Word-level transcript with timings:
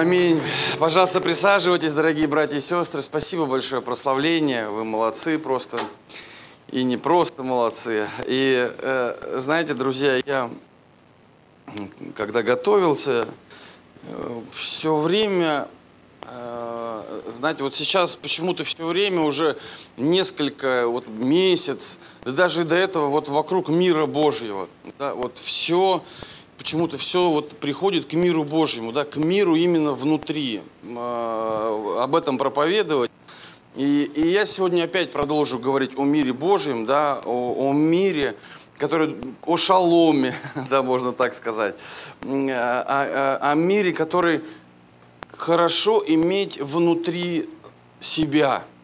Аминь. 0.00 0.40
Пожалуйста, 0.78 1.20
присаживайтесь, 1.20 1.92
дорогие 1.92 2.26
братья 2.26 2.56
и 2.56 2.60
сестры. 2.60 3.02
Спасибо 3.02 3.44
большое 3.44 3.82
прославление. 3.82 4.70
Вы 4.70 4.86
молодцы 4.86 5.38
просто. 5.38 5.78
И 6.70 6.84
не 6.84 6.96
просто 6.96 7.42
молодцы. 7.42 8.08
И 8.24 8.72
э, 8.78 9.34
знаете, 9.36 9.74
друзья, 9.74 10.18
я 10.24 10.50
когда 12.16 12.42
готовился, 12.42 13.28
э, 14.04 14.40
все 14.54 14.96
время, 14.96 15.68
э, 16.22 17.20
знаете, 17.28 17.62
вот 17.62 17.74
сейчас 17.74 18.16
почему-то 18.16 18.64
все 18.64 18.86
время 18.86 19.20
уже 19.20 19.58
несколько, 19.98 20.86
вот 20.86 21.08
месяц, 21.08 21.98
да 22.24 22.32
даже 22.32 22.64
до 22.64 22.74
этого 22.74 23.08
вот 23.08 23.28
вокруг 23.28 23.68
мира 23.68 24.06
Божьего, 24.06 24.66
да, 24.98 25.12
вот 25.12 25.36
все 25.36 26.02
почему-то 26.60 26.98
все 26.98 27.30
вот 27.30 27.56
приходит 27.56 28.04
к 28.04 28.12
миру 28.12 28.44
Божьему, 28.44 28.92
да, 28.92 29.06
к 29.06 29.16
миру 29.16 29.54
именно 29.54 29.94
внутри, 29.94 30.60
э, 30.82 31.96
об 31.98 32.14
этом 32.14 32.36
проповедовать. 32.36 33.10
И, 33.76 34.02
и 34.14 34.28
я 34.28 34.44
сегодня 34.44 34.84
опять 34.84 35.10
продолжу 35.10 35.58
говорить 35.58 35.92
о 35.96 36.04
мире 36.04 36.34
Божьем, 36.34 36.84
да, 36.84 37.22
о, 37.24 37.70
о 37.70 37.72
мире, 37.72 38.36
который, 38.76 39.16
о 39.46 39.56
шаломе, 39.56 40.34
да, 40.68 40.82
можно 40.82 41.14
так 41.14 41.32
сказать, 41.32 41.76
о, 42.26 42.28
о, 42.28 43.52
о 43.52 43.54
мире, 43.54 43.94
который 43.94 44.42
хорошо 45.32 46.04
иметь 46.06 46.60
внутри 46.60 47.48
себя– 48.00 48.64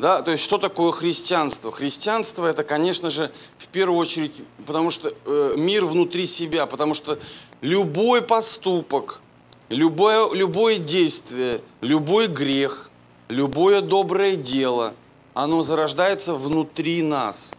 да, 0.00 0.22
то 0.22 0.30
есть 0.30 0.42
что 0.42 0.56
такое 0.56 0.92
христианство? 0.92 1.70
Христианство 1.70 2.46
это, 2.46 2.64
конечно 2.64 3.10
же, 3.10 3.30
в 3.58 3.66
первую 3.68 3.98
очередь, 3.98 4.42
потому 4.66 4.90
что 4.90 5.12
э, 5.26 5.54
мир 5.58 5.84
внутри 5.84 6.26
себя, 6.26 6.64
потому 6.64 6.94
что 6.94 7.18
любой 7.60 8.22
поступок, 8.22 9.20
любое, 9.68 10.32
любое 10.32 10.78
действие, 10.78 11.60
любой 11.82 12.28
грех, 12.28 12.90
любое 13.28 13.82
доброе 13.82 14.36
дело, 14.36 14.94
оно 15.34 15.60
зарождается 15.60 16.32
внутри 16.32 17.02
нас. 17.02 17.54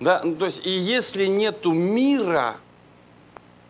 Да? 0.00 0.22
Ну, 0.24 0.36
то 0.36 0.46
есть 0.46 0.66
и 0.66 0.70
если 0.70 1.26
нету 1.26 1.72
мира, 1.72 2.56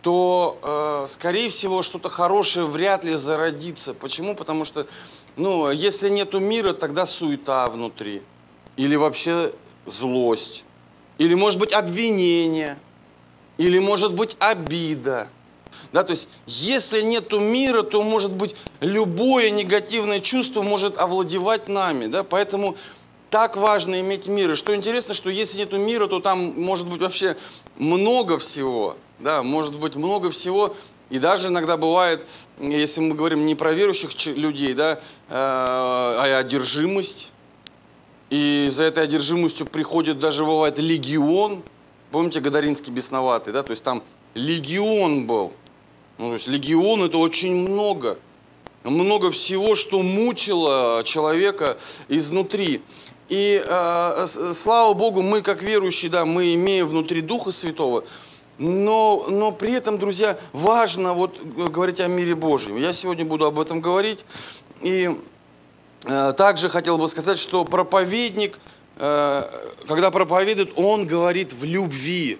то, 0.03 0.59
э, 0.63 1.07
скорее 1.09 1.51
всего, 1.51 1.83
что-то 1.83 2.11
хорошее 2.11 2.67
вряд 2.67 3.05
ли 3.05 3.17
зародится. 3.17 3.93
Почему? 3.93 4.37
Потому 4.37 4.65
что 4.65 4.87
ну, 5.37 5.71
если 5.71 6.09
нету 6.09 6.41
мира, 6.41 6.73
тогда 6.73 7.07
суета 7.07 7.69
внутри. 7.69 8.23
Или 8.77 8.97
вообще 8.97 9.53
злость. 9.87 10.65
Или, 11.19 11.35
может 11.35 11.59
быть, 11.59 11.73
обвинение. 11.73 12.79
Или, 13.59 13.79
может 13.79 14.15
быть, 14.15 14.37
обида. 14.39 15.29
Да, 15.93 16.03
то 16.03 16.13
есть, 16.13 16.29
если 16.47 17.03
нету 17.03 17.41
мира, 17.41 17.83
то, 17.83 18.03
может 18.03 18.33
быть, 18.33 18.55
любое 18.81 19.51
негативное 19.51 20.21
чувство 20.21 20.63
может 20.63 20.99
овладевать 20.99 21.69
нами. 21.69 22.07
Да? 22.07 22.25
Поэтому 22.25 22.77
так 23.31 23.57
важно 23.57 24.01
иметь 24.01 24.27
мир. 24.27 24.53
И 24.53 24.55
что 24.55 24.75
интересно, 24.75 25.15
что 25.15 25.31
если 25.31 25.59
нету 25.59 25.77
мира, 25.77 26.07
то 26.07 26.21
там 26.21 26.61
может 26.61 26.87
быть 26.87 27.01
вообще 27.01 27.37
много 27.77 28.39
всего. 28.39 28.97
Да, 29.19 29.43
может 29.43 29.79
быть 29.79 29.95
много 29.95 30.31
всего, 30.31 30.75
и 31.11 31.19
даже 31.19 31.49
иногда 31.49 31.77
бывает, 31.77 32.27
если 32.59 33.01
мы 33.01 33.15
говорим 33.15 33.45
не 33.47 33.55
про 33.55 33.73
верующих 33.73 34.11
людей, 34.37 34.75
да, 34.75 34.95
э, 34.95 34.99
а 35.31 36.39
одержимость. 36.39 37.33
И 38.31 38.69
за 38.71 38.85
этой 38.85 39.05
одержимостью 39.05 39.67
приходит 39.67 40.19
даже 40.19 40.45
бывает 40.45 40.79
легион. 40.79 41.63
Помните 42.11 42.41
Гадаринский 42.41 42.93
бесноватый, 42.93 43.53
да? 43.53 43.63
То 43.63 43.71
есть 43.71 43.85
там 43.85 44.03
легион 44.35 45.27
был. 45.27 45.53
Ну, 46.19 46.29
то 46.29 46.33
есть 46.35 46.49
легион 46.49 47.05
это 47.05 47.19
очень 47.19 47.55
много. 47.55 48.19
Много 48.83 49.31
всего, 49.31 49.75
что 49.75 50.03
мучило 50.03 51.03
человека 51.05 51.79
изнутри. 52.09 52.83
И 53.29 53.63
э, 53.65 54.27
слава 54.53 54.95
Богу, 54.95 55.23
мы 55.23 55.41
как 55.41 55.63
верующие, 55.63 56.11
да, 56.11 56.27
мы 56.27 56.55
имеем 56.55 56.87
внутри 56.87 57.23
Духа 57.23 57.51
Святого, 57.51 58.05
но, 58.59 59.27
но 59.29 59.53
при 59.53 59.73
этом, 59.73 59.99
друзья, 59.99 60.39
важно 60.53 61.13
вот 61.13 61.41
говорить 61.43 62.01
о 62.01 62.07
мире 62.07 62.35
Божьем. 62.35 62.77
Я 62.77 62.93
сегодня 62.93 63.25
буду 63.25 63.47
об 63.47 63.59
этом 63.59 63.81
говорить. 63.81 64.25
И 64.81 65.17
э, 66.05 66.33
также 66.37 66.69
хотел 66.69 66.99
бы 66.99 67.09
сказать, 67.09 67.39
что 67.39 67.65
проповедник, 67.65 68.59
э, 68.97 69.43
когда 69.89 70.11
проповедует, 70.11 70.73
он 70.77 71.07
говорит 71.07 71.53
в 71.53 71.65
любви. 71.65 72.39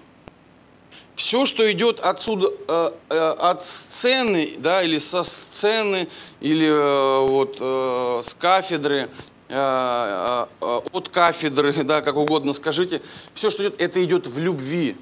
Все, 1.15 1.45
что 1.45 1.69
идет 1.71 1.99
отсюда, 1.99 2.49
э, 2.67 2.91
э, 3.09 3.17
от 3.17 3.63
сцены, 3.63 4.53
да, 4.57 4.83
или 4.83 4.97
со 4.97 5.23
сцены, 5.23 6.07
или 6.39 6.67
э, 6.67 7.27
вот 7.27 7.57
э, 7.59 8.21
с 8.23 8.33
кафедры, 8.33 9.09
э, 9.49 10.45
э, 10.61 10.81
от 10.91 11.09
кафедры, 11.09 11.73
да, 11.83 12.01
как 12.01 12.15
угодно 12.15 12.53
скажите, 12.53 13.01
все, 13.33 13.49
что 13.49 13.63
идет, 13.63 13.81
это 13.81 14.03
идет 14.03 14.27
в 14.27 14.39
любви. 14.39 14.95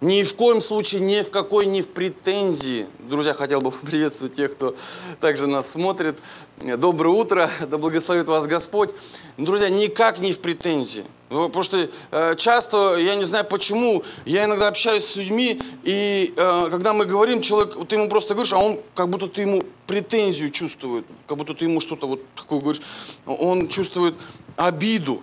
Ни 0.00 0.22
в 0.22 0.36
коем 0.36 0.60
случае, 0.60 1.00
ни 1.00 1.22
в 1.22 1.30
какой, 1.32 1.66
ни 1.66 1.82
в 1.82 1.88
претензии. 1.88 2.86
Друзья, 3.00 3.34
хотел 3.34 3.60
бы 3.60 3.72
приветствовать 3.82 4.34
тех, 4.34 4.52
кто 4.52 4.76
также 5.20 5.48
нас 5.48 5.68
смотрит. 5.68 6.16
Доброе 6.58 7.08
утро, 7.08 7.50
да 7.68 7.78
благословит 7.78 8.28
вас 8.28 8.46
Господь. 8.46 8.90
Друзья, 9.36 9.68
никак 9.68 10.20
не 10.20 10.32
в 10.32 10.38
претензии. 10.38 11.04
Потому 11.28 11.62
что 11.62 11.88
э, 12.12 12.34
часто, 12.36 12.96
я 12.96 13.16
не 13.16 13.24
знаю 13.24 13.44
почему, 13.44 14.04
я 14.24 14.44
иногда 14.44 14.68
общаюсь 14.68 15.04
с 15.04 15.16
людьми, 15.16 15.60
и 15.82 16.32
э, 16.34 16.68
когда 16.70 16.92
мы 16.92 17.04
говорим, 17.04 17.42
человек, 17.42 17.74
ты 17.88 17.96
ему 17.96 18.08
просто 18.08 18.34
говоришь, 18.34 18.52
а 18.52 18.58
он 18.58 18.80
как 18.94 19.08
будто 19.10 19.26
ты 19.26 19.42
ему 19.42 19.62
претензию 19.86 20.50
чувствует, 20.50 21.06
как 21.26 21.36
будто 21.36 21.54
ты 21.54 21.64
ему 21.64 21.80
что-то 21.80 22.06
вот 22.06 22.22
такое 22.34 22.60
говоришь, 22.60 22.82
он 23.26 23.68
чувствует 23.68 24.14
обиду. 24.56 25.22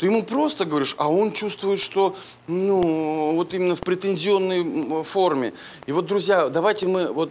Ты 0.00 0.06
ему 0.06 0.22
просто 0.22 0.64
говоришь, 0.64 0.94
а 0.96 1.10
он 1.10 1.30
чувствует, 1.32 1.78
что, 1.78 2.16
ну, 2.46 3.34
вот 3.34 3.52
именно 3.52 3.76
в 3.76 3.80
претензионной 3.80 5.02
форме. 5.04 5.52
И 5.86 5.92
вот, 5.92 6.06
друзья, 6.06 6.48
давайте 6.48 6.86
мы 6.86 7.12
вот 7.12 7.30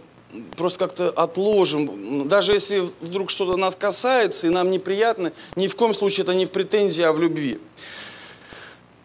просто 0.56 0.78
как-то 0.78 1.10
отложим. 1.10 2.28
Даже 2.28 2.52
если 2.52 2.88
вдруг 3.00 3.30
что-то 3.30 3.56
нас 3.56 3.74
касается 3.74 4.46
и 4.46 4.50
нам 4.50 4.70
неприятно, 4.70 5.32
ни 5.56 5.66
в 5.66 5.74
коем 5.74 5.92
случае 5.94 6.22
это 6.22 6.32
не 6.32 6.46
в 6.46 6.52
претензии, 6.52 7.02
а 7.02 7.12
в 7.12 7.20
любви. 7.20 7.58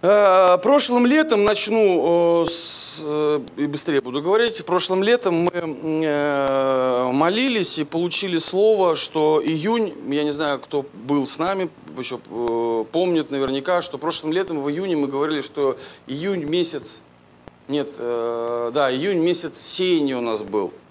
Э, 0.08 0.60
прошлым 0.62 1.08
летом, 1.08 1.44
начну 1.44 2.46
с, 2.48 3.02
э, 3.04 3.40
и 3.58 3.66
быстрее 3.66 4.02
буду 4.02 4.22
говорить, 4.22 4.64
прошлым 4.64 5.02
летом 5.02 5.34
мы 5.34 5.52
э, 5.52 7.12
молились 7.12 7.80
и 7.80 7.86
получили 7.86 8.38
слово, 8.38 8.96
что 8.96 9.42
июнь, 9.44 9.96
я 10.10 10.24
не 10.24 10.30
знаю, 10.30 10.60
кто 10.60 10.86
был 10.94 11.26
с 11.26 11.40
нами, 11.40 11.72
еще 11.98 12.20
помнит 12.92 13.32
наверняка, 13.32 13.82
что 13.82 13.98
прошлым 13.98 14.32
летом 14.32 14.62
в 14.62 14.70
июне 14.70 14.96
мы 14.96 15.08
говорили, 15.08 15.42
что 15.42 15.76
июнь 16.06 16.44
месяц, 16.44 17.02
нет, 17.68 17.96
да, 17.98 18.92
июнь 18.92 19.18
месяц 19.18 19.60
сеяния 19.60 20.18
у 20.18 20.22
нас 20.22 20.44
был– 20.44 20.72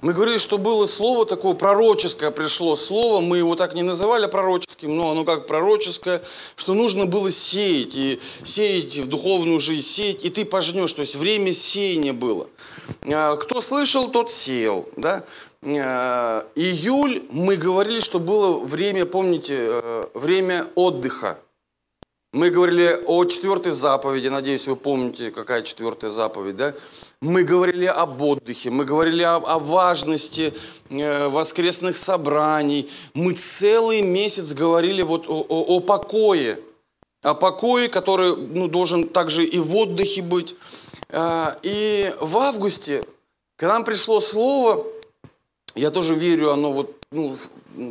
мы 0.00 0.14
говорили, 0.14 0.38
что 0.38 0.58
было 0.58 0.86
слово 0.86 1.26
такое 1.26 1.54
пророческое, 1.54 2.30
пришло 2.30 2.76
слово, 2.76 3.20
мы 3.20 3.38
его 3.38 3.54
так 3.54 3.74
не 3.74 3.82
называли 3.82 4.26
пророческим, 4.26 4.96
но 4.96 5.10
оно 5.10 5.24
как 5.24 5.46
пророческое, 5.46 6.22
что 6.56 6.74
нужно 6.74 7.06
было 7.06 7.30
сеять, 7.30 7.94
и 7.94 8.20
сеять 8.42 8.96
в 8.96 9.08
духовную 9.08 9.60
жизнь, 9.60 9.86
сеять, 9.86 10.24
и 10.24 10.30
ты 10.30 10.44
пожнешь, 10.44 10.92
то 10.92 11.00
есть 11.00 11.16
время 11.16 11.52
сеяния 11.52 12.12
было. 12.12 12.48
А, 13.06 13.36
кто 13.36 13.60
слышал, 13.60 14.10
тот 14.10 14.30
сеял, 14.30 14.88
да? 14.96 15.24
А, 15.62 16.46
июль 16.54 17.24
мы 17.30 17.56
говорили, 17.56 18.00
что 18.00 18.18
было 18.18 18.58
время, 18.58 19.04
помните, 19.04 19.56
э, 19.58 20.06
время 20.14 20.66
отдыха. 20.74 21.38
Мы 22.32 22.50
говорили 22.50 22.96
о 23.06 23.24
четвертой 23.24 23.72
заповеди, 23.72 24.28
надеюсь, 24.28 24.68
вы 24.68 24.76
помните, 24.76 25.32
какая 25.32 25.62
четвертая 25.62 26.12
заповедь, 26.12 26.56
да? 26.56 26.74
Мы 27.20 27.42
говорили 27.42 27.86
об 27.86 28.22
отдыхе, 28.22 28.70
мы 28.70 28.84
говорили 28.84 29.24
о, 29.24 29.38
о 29.38 29.58
важности 29.58 30.54
э, 30.90 31.26
воскресных 31.26 31.96
собраний. 31.96 32.88
Мы 33.14 33.32
целый 33.32 34.02
месяц 34.02 34.52
говорили 34.52 35.02
вот 35.02 35.28
о, 35.28 35.44
о, 35.48 35.76
о 35.76 35.80
покое, 35.80 36.60
о 37.24 37.34
покое, 37.34 37.88
который 37.88 38.36
ну, 38.36 38.68
должен 38.68 39.08
также 39.08 39.44
и 39.44 39.58
в 39.58 39.74
отдыхе 39.74 40.22
быть. 40.22 40.54
Э, 41.08 41.56
и 41.64 42.14
в 42.20 42.38
августе, 42.38 43.04
к 43.56 43.64
нам 43.64 43.84
пришло 43.84 44.20
слово, 44.20 44.86
я 45.74 45.90
тоже 45.90 46.14
верю, 46.14 46.52
оно 46.52 46.70
вот 46.70 46.96
ну, 47.10 47.36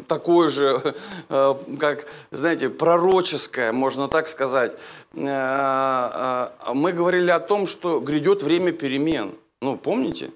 такое 0.08 0.50
же, 0.50 0.96
э, 1.30 1.56
как, 1.80 2.06
знаете, 2.32 2.70
пророческое, 2.70 3.72
можно 3.72 4.08
так 4.08 4.28
сказать. 4.28 4.76
Э, 5.14 6.50
э, 6.68 6.74
мы 6.74 6.92
говорили 6.92 7.32
о 7.32 7.40
том, 7.40 7.68
что 7.68 8.00
грядет 8.00 8.44
время 8.44 8.72
перемен. 8.72 9.34
Ну, 9.62 9.78
помните? 9.78 10.32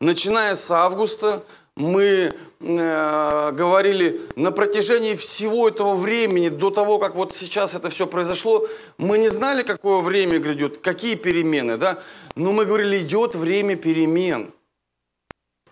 Начиная 0.00 0.54
с 0.54 0.70
августа 0.70 1.42
мы 1.74 2.32
говорили 2.60 4.20
на 4.34 4.50
протяжении 4.50 5.14
всего 5.14 5.68
этого 5.68 5.94
времени, 5.94 6.48
до 6.48 6.70
того, 6.70 6.98
как 6.98 7.14
вот 7.14 7.36
сейчас 7.36 7.76
это 7.76 7.88
все 7.88 8.08
произошло, 8.08 8.66
мы 8.96 9.16
не 9.16 9.28
знали, 9.28 9.62
какое 9.62 10.00
время 10.00 10.40
грядет, 10.40 10.78
какие 10.78 11.14
перемены, 11.14 11.76
да? 11.76 12.00
Но 12.34 12.52
мы 12.52 12.64
говорили, 12.64 12.98
идет 12.98 13.36
время 13.36 13.76
перемен. 13.76 14.52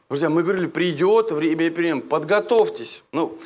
Друзья, 0.08 0.30
мы 0.30 0.44
говорили, 0.44 0.66
придет 0.66 1.32
время 1.32 1.68
перемен, 1.70 2.00
подготовьтесь. 2.00 3.02
Ну, 3.10 3.38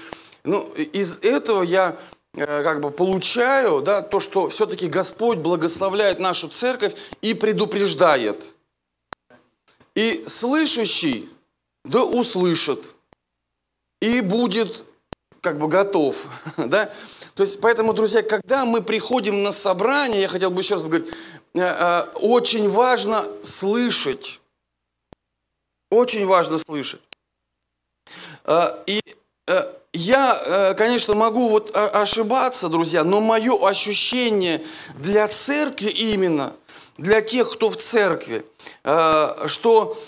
ну, 0.45 0.71
из 0.75 1.19
этого 1.21 1.63
я 1.63 1.97
э, 2.35 2.63
как 2.63 2.81
бы 2.81 2.91
получаю 2.91 3.81
да, 3.81 4.03
то, 4.03 4.21
что 4.21 4.49
все-таки 4.49 4.89
Господь 4.89 5.39
благословляет 5.39 6.19
нашу 6.19 6.49
церковь 6.49 6.95
и 7.23 7.33
предупреждает. 7.33 8.53
И 9.95 10.25
слышащий 10.27 11.31
да 11.85 12.05
услышит 12.05 12.95
и 14.03 14.21
будет 14.21 14.85
как 15.41 15.59
бы 15.59 15.67
готов. 15.69 16.27
Да? 16.59 16.93
То 17.35 17.43
есть, 17.43 17.59
поэтому, 17.63 17.95
друзья, 17.95 18.23
когда 18.23 18.67
мы 18.67 18.83
приходим 18.83 19.43
на 19.43 19.53
собрание, 19.53 20.21
я 20.21 20.29
хотел 20.29 20.51
бы 20.51 20.61
еще 20.61 20.75
раз 20.75 20.85
говорить, 20.85 21.09
э, 21.55 21.61
э, 21.61 22.03
очень 22.17 22.69
важно 22.69 23.25
слышать. 23.43 24.40
Очень 25.91 26.27
важно 26.27 26.59
слышать. 26.59 27.03
Э, 28.45 28.83
и 28.87 29.01
я, 29.93 30.75
конечно, 30.79 31.17
могу 31.17 31.49
вот 31.49 31.75
ошибаться, 31.75 32.69
друзья, 32.69 33.03
но 33.03 33.21
мое 33.21 33.59
ощущение 33.69 34.65
для 34.97 35.27
церкви 35.27 35.89
именно, 35.91 36.55
для 36.97 37.21
тех, 37.21 37.53
кто 37.53 37.69
в 37.71 37.77
церкви, 37.77 38.47
что 39.47 40.01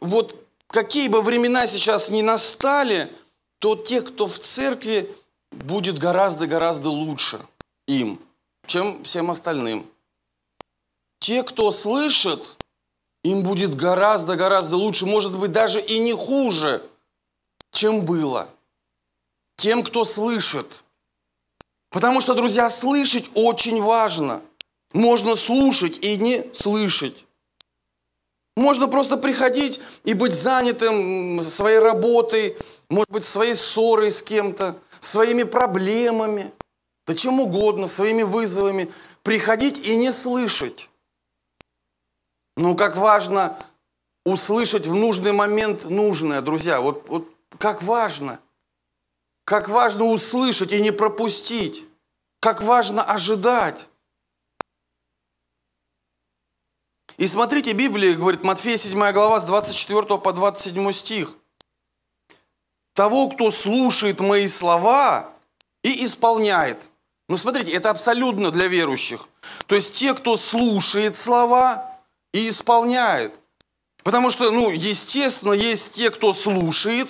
вот 0.00 0.34
какие 0.66 1.06
бы 1.06 1.22
времена 1.22 1.68
сейчас 1.68 2.10
ни 2.10 2.22
настали, 2.22 3.12
то 3.60 3.76
тех, 3.76 4.08
кто 4.08 4.26
в 4.26 4.40
церкви, 4.40 5.08
будет 5.50 5.98
гораздо-гораздо 5.98 6.90
лучше 6.90 7.40
им, 7.86 8.20
чем 8.66 9.02
всем 9.04 9.30
остальным. 9.30 9.86
Те, 11.20 11.42
кто 11.42 11.70
слышит, 11.70 12.57
им 13.24 13.42
будет 13.42 13.74
гораздо-гораздо 13.74 14.76
лучше, 14.76 15.06
может 15.06 15.36
быть, 15.38 15.52
даже 15.52 15.80
и 15.80 15.98
не 15.98 16.12
хуже, 16.12 16.82
чем 17.72 18.04
было. 18.04 18.48
Тем, 19.56 19.82
кто 19.82 20.04
слышит. 20.04 20.84
Потому 21.90 22.20
что, 22.20 22.34
друзья, 22.34 22.70
слышать 22.70 23.28
очень 23.34 23.80
важно. 23.82 24.42
Можно 24.92 25.36
слушать 25.36 25.98
и 26.04 26.16
не 26.16 26.44
слышать. 26.54 27.24
Можно 28.56 28.88
просто 28.88 29.16
приходить 29.16 29.80
и 30.04 30.14
быть 30.14 30.32
занятым 30.32 31.40
своей 31.42 31.78
работой, 31.78 32.56
может 32.88 33.10
быть, 33.10 33.24
своей 33.24 33.54
ссорой 33.54 34.10
с 34.10 34.22
кем-то, 34.22 34.76
своими 35.00 35.44
проблемами, 35.44 36.52
да 37.06 37.14
чем 37.14 37.40
угодно, 37.40 37.86
своими 37.86 38.22
вызовами, 38.22 38.92
приходить 39.22 39.86
и 39.86 39.96
не 39.96 40.10
слышать. 40.12 40.87
Ну, 42.58 42.74
как 42.76 42.96
важно 42.96 43.56
услышать 44.24 44.86
в 44.86 44.94
нужный 44.94 45.30
момент 45.32 45.84
нужное, 45.84 46.42
друзья. 46.42 46.80
Вот, 46.80 47.08
вот 47.08 47.32
как 47.56 47.82
важно. 47.82 48.40
Как 49.44 49.68
важно 49.68 50.04
услышать 50.04 50.72
и 50.72 50.80
не 50.80 50.90
пропустить. 50.90 51.86
Как 52.40 52.60
важно 52.60 53.04
ожидать. 53.04 53.88
И 57.16 57.28
смотрите, 57.28 57.72
Библия 57.72 58.16
говорит, 58.16 58.42
Матфея 58.42 58.76
7 58.76 59.12
глава 59.12 59.38
с 59.38 59.44
24 59.44 60.18
по 60.18 60.32
27 60.32 60.92
стих– 60.92 61.36
того, 62.98 63.28
кто 63.28 63.52
слушает 63.52 64.18
мои 64.18 64.48
слова 64.48 65.30
и 65.84 66.04
исполняет. 66.04 66.90
Ну, 67.28 67.36
смотрите, 67.36 67.70
это 67.70 67.90
абсолютно 67.90 68.50
для 68.50 68.66
верующих. 68.66 69.28
То 69.68 69.76
есть 69.76 69.94
те, 69.94 70.14
кто 70.14 70.36
слушает 70.36 71.16
слова 71.16 71.97
и 72.32 72.48
исполняет. 72.48 73.38
Потому 74.02 74.30
что, 74.30 74.50
ну, 74.50 74.70
естественно, 74.70 75.52
есть 75.52 75.92
те, 75.92 76.10
кто 76.10 76.32
слушает, 76.32 77.08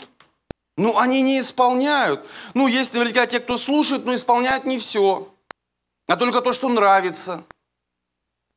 но 0.76 0.98
они 0.98 1.22
не 1.22 1.40
исполняют. 1.40 2.24
Ну, 2.54 2.66
есть 2.66 2.92
наверняка 2.92 3.26
те, 3.26 3.40
кто 3.40 3.56
слушает, 3.56 4.04
но 4.04 4.14
исполняет 4.14 4.64
не 4.64 4.78
все, 4.78 5.28
а 6.06 6.16
только 6.16 6.40
то, 6.40 6.52
что 6.52 6.68
нравится. 6.68 7.44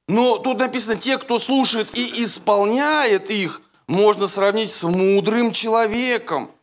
Но 0.07 0.37
тут 0.37 0.59
написано, 0.59 0.97
те, 0.97 1.17
кто 1.17 1.39
слушает 1.39 1.95
и 1.97 2.23
исполняет 2.23 3.29
их, 3.29 3.61
можно 3.87 4.27
сравнить 4.27 4.71
с 4.71 4.83
мудрым 4.83 5.51
человеком– 5.51 6.51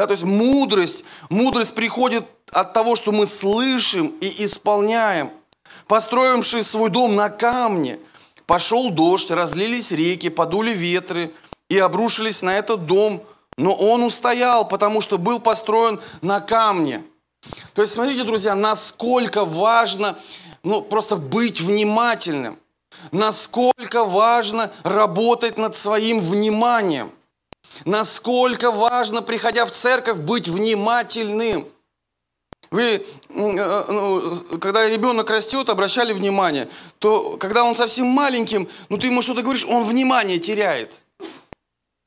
да, 0.00 0.06
то 0.06 0.12
есть 0.12 0.24
мудрость, 0.24 1.04
мудрость 1.28 1.74
приходит 1.74 2.24
от 2.52 2.72
того, 2.72 2.96
что 2.96 3.12
мы 3.12 3.26
слышим 3.26 4.14
и 4.22 4.46
исполняем. 4.46 5.30
Построивший 5.86 6.62
свой 6.62 6.88
дом 6.88 7.16
на 7.16 7.28
камне, 7.28 7.98
пошел 8.50 8.90
дождь, 8.90 9.30
разлились 9.30 9.92
реки, 9.92 10.28
подули 10.28 10.72
ветры 10.72 11.32
и 11.68 11.78
обрушились 11.78 12.42
на 12.42 12.58
этот 12.58 12.84
дом. 12.84 13.22
Но 13.56 13.72
он 13.72 14.02
устоял, 14.02 14.66
потому 14.66 15.00
что 15.02 15.18
был 15.18 15.38
построен 15.38 16.00
на 16.20 16.40
камне. 16.40 17.04
То 17.74 17.82
есть, 17.82 17.94
смотрите, 17.94 18.24
друзья, 18.24 18.56
насколько 18.56 19.44
важно 19.44 20.18
ну, 20.64 20.82
просто 20.82 21.14
быть 21.14 21.60
внимательным. 21.60 22.58
Насколько 23.12 24.04
важно 24.04 24.72
работать 24.82 25.56
над 25.56 25.76
своим 25.76 26.18
вниманием. 26.18 27.12
Насколько 27.84 28.72
важно, 28.72 29.22
приходя 29.22 29.64
в 29.64 29.70
церковь, 29.70 30.18
быть 30.18 30.48
внимательным. 30.48 31.68
Вы, 32.70 32.82
э, 32.84 33.84
ну, 33.88 34.22
когда 34.60 34.88
ребенок 34.88 35.28
растет, 35.30 35.68
обращали 35.68 36.12
внимание, 36.12 36.68
то 36.98 37.36
когда 37.36 37.64
он 37.64 37.74
совсем 37.74 38.06
маленьким, 38.06 38.68
ну 38.88 38.96
ты 38.96 39.08
ему 39.08 39.22
что-то 39.22 39.42
говоришь, 39.42 39.64
он 39.64 39.82
внимание 39.82 40.38
теряет. 40.38 40.92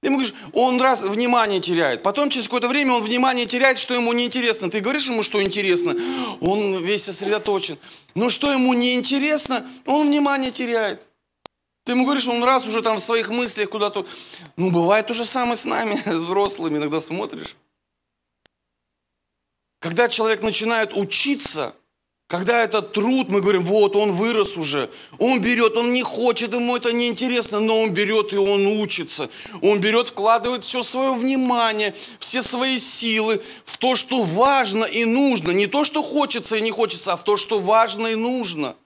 Ты 0.02 0.10
ему 0.10 0.18
говоришь, 0.18 0.36
он 0.54 0.82
раз 0.82 1.04
внимание 1.04 1.62
теряет. 1.62 2.04
Потом 2.04 2.30
через 2.30 2.48
какое-то 2.48 2.68
время 2.68 2.94
он 2.94 3.02
внимание 3.02 3.46
теряет, 3.46 3.78
что 3.78 3.94
ему 3.94 4.12
неинтересно. 4.14 4.70
Ты 4.70 4.80
говоришь 4.80 5.08
ему, 5.08 5.24
что 5.24 5.42
интересно, 5.42 5.96
он 6.42 6.84
весь 6.84 7.06
сосредоточен. 7.06 7.78
Но 8.16 8.30
что 8.30 8.52
ему 8.52 8.74
неинтересно, 8.74 9.66
он 9.86 10.08
внимание 10.08 10.52
теряет. 10.52 11.06
Ты 11.86 11.94
ему 11.94 12.06
говоришь, 12.06 12.28
он 12.28 12.44
раз 12.44 12.66
уже 12.66 12.82
там 12.82 12.98
в 12.98 13.02
своих 13.02 13.30
мыслях 13.30 13.70
куда-то... 13.70 14.06
Ну, 14.56 14.72
бывает 14.72 15.08
то 15.08 15.14
же 15.14 15.26
самое 15.26 15.58
с 15.58 15.66
нами, 15.66 15.96
с 16.06 16.14
взрослыми, 16.14 16.78
иногда 16.78 17.02
смотришь. 17.02 17.56
Когда 19.84 20.08
человек 20.08 20.42
начинает 20.42 20.96
учиться, 20.96 21.76
когда 22.28 22.64
этот 22.64 22.94
труд, 22.94 23.28
мы 23.28 23.42
говорим, 23.42 23.64
вот, 23.64 23.98
он 23.98 24.14
вырос 24.14 24.56
уже, 24.56 24.90
он 25.18 25.42
берет, 25.42 25.76
он 25.76 25.92
не 25.92 26.04
хочет, 26.04 26.54
ему 26.54 26.78
это 26.78 26.94
неинтересно, 26.94 27.60
но 27.60 27.82
он 27.82 27.90
берет 27.90 28.32
и 28.32 28.38
он 28.38 28.66
учится. 28.66 29.30
Он 29.62 29.82
берет, 29.82 30.08
вкладывает 30.08 30.64
все 30.64 30.84
свое 30.84 31.14
внимание, 31.14 31.94
все 32.20 32.42
свои 32.42 32.78
силы 32.78 33.42
в 33.66 33.78
то, 33.78 33.96
что 33.96 34.24
важно 34.24 34.86
и 34.86 35.04
нужно. 35.04 35.52
Не 35.52 35.68
то, 35.68 35.84
что 35.84 36.02
хочется 36.02 36.56
и 36.56 36.62
не 36.62 36.72
хочется, 36.72 37.12
а 37.12 37.18
в 37.18 37.26
то, 37.26 37.36
что 37.36 37.60
важно 37.60 38.08
и 38.08 38.16
нужно– 38.16 38.78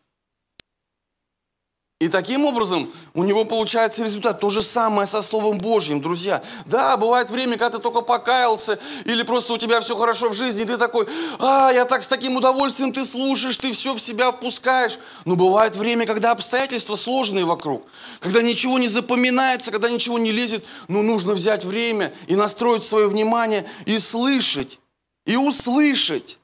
и 1.99 2.09
таким 2.09 2.45
образом 2.45 2.93
у 3.15 3.23
него 3.23 3.43
получается 3.43 4.03
результат. 4.03 4.39
То 4.39 4.51
же 4.51 4.61
самое 4.61 5.07
со 5.07 5.23
Словом 5.23 5.57
Божьим, 5.57 5.99
друзья. 5.99 6.43
Да, 6.67 6.95
бывает 6.95 7.31
время, 7.31 7.57
когда 7.57 7.77
ты 7.77 7.83
только 7.83 8.01
покаялся, 8.01 8.77
или 9.05 9.23
просто 9.23 9.53
у 9.53 9.57
тебя 9.57 9.81
все 9.81 9.97
хорошо 9.97 10.29
в 10.29 10.33
жизни, 10.33 10.61
и 10.61 10.65
ты 10.65 10.77
такой, 10.77 11.07
а, 11.39 11.71
я 11.71 11.85
так 11.85 12.03
с 12.03 12.07
таким 12.07 12.35
удовольствием 12.35 12.93
ты 12.93 13.03
слушаешь, 13.03 13.57
ты 13.57 13.73
все 13.73 13.95
в 13.95 13.99
себя 13.99 14.31
впускаешь. 14.31 14.99
Но 15.25 15.35
бывает 15.35 15.75
время, 15.75 16.05
когда 16.05 16.31
обстоятельства 16.31 16.95
сложные 16.95 17.45
вокруг, 17.45 17.83
когда 18.19 18.43
ничего 18.43 18.77
не 18.77 18.87
запоминается, 18.87 19.71
когда 19.71 19.89
ничего 19.89 20.19
не 20.19 20.31
лезет, 20.31 20.63
но 20.87 21.01
нужно 21.01 21.33
взять 21.33 21.65
время 21.65 22.13
и 22.27 22.35
настроить 22.35 22.83
свое 22.83 23.07
внимание 23.07 23.65
и 23.87 23.97
слышать, 23.97 24.79
и 25.25 25.35
услышать. 25.35 26.37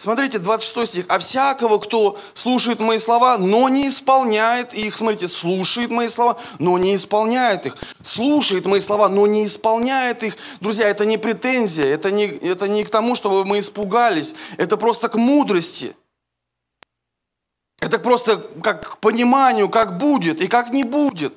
Смотрите, 0.00 0.38
26 0.38 0.90
стих. 0.90 1.04
«А 1.08 1.18
всякого, 1.18 1.76
кто 1.76 2.18
слушает 2.32 2.80
мои 2.80 2.96
слова, 2.96 3.36
но 3.36 3.68
не 3.68 3.86
исполняет 3.86 4.72
их». 4.72 4.96
Смотрите, 4.96 5.28
слушает 5.28 5.90
мои 5.90 6.08
слова, 6.08 6.38
но 6.58 6.78
не 6.78 6.94
исполняет 6.94 7.66
их. 7.66 7.76
Слушает 8.02 8.64
мои 8.64 8.80
слова, 8.80 9.10
но 9.10 9.26
не 9.26 9.44
исполняет 9.44 10.22
их. 10.22 10.38
Друзья, 10.60 10.88
это 10.88 11.04
не 11.04 11.18
претензия, 11.18 11.84
это 11.84 12.10
не, 12.10 12.24
это 12.24 12.66
не 12.66 12.84
к 12.84 12.88
тому, 12.88 13.14
чтобы 13.14 13.44
мы 13.44 13.58
испугались. 13.58 14.36
Это 14.56 14.78
просто 14.78 15.10
к 15.10 15.16
мудрости. 15.16 15.94
Это 17.78 17.98
просто 17.98 18.38
как 18.62 18.92
к 18.92 18.96
пониманию, 19.00 19.68
как 19.68 19.98
будет 19.98 20.40
и 20.40 20.46
как 20.46 20.70
не 20.70 20.84
будет. 20.84 21.34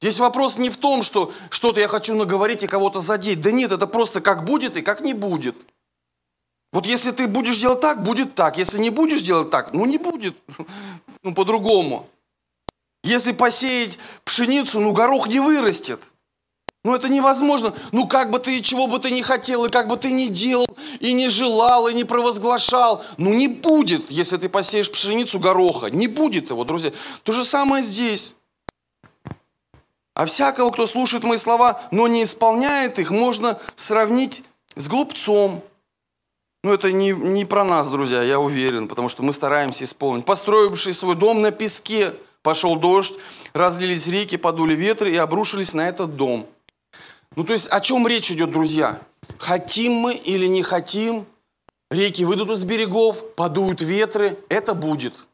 Здесь 0.00 0.18
вопрос 0.18 0.58
не 0.58 0.70
в 0.70 0.76
том, 0.76 1.02
что 1.04 1.32
что-то 1.50 1.78
я 1.78 1.86
хочу 1.86 2.16
наговорить 2.16 2.64
и 2.64 2.66
кого-то 2.66 2.98
задеть. 2.98 3.40
Да 3.40 3.52
нет, 3.52 3.70
это 3.70 3.86
просто 3.86 4.20
как 4.20 4.44
будет 4.44 4.76
и 4.76 4.82
как 4.82 5.02
не 5.02 5.14
будет. 5.14 5.54
Вот 6.72 6.86
если 6.86 7.10
ты 7.10 7.26
будешь 7.26 7.58
делать 7.58 7.80
так, 7.80 8.02
будет 8.02 8.34
так. 8.34 8.58
Если 8.58 8.78
не 8.78 8.90
будешь 8.90 9.22
делать 9.22 9.50
так, 9.50 9.72
ну 9.72 9.84
не 9.86 9.98
будет. 9.98 10.36
Ну 11.22 11.34
по-другому. 11.34 12.08
Если 13.02 13.32
посеять 13.32 13.98
пшеницу, 14.24 14.78
ну 14.78 14.92
горох 14.92 15.26
не 15.26 15.40
вырастет. 15.40 16.00
Ну 16.84 16.94
это 16.94 17.08
невозможно. 17.08 17.74
Ну 17.90 18.06
как 18.06 18.30
бы 18.30 18.38
ты, 18.38 18.62
чего 18.62 18.86
бы 18.86 19.00
ты 19.00 19.10
не 19.10 19.24
хотел, 19.24 19.64
и 19.64 19.70
как 19.70 19.88
бы 19.88 19.96
ты 19.96 20.12
ни 20.12 20.26
делал, 20.26 20.68
и 21.00 21.14
не 21.14 21.28
желал, 21.28 21.88
и 21.88 21.94
не 21.94 22.04
провозглашал. 22.04 23.04
Ну 23.16 23.34
не 23.34 23.48
будет, 23.48 24.08
если 24.08 24.36
ты 24.36 24.48
посеешь 24.48 24.92
пшеницу 24.92 25.40
гороха. 25.40 25.90
Не 25.90 26.06
будет 26.06 26.50
его, 26.50 26.62
друзья. 26.62 26.92
То 27.24 27.32
же 27.32 27.44
самое 27.44 27.82
здесь. 27.82 28.36
А 30.14 30.26
всякого, 30.26 30.70
кто 30.70 30.86
слушает 30.86 31.24
мои 31.24 31.38
слова, 31.38 31.82
но 31.90 32.06
не 32.06 32.22
исполняет 32.22 33.00
их, 33.00 33.10
можно 33.10 33.58
сравнить 33.74 34.44
с 34.76 34.86
глупцом. 34.86 35.64
Ну, 36.66 36.72
это 36.72 36.90
не, 36.90 37.12
не 37.12 37.44
про 37.44 37.62
нас, 37.62 37.86
друзья, 37.86 38.24
я 38.24 38.40
уверен, 38.40 38.88
потому 38.88 39.08
что 39.08 39.22
мы 39.22 39.32
стараемся 39.32 39.84
исполнить. 39.84 40.24
Построивший 40.24 40.94
свой 40.94 41.14
дом 41.14 41.40
на 41.40 41.52
песке, 41.52 42.12
пошел 42.42 42.74
дождь, 42.74 43.14
разлились 43.52 44.08
реки, 44.08 44.36
подули 44.36 44.74
ветры 44.74 45.12
и 45.12 45.16
обрушились 45.16 45.74
на 45.74 45.88
этот 45.88 46.16
дом. 46.16 46.48
Ну, 47.36 47.44
то 47.44 47.52
есть, 47.52 47.68
о 47.68 47.80
чем 47.80 48.08
речь 48.08 48.32
идет, 48.32 48.50
друзья? 48.50 48.98
Хотим 49.38 49.92
мы 49.92 50.14
или 50.14 50.46
не 50.46 50.64
хотим, 50.64 51.24
реки 51.92 52.24
выйдут 52.24 52.50
из 52.50 52.64
берегов, 52.64 53.36
подуют 53.36 53.80
ветры, 53.80 54.36
это 54.48 54.74
будет. 54.74 55.25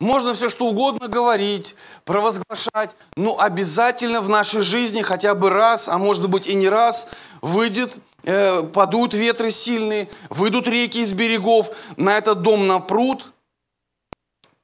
Можно 0.00 0.32
все 0.32 0.48
что 0.48 0.66
угодно 0.66 1.08
говорить, 1.08 1.76
провозглашать, 2.06 2.96
но 3.16 3.38
обязательно 3.38 4.22
в 4.22 4.30
нашей 4.30 4.62
жизни 4.62 5.02
хотя 5.02 5.34
бы 5.34 5.50
раз, 5.50 5.90
а 5.90 5.98
может 5.98 6.28
быть 6.30 6.48
и 6.48 6.54
не 6.54 6.70
раз, 6.70 7.06
выйдет, 7.42 7.92
э, 8.24 8.62
подуют 8.62 9.12
ветры 9.12 9.50
сильные, 9.50 10.08
выйдут 10.30 10.66
реки 10.68 11.02
из 11.02 11.12
берегов, 11.12 11.70
на 11.98 12.16
этот 12.16 12.40
дом 12.40 12.66
на 12.66 12.80
пруд, 12.80 13.30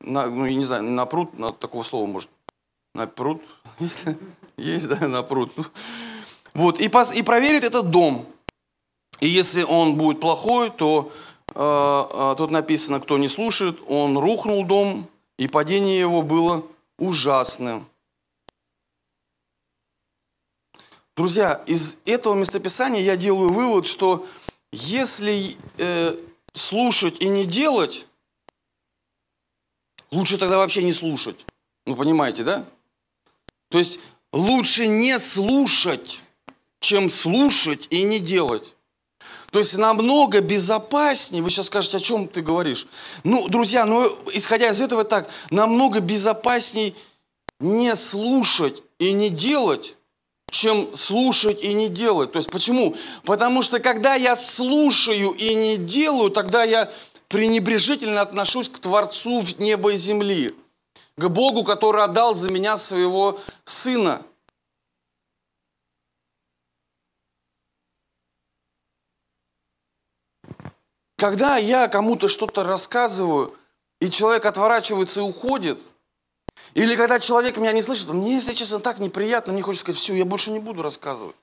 на, 0.01 0.27
ну 0.27 0.47
я 0.47 0.55
не 0.55 0.65
знаю, 0.65 0.85
на 0.85 1.05
пруд, 1.05 1.39
на 1.39 1.53
такого 1.53 1.83
слова 1.83 2.07
может, 2.07 2.31
на 2.95 3.07
пруд, 3.07 3.43
есть, 3.79 4.05
есть 4.57 4.89
да, 4.89 5.07
на 5.07 5.23
пруд. 5.23 5.53
Вот, 6.55 6.81
и, 6.81 6.89
пос, 6.89 7.15
и 7.15 7.23
проверит 7.23 7.63
этот 7.63 7.91
дом. 7.91 8.27
И 9.21 9.29
если 9.29 9.65
он 9.65 9.97
будет 9.97 10.19
плохой, 10.19 10.71
то 10.71 11.13
э, 11.55 12.05
э, 12.11 12.35
тут 12.39 12.51
написано, 12.51 13.01
кто 13.01 13.19
не 13.19 13.29
слушает, 13.29 13.79
он 13.87 14.17
рухнул 14.17 14.65
дом, 14.65 15.07
и 15.39 15.49
падение 15.49 15.99
его 15.99 16.23
было 16.23 16.67
ужасным. 16.99 17.87
Друзья, 21.17 21.63
из 21.67 21.99
этого 22.05 22.35
местописания 22.35 23.01
я 23.01 23.17
делаю 23.17 23.51
вывод, 23.51 23.87
что 23.87 24.27
если 24.71 25.57
э, 25.79 26.21
слушать 26.53 27.23
и 27.23 27.29
не 27.29 27.47
делать, 27.47 28.07
лучше 30.11 30.37
тогда 30.37 30.59
вообще 30.59 30.83
не 30.83 30.93
слушать. 30.93 31.47
Ну, 31.87 31.97
понимаете, 31.97 32.45
да? 32.45 32.67
То 33.71 33.79
есть 33.79 33.99
лучше 34.33 34.89
не 34.89 35.19
слушать, 35.19 36.23
чем 36.81 37.09
слушать 37.09 37.87
и 37.91 38.03
не 38.03 38.21
делать. 38.21 38.76
То 39.51 39.59
есть 39.59 39.77
намного 39.79 40.41
безопаснее, 40.41 41.43
вы 41.43 41.51
сейчас 41.51 41.67
скажете, 41.67 41.99
о 41.99 42.01
чем 42.01 42.29
ты 42.29 42.43
говоришь. 42.43 42.87
Ну, 43.25 43.49
друзья, 43.49 43.85
ну, 43.85 44.07
исходя 44.33 44.71
из 44.71 44.81
этого 44.81 45.05
так, 45.05 45.29
намного 45.51 46.01
безопасней 46.01 46.95
не 47.61 47.95
слушать 47.97 48.83
и 48.99 49.13
не 49.13 49.31
делать, 49.31 49.97
чем 50.51 50.95
слушать 50.95 51.63
и 51.63 51.73
не 51.75 51.89
делать. 51.89 52.33
То 52.33 52.39
есть 52.39 52.51
почему? 52.51 52.97
Потому 53.25 53.63
что 53.63 53.79
когда 53.79 54.15
я 54.15 54.37
слушаю 54.37 55.31
и 55.33 55.55
не 55.55 55.77
делаю, 55.77 56.31
тогда 56.31 56.65
я 56.65 56.91
пренебрежительно 57.29 58.21
отношусь 58.21 58.69
к 58.69 58.79
Творцу 58.79 59.43
неба 59.59 59.93
и 59.93 59.97
земли, 59.97 60.55
к 61.17 61.29
Богу, 61.29 61.65
который 61.65 62.03
отдал 62.03 62.35
за 62.35 62.51
меня 62.51 62.77
своего 62.77 63.41
Сына– 63.65 64.23
Когда 71.17 71.57
я 71.57 71.89
кому-то 71.89 72.29
что-то 72.29 72.63
рассказываю, 72.63 73.57
и 74.01 74.11
человек 74.11 74.45
отворачивается 74.45 75.21
и 75.21 75.23
уходит, 75.23 75.81
или 76.75 76.95
когда 76.95 77.19
человек 77.19 77.57
меня 77.57 77.73
не 77.73 77.81
слышит, 77.81 78.11
мне, 78.11 78.35
если 78.35 78.53
честно, 78.53 78.81
так 78.81 78.99
неприятно, 78.99 79.55
мне 79.55 79.63
хочется 79.63 79.85
сказать, 79.85 80.01
все, 80.01 80.15
я 80.15 80.27
больше 80.27 80.51
не 80.51 80.59
буду 80.59 80.83
рассказывать. 80.83 81.37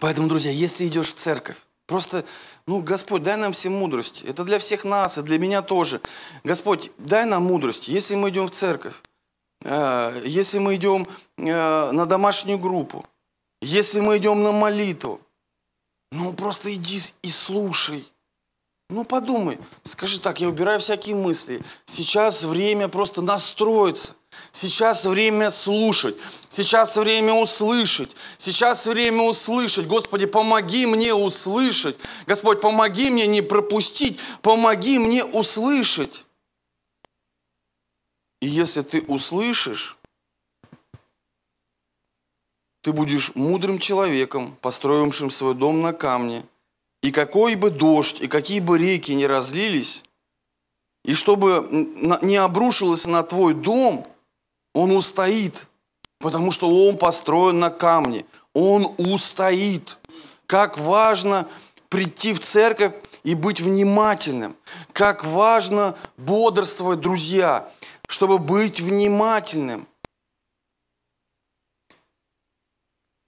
Поэтому, 0.00 0.26
друзья, 0.26 0.50
если 0.50 0.88
идешь 0.88 1.12
в 1.12 1.16
церковь, 1.16 1.58
просто, 1.86 2.24
ну, 2.66 2.82
Господь, 2.82 3.22
дай 3.22 3.36
нам 3.36 3.52
всем 3.52 3.74
мудрость. 3.74 4.22
Это 4.22 4.42
для 4.42 4.58
всех 4.58 4.84
нас, 4.84 5.18
и 5.18 5.22
для 5.22 5.38
меня 5.38 5.62
тоже. 5.62 6.00
Господь, 6.42 6.90
дай 6.98 7.24
нам 7.24 7.44
мудрость. 7.44 7.86
Если 7.86 8.16
мы 8.16 8.30
идем 8.30 8.46
в 8.46 8.50
церковь, 8.50 8.94
если 9.64 10.58
мы 10.58 10.76
идем 10.76 11.06
э, 11.36 11.90
на 11.92 12.06
домашнюю 12.06 12.58
группу, 12.58 13.04
если 13.60 14.00
мы 14.00 14.18
идем 14.18 14.42
на 14.42 14.52
молитву, 14.52 15.20
ну 16.10 16.32
просто 16.32 16.74
иди 16.74 17.00
и 17.22 17.30
слушай. 17.30 18.04
Ну 18.90 19.04
подумай, 19.04 19.58
скажи 19.84 20.20
так, 20.20 20.40
я 20.40 20.48
убираю 20.48 20.78
всякие 20.78 21.14
мысли. 21.14 21.62
Сейчас 21.86 22.42
время 22.42 22.88
просто 22.88 23.22
настроиться. 23.22 24.16
Сейчас 24.50 25.06
время 25.06 25.48
слушать. 25.50 26.16
Сейчас 26.48 26.96
время 26.96 27.32
услышать. 27.32 28.10
Сейчас 28.36 28.86
время 28.86 29.22
услышать. 29.22 29.86
Господи, 29.86 30.26
помоги 30.26 30.84
мне 30.84 31.14
услышать. 31.14 31.96
Господь, 32.26 32.60
помоги 32.60 33.10
мне 33.10 33.26
не 33.26 33.40
пропустить. 33.40 34.18
Помоги 34.42 34.98
мне 34.98 35.24
услышать. 35.24 36.26
И 38.42 38.46
если 38.46 38.82
ты 38.82 39.02
услышишь, 39.02 39.96
ты 42.82 42.92
будешь 42.92 43.36
мудрым 43.36 43.78
человеком, 43.78 44.56
построившим 44.60 45.30
свой 45.30 45.54
дом 45.54 45.80
на 45.80 45.92
камне. 45.92 46.42
И 47.02 47.12
какой 47.12 47.54
бы 47.54 47.70
дождь, 47.70 48.20
и 48.20 48.26
какие 48.26 48.58
бы 48.58 48.78
реки 48.78 49.12
не 49.12 49.28
разлились, 49.28 50.02
и 51.04 51.14
чтобы 51.14 51.68
не 51.70 52.36
обрушилось 52.36 53.06
на 53.06 53.22
твой 53.22 53.54
дом, 53.54 54.04
он 54.74 54.90
устоит, 54.90 55.68
потому 56.18 56.50
что 56.50 56.88
он 56.88 56.98
построен 56.98 57.60
на 57.60 57.70
камне. 57.70 58.24
Он 58.54 58.92
устоит. 58.98 59.98
Как 60.46 60.78
важно 60.78 61.46
прийти 61.88 62.34
в 62.34 62.40
церковь 62.40 62.92
и 63.22 63.36
быть 63.36 63.60
внимательным. 63.60 64.56
Как 64.92 65.24
важно 65.24 65.96
бодрствовать, 66.16 66.98
друзья 66.98 67.70
чтобы 68.12 68.38
быть 68.38 68.78
внимательным. 68.78 69.88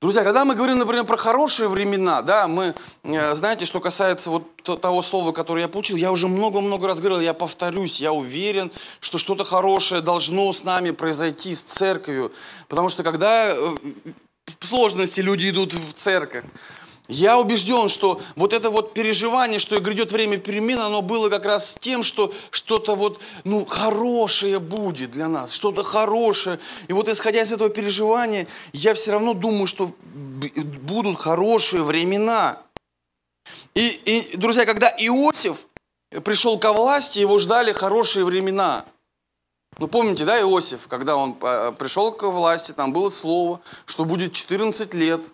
Друзья, 0.02 0.22
когда 0.22 0.44
мы 0.44 0.54
говорим, 0.54 0.78
например, 0.78 1.06
про 1.06 1.16
хорошие 1.16 1.70
времена, 1.70 2.20
да, 2.20 2.46
мы, 2.46 2.74
э, 3.04 3.34
знаете, 3.34 3.64
что 3.64 3.80
касается 3.80 4.28
вот 4.28 4.62
того 4.82 5.00
слова, 5.00 5.32
которое 5.32 5.62
я 5.62 5.68
получил, 5.68 5.96
я 5.96 6.12
уже 6.12 6.28
много-много 6.28 6.86
раз 6.86 7.00
говорил, 7.00 7.20
я 7.20 7.32
повторюсь, 7.32 7.98
я 7.98 8.12
уверен, 8.12 8.70
что 9.00 9.16
что-то 9.16 9.44
хорошее 9.44 10.02
должно 10.02 10.52
с 10.52 10.64
нами 10.64 10.90
произойти, 10.90 11.54
с 11.54 11.62
церковью, 11.62 12.30
потому 12.68 12.90
что 12.90 13.02
когда 13.02 13.54
э, 13.54 13.76
в 14.60 14.66
сложности 14.66 15.20
люди 15.20 15.48
идут 15.48 15.72
в 15.72 15.94
церковь, 15.94 16.44
я 17.08 17.38
убежден, 17.38 17.90
что 17.90 18.20
вот 18.34 18.54
это 18.54 18.70
вот 18.70 18.94
переживание, 18.94 19.58
что 19.58 19.78
грядет 19.78 20.10
время 20.10 20.38
перемен, 20.38 20.80
оно 20.80 21.02
было 21.02 21.28
как 21.28 21.44
раз 21.44 21.76
тем, 21.78 22.02
что 22.02 22.32
что-то 22.50 22.94
вот, 22.94 23.20
ну, 23.44 23.66
хорошее 23.66 24.58
будет 24.58 25.10
для 25.10 25.28
нас, 25.28 25.52
что-то 25.52 25.82
хорошее. 25.82 26.58
И 26.88 26.94
вот 26.94 27.08
исходя 27.10 27.42
из 27.42 27.52
этого 27.52 27.68
переживания, 27.68 28.46
я 28.72 28.94
все 28.94 29.12
равно 29.12 29.34
думаю, 29.34 29.66
что 29.66 29.92
будут 30.14 31.18
хорошие 31.18 31.82
времена. 31.82 32.62
И, 33.74 33.86
и 33.86 34.36
друзья, 34.38 34.64
когда 34.64 34.88
Иосиф 34.88 35.66
пришел 36.24 36.58
ко 36.58 36.72
власти, 36.72 37.18
его 37.18 37.38
ждали 37.38 37.72
хорошие 37.72 38.24
времена. 38.24 38.86
Ну, 39.76 39.88
помните, 39.88 40.24
да, 40.24 40.40
Иосиф, 40.40 40.88
когда 40.88 41.16
он 41.16 41.36
а, 41.42 41.72
пришел 41.72 42.12
к 42.12 42.22
власти, 42.22 42.72
там 42.72 42.94
было 42.94 43.10
слово, 43.10 43.60
что 43.84 44.06
будет 44.06 44.32
14 44.32 44.94
лет– 44.94 45.20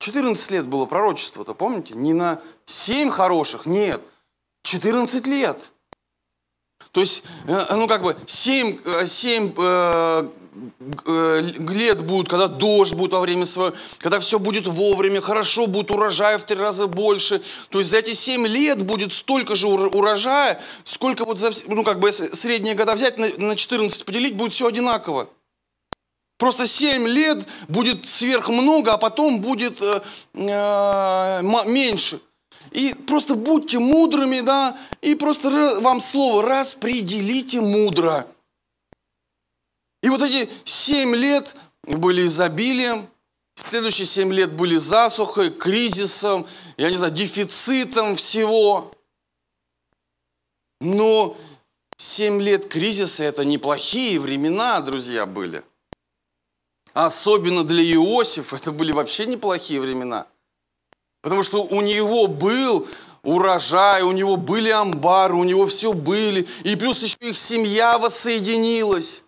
14 0.00 0.50
лет 0.50 0.66
было 0.66 0.86
пророчество-то, 0.86 1.54
помните? 1.54 1.94
Не 1.94 2.14
на 2.14 2.40
7 2.64 3.10
хороших, 3.10 3.66
нет, 3.66 4.00
14 4.62 5.26
лет. 5.26 5.72
То 6.92 7.00
есть, 7.00 7.22
э, 7.46 7.76
ну 7.76 7.86
как 7.86 8.02
бы 8.02 8.16
7, 8.24 9.06
7 9.06 9.54
э, 9.58 10.28
э, 11.06 11.40
лет 11.68 12.02
будут, 12.02 12.30
когда 12.30 12.48
дождь 12.48 12.94
будет 12.94 13.12
во 13.12 13.20
время 13.20 13.44
своего, 13.44 13.76
когда 13.98 14.18
все 14.20 14.38
будет 14.38 14.66
вовремя, 14.66 15.20
хорошо, 15.20 15.66
будет 15.66 15.90
урожая 15.90 16.38
в 16.38 16.44
три 16.44 16.56
раза 16.56 16.86
больше. 16.86 17.42
То 17.68 17.78
есть 17.78 17.90
за 17.90 17.98
эти 17.98 18.14
7 18.14 18.46
лет 18.46 18.82
будет 18.82 19.12
столько 19.12 19.54
же 19.54 19.68
урожая, 19.68 20.62
сколько 20.82 21.26
вот 21.26 21.38
за, 21.38 21.50
ну 21.66 21.84
как 21.84 22.00
бы 22.00 22.10
средние 22.10 22.74
года 22.74 22.94
взять, 22.94 23.18
на 23.18 23.54
14 23.54 24.02
поделить, 24.06 24.34
будет 24.34 24.54
все 24.54 24.66
одинаково. 24.66 25.28
Просто 26.40 26.66
7 26.66 27.06
лет 27.06 27.46
будет 27.68 28.06
сверх 28.06 28.48
много, 28.48 28.94
а 28.94 28.98
потом 28.98 29.42
будет 29.42 29.80
э, 29.82 30.00
э, 30.32 31.42
меньше. 31.66 32.20
И 32.70 32.94
просто 33.06 33.34
будьте 33.34 33.78
мудрыми, 33.78 34.40
да, 34.40 34.78
и 35.02 35.14
просто 35.14 35.80
вам 35.80 36.00
слово 36.00 36.42
распределите 36.42 37.60
мудро. 37.60 38.26
И 40.02 40.08
вот 40.08 40.22
эти 40.22 40.48
7 40.64 41.14
лет 41.14 41.54
были 41.84 42.26
изобилием, 42.26 43.06
Следующие 43.54 44.06
семь 44.06 44.32
лет 44.32 44.52
были 44.52 44.76
засухой, 44.76 45.50
кризисом, 45.50 46.46
я 46.78 46.90
не 46.90 46.96
знаю, 46.96 47.12
дефицитом 47.12 48.16
всего. 48.16 48.90
Но 50.80 51.36
семь 51.98 52.40
лет 52.40 52.68
кризиса– 52.68 53.24
это 53.24 53.44
неплохие 53.44 54.18
времена, 54.18 54.80
друзья, 54.80 55.26
были. 55.26 55.62
Особенно 56.92 57.64
для 57.64 57.82
Иосифа 57.82 58.56
это 58.56 58.72
были 58.72 58.92
вообще 58.92 59.26
неплохие 59.26 59.80
времена. 59.80 60.26
Потому 61.22 61.42
что 61.42 61.62
у 61.62 61.80
него 61.80 62.26
был 62.26 62.88
урожай, 63.22 64.02
у 64.02 64.12
него 64.12 64.36
были 64.36 64.70
амбары, 64.70 65.36
у 65.36 65.44
него 65.44 65.66
все 65.66 65.92
были. 65.92 66.48
И 66.64 66.76
плюс 66.76 67.02
еще 67.02 67.16
их 67.20 67.36
семья 67.36 67.98
воссоединилась. 67.98 69.24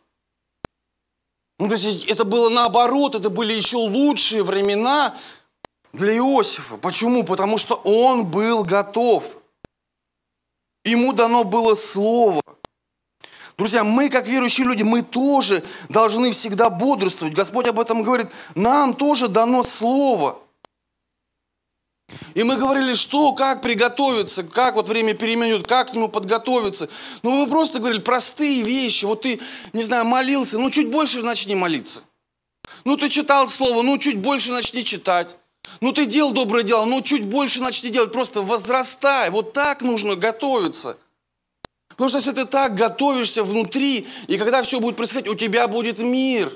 Ну, 1.58 1.68
то 1.68 1.74
есть 1.74 2.06
это 2.06 2.24
было 2.24 2.48
наоборот, 2.48 3.14
это 3.14 3.30
были 3.30 3.52
еще 3.52 3.76
лучшие 3.76 4.42
времена 4.42 5.14
для 5.92 6.16
Иосифа. 6.16 6.76
Почему? 6.76 7.22
Потому 7.24 7.58
что 7.58 7.74
он 7.84 8.26
был 8.26 8.64
готов. 8.64 9.36
Ему 10.84 11.12
дано 11.12 11.44
было 11.44 11.74
слово. 11.74 12.42
Друзья, 13.62 13.84
мы, 13.84 14.08
как 14.08 14.26
верующие 14.26 14.66
люди, 14.66 14.82
мы 14.82 15.02
тоже 15.02 15.62
должны 15.88 16.32
всегда 16.32 16.68
бодрствовать. 16.68 17.32
Господь 17.32 17.68
об 17.68 17.78
этом 17.78 18.02
говорит. 18.02 18.26
Нам 18.56 18.92
тоже 18.92 19.28
дано 19.28 19.62
слово. 19.62 20.40
И 22.34 22.42
мы 22.42 22.56
говорили, 22.56 22.94
что, 22.94 23.32
как 23.34 23.62
приготовиться, 23.62 24.42
как 24.42 24.74
вот 24.74 24.88
время 24.88 25.14
перемен 25.14 25.62
как 25.62 25.92
к 25.92 25.94
нему 25.94 26.08
подготовиться. 26.08 26.88
Ну, 27.22 27.30
мы 27.30 27.46
просто 27.48 27.78
говорили 27.78 28.00
простые 28.00 28.64
вещи. 28.64 29.04
Вот 29.04 29.22
ты, 29.22 29.38
не 29.72 29.84
знаю, 29.84 30.06
молился, 30.06 30.58
ну, 30.58 30.68
чуть 30.68 30.90
больше 30.90 31.22
начни 31.22 31.54
молиться. 31.54 32.02
Ну, 32.84 32.96
ты 32.96 33.08
читал 33.10 33.46
слово, 33.46 33.82
ну, 33.82 33.96
чуть 33.96 34.18
больше 34.18 34.50
начни 34.50 34.84
читать. 34.84 35.36
Ну, 35.80 35.92
ты 35.92 36.06
делал 36.06 36.32
доброе 36.32 36.64
дело, 36.64 36.84
ну, 36.84 37.00
чуть 37.00 37.26
больше 37.26 37.62
начни 37.62 37.90
делать. 37.90 38.10
Просто 38.10 38.42
возрастай. 38.42 39.30
Вот 39.30 39.52
так 39.52 39.82
нужно 39.82 40.16
готовиться. 40.16 40.98
Потому 42.02 42.20
что 42.20 42.30
если 42.30 42.42
ты 42.42 42.50
так 42.50 42.74
готовишься 42.74 43.44
внутри, 43.44 44.08
и 44.26 44.36
когда 44.36 44.60
все 44.62 44.80
будет 44.80 44.96
происходить, 44.96 45.30
у 45.30 45.36
тебя 45.36 45.68
будет 45.68 46.00
мир. 46.00 46.50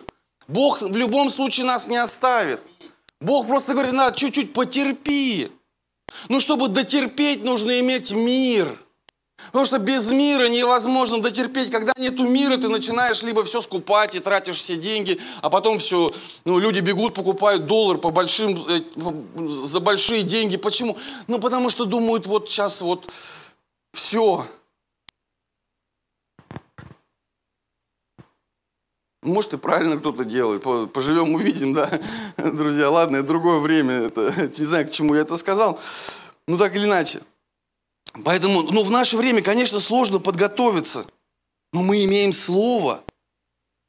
Бог 0.48 0.82
в 0.82 0.96
любом 0.96 1.30
случае 1.30 1.66
нас 1.66 1.86
не 1.86 1.98
оставит. 1.98 2.60
Бог 3.20 3.46
просто 3.46 3.74
говорит, 3.74 3.92
надо 3.92 4.18
чуть-чуть 4.18 4.52
потерпи. 4.52 5.48
Ну, 6.28 6.40
чтобы 6.40 6.66
дотерпеть, 6.66 7.44
нужно 7.44 7.78
иметь 7.78 8.10
мир. 8.10 8.76
Потому 9.52 9.64
что 9.64 9.78
без 9.78 10.10
мира 10.10 10.48
невозможно 10.48 11.22
дотерпеть. 11.22 11.70
Когда 11.70 11.92
нету 11.96 12.26
мира, 12.26 12.56
ты 12.56 12.68
начинаешь 12.68 13.22
либо 13.22 13.44
все 13.44 13.62
скупать 13.62 14.16
и 14.16 14.18
тратишь 14.18 14.56
все 14.56 14.74
деньги, 14.74 15.20
а 15.42 15.48
потом 15.48 15.78
все, 15.78 16.12
ну, 16.44 16.58
люди 16.58 16.80
бегут, 16.80 17.14
покупают 17.14 17.66
доллар 17.66 17.98
по 17.98 18.10
большим, 18.10 18.60
э, 18.68 18.80
за 19.46 19.78
большие 19.78 20.24
деньги. 20.24 20.56
Почему? 20.56 20.98
Ну, 21.28 21.38
потому 21.38 21.70
что 21.70 21.84
думают, 21.84 22.26
вот 22.26 22.50
сейчас 22.50 22.80
вот 22.80 23.08
все, 23.92 24.44
Может, 29.26 29.54
и 29.54 29.58
правильно 29.58 29.98
кто-то 29.98 30.24
делает. 30.24 30.62
Поживем, 30.92 31.34
увидим, 31.34 31.72
да, 31.74 32.00
друзья. 32.36 32.88
Ладно, 32.90 33.16
это 33.16 33.26
другое 33.26 33.58
время. 33.58 33.94
Это, 33.94 34.32
не 34.58 34.64
знаю, 34.64 34.86
к 34.86 34.92
чему 34.92 35.14
я 35.14 35.22
это 35.22 35.36
сказал. 35.36 35.80
Ну, 36.46 36.56
так 36.56 36.76
или 36.76 36.84
иначе. 36.84 37.20
Поэтому, 38.24 38.62
ну, 38.62 38.84
в 38.84 38.90
наше 38.90 39.16
время, 39.16 39.42
конечно, 39.42 39.80
сложно 39.80 40.20
подготовиться. 40.20 41.06
Но 41.72 41.82
мы 41.82 42.04
имеем 42.04 42.32
Слово. 42.32 43.02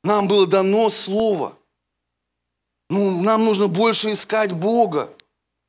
Нам 0.03 0.27
было 0.27 0.47
дано 0.47 0.89
Слово. 0.89 1.55
Ну, 2.89 3.21
нам 3.21 3.45
нужно 3.45 3.67
больше 3.67 4.11
искать 4.11 4.51
Бога. 4.51 5.13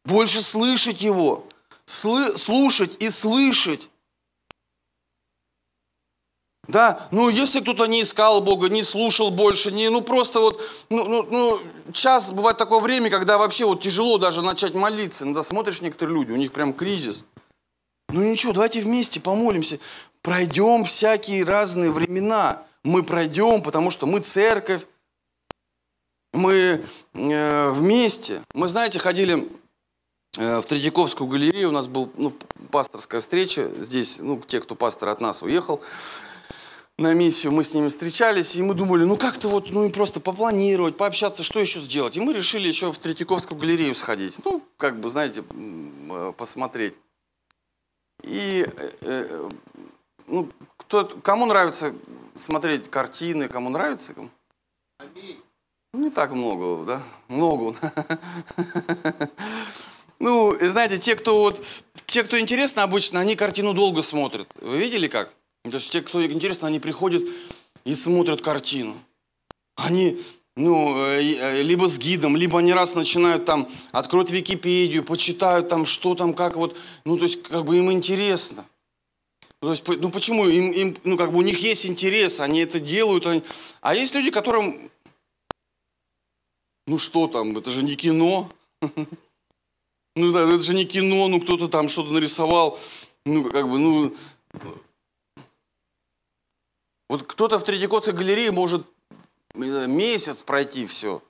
Больше 0.07 0.41
слышать 0.41 1.03
Его. 1.03 1.45
Слы, 1.85 2.39
слушать 2.39 2.97
и 3.03 3.11
слышать. 3.11 3.91
Да, 6.69 7.09
ну 7.11 7.31
если 7.31 7.61
кто-то 7.61 7.87
не 7.87 8.03
искал 8.03 8.43
Бога, 8.43 8.69
не 8.69 8.83
слушал 8.83 9.31
больше, 9.31 9.73
не, 9.73 9.89
ну 9.89 10.03
просто 10.03 10.41
вот, 10.41 10.61
ну, 10.91 11.09
ну, 11.09 11.23
ну, 11.23 11.59
час 11.95 12.31
бывает 12.31 12.59
такое 12.59 12.81
время, 12.81 13.09
когда 13.09 13.39
вообще 13.39 13.65
вот 13.65 13.81
тяжело 13.81 14.19
даже 14.19 14.43
начать 14.43 14.75
молиться. 14.75 15.25
Иногда 15.25 15.43
смотришь 15.43 15.81
некоторые 15.81 16.15
люди, 16.15 16.31
у 16.31 16.37
них 16.37 16.53
прям 16.53 16.75
кризис. 16.75 17.25
Ну 18.11 18.23
ничего, 18.23 18.53
давайте 18.53 18.81
вместе 18.81 19.19
помолимся. 19.19 19.79
Пройдем 20.21 20.85
всякие 20.85 21.43
разные 21.45 21.91
времена. 21.91 22.63
Мы 22.85 23.03
пройдем, 23.03 23.63
потому 23.63 23.91
что 23.91 24.07
мы 24.07 24.21
церковь, 24.21 24.83
мы 26.35 26.85
э, 27.15 27.71
вместе. 27.71 28.43
Мы, 28.53 28.69
знаете, 28.69 28.99
ходили 28.99 29.51
э, 30.37 30.61
в 30.61 30.67
Третьяковскую 30.67 31.29
галерею, 31.29 31.71
у 31.71 31.73
нас 31.73 31.87
была 31.87 32.11
ну, 32.19 32.35
пасторская 32.71 33.23
встреча 33.23 33.71
здесь, 33.79 34.19
ну, 34.21 34.43
те, 34.47 34.61
кто 34.61 34.75
пастор 34.75 35.09
от 35.09 35.23
нас 35.23 35.43
уехал 35.43 35.83
на 36.99 37.15
миссию, 37.15 37.53
мы 37.53 37.63
с 37.63 37.73
ними 37.73 37.89
встречались, 37.89 38.57
и 38.57 38.63
мы 38.63 38.75
думали, 38.75 39.05
ну 39.05 39.17
как-то 39.17 39.49
вот, 39.49 39.71
ну 39.71 39.85
и 39.85 39.91
просто 39.91 40.21
попланировать, 40.21 40.97
пообщаться, 40.97 41.45
что 41.45 41.61
еще 41.61 41.81
сделать. 41.81 42.17
И 42.17 42.21
мы 42.21 42.35
решили 42.35 42.67
еще 42.67 42.93
в 42.93 42.99
Третьяковскую 42.99 43.59
галерею 43.59 43.95
сходить, 43.95 44.37
ну, 44.45 44.63
как 44.77 44.99
бы, 45.01 45.09
знаете, 45.09 45.45
э, 46.11 46.33
посмотреть. 46.37 46.95
И, 48.25 48.67
э, 48.77 48.91
э, 49.01 49.51
ну, 50.27 50.49
кто, 50.77 51.05
кому 51.05 51.47
нравится 51.47 51.95
смотреть 52.35 52.91
картины, 52.91 53.49
кому 53.49 53.71
нравится? 53.71 54.15
Ну, 54.17 54.29
не 55.93 56.11
так 56.11 56.33
много, 56.33 56.85
да? 56.85 57.03
Много. 57.29 57.77
Ну, 60.21 60.53
знаете, 60.61 60.99
те, 60.99 61.15
кто 61.15 61.39
вот, 61.39 61.65
те, 62.07 62.25
кто 62.25 62.41
интересно 62.41 62.83
обычно, 62.83 63.21
они 63.21 63.37
картину 63.37 63.73
долго 63.73 64.03
смотрят. 64.03 64.49
Вы 64.61 64.77
видели 64.79 65.07
как? 65.07 65.33
То 65.71 65.77
есть 65.77 65.91
те, 65.91 66.03
кто 66.03 66.25
интересно, 66.25 66.69
они 66.69 66.81
приходят 66.81 67.23
и 67.85 67.95
смотрят 67.95 68.43
картину. 68.43 68.97
Они, 69.77 70.21
ну, 70.57 70.99
э, 70.99 71.23
э, 71.23 71.63
либо 71.63 71.89
с 71.89 71.99
гидом, 71.99 72.37
либо 72.37 72.59
они 72.59 72.73
раз 72.73 72.95
начинают 72.95 73.45
там, 73.45 73.69
откроют 73.93 74.31
Википедию, 74.31 75.05
почитают 75.05 75.69
там, 75.69 75.87
что 75.87 76.15
там, 76.15 76.35
как 76.35 76.57
вот, 76.57 76.77
ну, 77.05 77.17
то 77.17 77.25
есть, 77.25 77.43
как 77.43 77.65
бы 77.65 77.79
им 77.79 77.91
интересно. 77.91 78.67
То 79.61 79.71
есть, 79.71 79.87
ну, 79.87 80.11
почему? 80.11 80.47
Им, 80.47 80.71
им, 80.71 80.97
ну, 81.05 81.17
как 81.17 81.33
бы 81.33 81.39
у 81.39 81.43
них 81.43 81.59
есть 81.61 81.87
интерес, 81.87 82.41
они 82.41 82.61
это 82.61 82.79
делают. 82.79 83.27
Они... 83.27 83.43
А 83.81 83.95
есть 83.95 84.15
люди, 84.15 84.31
которым, 84.31 84.91
ну, 86.87 86.99
что 86.99 87.27
там, 87.27 87.57
это 87.57 87.71
же 87.71 87.83
не 87.83 87.97
кино. 87.97 88.51
Ну, 90.17 90.33
да, 90.33 90.41
это 90.41 90.61
же 90.61 90.75
не 90.75 90.85
кино, 90.85 91.29
ну, 91.29 91.41
кто-то 91.41 91.69
там 91.69 91.89
что-то 91.89 92.11
нарисовал. 92.11 92.77
Ну, 93.25 93.45
как 93.45 93.71
бы, 93.71 93.79
ну, 93.79 94.13
вот 97.09 97.23
кто-то 97.25 97.59
в 97.59 97.65
Третьяковской 97.65 98.13
галерее 98.13 98.53
может 98.53 98.87
месяц 99.55 100.43
пройти 100.43 100.87
все 100.87 101.23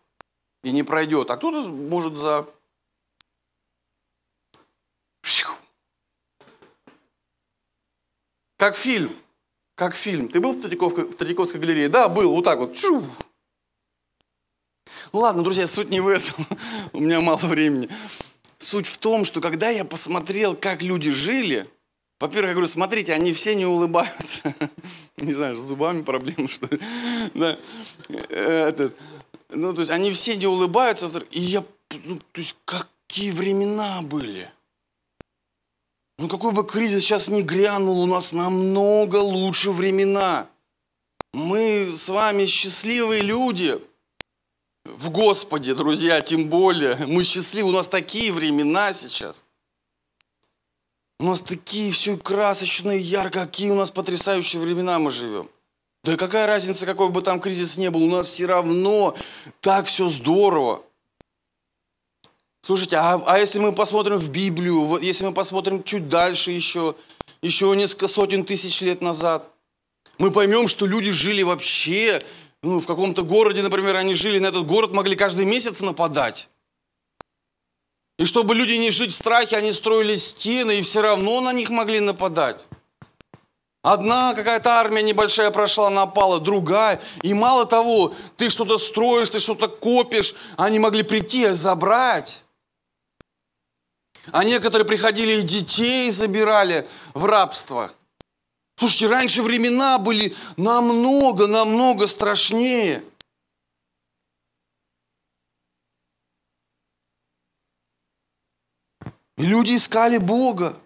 и 0.63 0.71
не 0.73 0.83
пройдет, 0.83 1.31
а 1.31 1.37
кто-то 1.37 1.69
может 1.71 2.17
за... 2.17 2.47
Как 8.59 8.77
фильм. 8.77 9.17
Как 9.77 9.95
фильм. 9.95 10.29
Ты 10.29 10.41
был 10.41 10.53
в 10.53 10.61
Третьяковской, 10.61 11.05
в 11.05 11.15
Третьяковской 11.15 11.59
галерее? 11.59 11.89
Да, 11.89 12.09
был. 12.09 12.35
Вот 12.35 12.45
так 12.45 12.59
вот. 12.59 12.77
Ну 15.13 15.21
ладно, 15.21 15.45
друзья, 15.45 15.69
суть 15.69 15.91
не 15.91 16.01
в 16.01 16.09
этом. 16.09 16.45
У 16.93 16.99
меня 16.99 17.21
мало 17.21 17.39
времени. 17.39 17.89
Суть 18.59 18.89
в 18.89 18.99
том, 18.99 19.25
что 19.25 19.41
когда 19.41 19.71
я 19.71 19.85
посмотрел, 19.85 20.57
как 20.57 20.83
люди 20.83 21.11
жили, 21.13 21.71
во-первых, 22.21 22.49
я 22.49 22.55
говорю, 22.55 22.67
смотрите, 22.67 23.13
они 23.13 23.33
все 23.33 23.55
не 23.55 23.65
улыбаются. 23.67 24.55
Не 25.17 25.33
знаю, 25.33 25.57
с 25.57 25.61
зубами 25.61 26.03
проблемы, 26.03 26.49
что 26.49 26.67
ли. 26.67 26.81
Да. 27.35 27.59
Этот. 28.31 28.97
Ну, 29.51 29.73
то 29.73 29.81
есть 29.81 29.91
они 29.91 30.13
все 30.13 30.37
не 30.37 30.47
улыбаются. 30.47 31.11
И 31.31 31.41
я, 31.41 31.65
ну, 32.05 32.17
то 32.17 32.41
есть 32.41 32.57
какие 32.65 33.31
времена 33.31 34.03
были. 34.03 34.51
Ну, 36.19 36.29
какой 36.29 36.53
бы 36.53 36.67
кризис 36.67 37.05
сейчас 37.05 37.29
ни 37.29 37.43
грянул, 37.43 38.01
у 38.03 38.07
нас 38.07 38.33
намного 38.33 39.17
лучше 39.17 39.71
времена. 39.71 40.49
Мы 41.33 41.95
с 41.97 42.09
вами 42.09 42.47
счастливые 42.47 43.23
люди. 43.23 43.81
В 44.85 45.11
Господе, 45.11 45.75
друзья, 45.75 46.21
тем 46.21 46.49
более. 46.49 46.97
Мы 47.07 47.23
счастливы, 47.23 47.69
у 47.69 47.73
нас 47.73 47.87
такие 47.87 48.33
времена 48.33 48.93
сейчас. 48.93 49.45
У 51.21 51.25
нас 51.25 51.41
такие 51.41 51.91
все 51.93 52.17
красочные, 52.17 53.01
ярко, 53.01 53.41
какие 53.41 53.71
у 53.71 53.75
нас 53.75 53.91
потрясающие 53.91 54.63
времена 54.63 54.99
мы 55.01 55.11
живем. 55.11 55.51
Да 56.05 56.17
какая 56.17 56.47
разница, 56.47 56.87
какой 56.87 57.09
бы 57.09 57.23
там 57.23 57.41
кризис 57.41 57.77
ни 57.77 57.89
был, 57.89 58.05
у 58.05 58.09
нас 58.09 58.27
все 58.27 58.47
равно 58.47 59.17
так 59.61 59.87
все 59.87 60.09
здорово. 60.09 60.83
Слушайте, 62.63 62.97
а, 62.97 63.21
а 63.27 63.39
если 63.39 63.59
мы 63.59 63.73
посмотрим 63.73 64.19
в 64.19 64.31
Библию, 64.31 64.85
вот 64.85 65.03
если 65.03 65.25
мы 65.25 65.33
посмотрим 65.33 65.83
чуть 65.83 66.09
дальше 66.09 66.53
еще, 66.53 66.95
еще 67.43 67.75
несколько 67.75 68.07
сотен 68.07 68.45
тысяч 68.45 68.81
лет 68.81 69.01
назад, 69.01 69.51
мы 70.19 70.31
поймем, 70.31 70.69
что 70.69 70.87
люди 70.87 71.11
жили 71.11 71.43
вообще, 71.43 72.23
ну, 72.63 72.79
в 72.81 72.87
каком-то 72.87 73.23
городе, 73.23 73.63
например, 73.63 73.97
они 73.97 74.15
жили, 74.15 74.39
на 74.39 74.47
этот 74.47 74.67
город 74.67 74.93
могли 74.93 75.17
каждый 75.17 75.47
месяц 75.47 75.81
нападать. 75.81 76.49
И 78.19 78.25
чтобы 78.25 78.57
люди 78.57 78.73
не 78.73 78.91
жить 78.91 79.13
в 79.13 79.17
страхе, 79.17 79.57
они 79.57 79.71
строили 79.71 80.17
стены, 80.17 80.79
и 80.79 80.83
все 80.83 81.03
равно 81.03 81.41
на 81.41 81.53
них 81.53 81.71
могли 81.71 82.01
нападать. 82.01 82.67
Одна 83.83 84.35
какая-то 84.35 84.71
армия 84.73 85.03
небольшая 85.03 85.53
прошла, 85.53 85.89
напала, 85.89 86.41
другая. 86.41 87.01
И 87.23 87.33
мало 87.33 87.65
того, 87.65 88.13
ты 88.37 88.51
что-то 88.51 88.77
строишь, 88.77 89.29
ты 89.29 89.39
что-то 89.39 89.69
копишь, 89.69 90.35
они 90.57 90.81
могли 90.81 91.05
прийти 91.05 91.45
и 91.45 91.51
забрать. 91.51 92.45
А 94.33 94.43
некоторые 94.43 94.85
приходили 94.85 95.39
и 95.39 95.43
детей 95.43 96.11
забирали 96.11 96.89
в 97.15 97.25
рабство. 97.25 97.93
Слушайте, 98.77 99.07
раньше 99.07 99.43
времена 99.43 99.99
были 99.99 100.35
намного, 100.57 101.47
намного 101.47 102.09
страшнее– 102.09 103.05
И 109.39 109.43
люди 109.43 109.77
искали 109.77 110.19
Бога. 110.19 110.77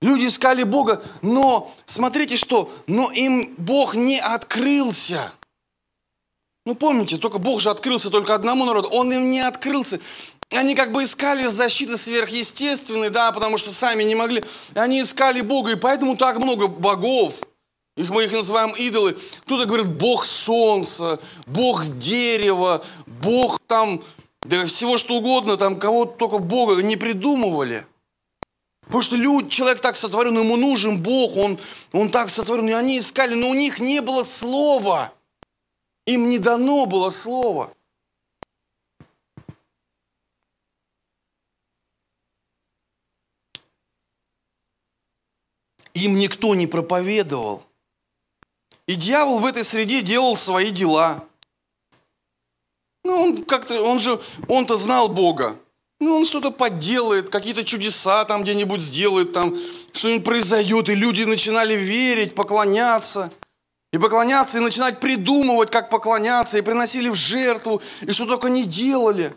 Люди 0.00 0.26
искали 0.26 0.62
Бога, 0.62 1.02
но 1.20 1.74
смотрите 1.84 2.38
что, 2.38 2.72
но 2.86 3.10
им 3.12 3.54
Бог 3.58 3.94
не 3.94 4.18
открылся. 4.18 5.34
Ну 6.64 6.74
помните, 6.74 7.18
только 7.18 7.38
Бог 7.38 7.60
же 7.60 7.68
открылся 7.68 8.08
только 8.08 8.34
одному 8.34 8.64
народу, 8.64 8.88
Он 8.88 9.12
им 9.12 9.28
не 9.28 9.40
открылся. 9.40 10.00
Они 10.50 10.74
как 10.74 10.90
бы 10.90 11.04
искали 11.04 11.46
защиты 11.46 11.98
сверхъестественной, 11.98 13.10
да, 13.10 13.30
потому 13.30 13.58
что 13.58 13.72
сами 13.72 14.02
не 14.02 14.14
могли. 14.14 14.42
Они 14.74 15.02
искали 15.02 15.42
Бога, 15.42 15.72
и 15.72 15.76
поэтому 15.76 16.16
так 16.16 16.38
много 16.38 16.66
богов. 16.66 17.40
Их 17.96 18.08
мы 18.08 18.24
их 18.24 18.32
называем 18.32 18.70
идолы. 18.70 19.18
Кто-то 19.42 19.66
говорит 19.66 19.88
Бог 19.88 20.24
солнца, 20.24 21.20
Бог 21.46 21.98
дерева, 21.98 22.82
Бог 23.06 23.60
там 23.66 24.02
да 24.42 24.64
всего 24.66 24.98
что 24.98 25.16
угодно, 25.16 25.56
там 25.56 25.78
кого 25.78 26.06
только 26.06 26.38
Бога 26.38 26.82
не 26.82 26.96
придумывали. 26.96 27.86
Потому 28.82 29.02
что 29.02 29.16
люд, 29.16 29.50
человек 29.50 29.80
так 29.80 29.96
сотворен, 29.96 30.36
ему 30.36 30.56
нужен 30.56 31.00
Бог, 31.00 31.36
он, 31.36 31.60
он 31.92 32.10
так 32.10 32.28
сотворен, 32.30 32.68
и 32.68 32.72
они 32.72 32.98
искали, 32.98 33.34
но 33.34 33.48
у 33.48 33.54
них 33.54 33.78
не 33.78 34.00
было 34.00 34.24
слова. 34.24 35.12
Им 36.06 36.28
не 36.28 36.38
дано 36.38 36.86
было 36.86 37.10
слова. 37.10 37.72
Им 45.94 46.18
никто 46.18 46.54
не 46.54 46.66
проповедовал. 46.66 47.62
И 48.86 48.96
дьявол 48.96 49.38
в 49.38 49.46
этой 49.46 49.62
среде 49.62 50.02
делал 50.02 50.36
свои 50.36 50.72
дела. 50.72 51.24
Ну, 53.10 53.22
он 53.22 53.44
как-то, 53.44 53.82
он 53.82 53.98
же, 53.98 54.20
он-то 54.46 54.76
знал 54.76 55.08
Бога. 55.08 55.58
Ну, 55.98 56.16
он 56.16 56.24
что-то 56.24 56.52
подделает, 56.52 57.28
какие-то 57.28 57.64
чудеса 57.64 58.24
там 58.24 58.42
где-нибудь 58.42 58.80
сделает, 58.80 59.32
там 59.32 59.56
что-нибудь 59.92 60.24
произойдет, 60.24 60.88
и 60.88 60.94
люди 60.94 61.24
начинали 61.24 61.74
верить, 61.74 62.36
поклоняться. 62.36 63.32
И 63.92 63.98
поклоняться, 63.98 64.58
и 64.58 64.60
начинать 64.60 65.00
придумывать, 65.00 65.72
как 65.72 65.90
поклоняться, 65.90 66.56
и 66.58 66.62
приносили 66.62 67.08
в 67.08 67.16
жертву, 67.16 67.82
и 68.02 68.12
что 68.12 68.26
только 68.26 68.48
не 68.48 68.64
делали. 68.64 69.34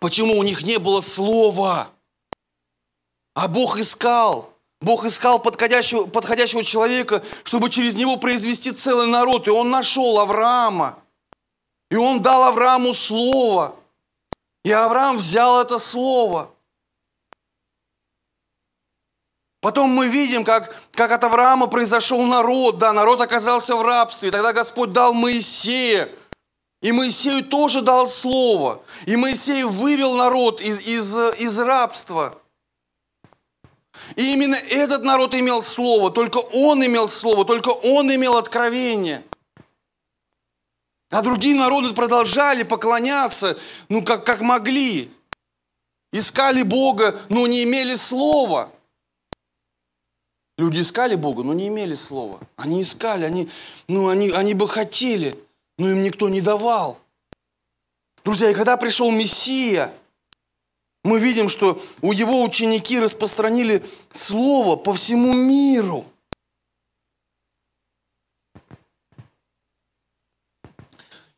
Почему 0.00 0.38
у 0.38 0.42
них 0.42 0.62
не 0.62 0.78
было 0.78 1.00
слова? 1.00 1.92
А 3.32 3.48
Бог 3.48 3.78
искал. 3.78 4.49
Бог 4.80 5.04
искал 5.04 5.38
подходящего, 5.38 6.06
подходящего 6.06 6.64
человека, 6.64 7.22
чтобы 7.44 7.68
через 7.68 7.94
него 7.94 8.16
произвести 8.16 8.72
целый 8.72 9.06
народ. 9.06 9.46
И 9.46 9.50
он 9.50 9.70
нашел 9.70 10.18
Авраама. 10.18 10.98
И 11.90 11.96
он 11.96 12.22
дал 12.22 12.44
Аврааму 12.44 12.94
слово. 12.94 13.76
И 14.64 14.70
Авраам 14.70 15.18
взял 15.18 15.60
это 15.60 15.78
слово. 15.78 16.50
Потом 19.60 19.90
мы 19.90 20.08
видим, 20.08 20.44
как, 20.44 20.74
как 20.92 21.10
от 21.12 21.22
Авраама 21.24 21.66
произошел 21.66 22.22
народ. 22.22 22.78
Да, 22.78 22.94
народ 22.94 23.20
оказался 23.20 23.76
в 23.76 23.82
рабстве. 23.82 24.30
И 24.30 24.32
тогда 24.32 24.54
Господь 24.54 24.92
дал 24.92 25.12
Моисея. 25.12 26.10
И 26.80 26.92
Моисею 26.92 27.44
тоже 27.44 27.82
дал 27.82 28.08
слово. 28.08 28.82
И 29.04 29.16
Моисей 29.16 29.64
вывел 29.64 30.14
народ 30.14 30.62
из, 30.62 30.86
из, 30.86 31.14
из 31.38 31.58
рабства. 31.58 32.39
И 34.16 34.32
именно 34.32 34.56
этот 34.56 35.02
народ 35.02 35.34
имел 35.34 35.62
слово, 35.62 36.10
только 36.10 36.38
он 36.38 36.84
имел 36.84 37.08
слово, 37.08 37.44
только 37.44 37.68
он 37.68 38.14
имел 38.14 38.36
откровение. 38.36 39.24
А 41.10 41.22
другие 41.22 41.54
народы 41.54 41.92
продолжали 41.92 42.62
поклоняться, 42.62 43.58
ну, 43.88 44.04
как, 44.04 44.24
как 44.24 44.40
могли. 44.40 45.10
Искали 46.12 46.62
Бога, 46.62 47.20
но 47.28 47.46
не 47.46 47.64
имели 47.64 47.94
слова. 47.96 48.72
Люди 50.56 50.80
искали 50.80 51.14
Бога, 51.14 51.42
но 51.42 51.54
не 51.54 51.68
имели 51.68 51.94
слова. 51.94 52.38
Они 52.56 52.82
искали, 52.82 53.24
они, 53.24 53.48
ну, 53.88 54.08
они, 54.08 54.30
они 54.30 54.54
бы 54.54 54.68
хотели, 54.68 55.38
но 55.78 55.90
им 55.90 56.02
никто 56.02 56.28
не 56.28 56.40
давал. 56.40 56.98
Друзья, 58.24 58.50
и 58.50 58.54
когда 58.54 58.76
пришел 58.76 59.10
Мессия, 59.10 59.92
мы 61.02 61.18
видим, 61.18 61.48
что 61.48 61.80
у 62.02 62.12
его 62.12 62.42
ученики 62.42 62.98
распространили 62.98 63.84
слово 64.12 64.76
по 64.76 64.92
всему 64.92 65.32
миру. 65.32 66.04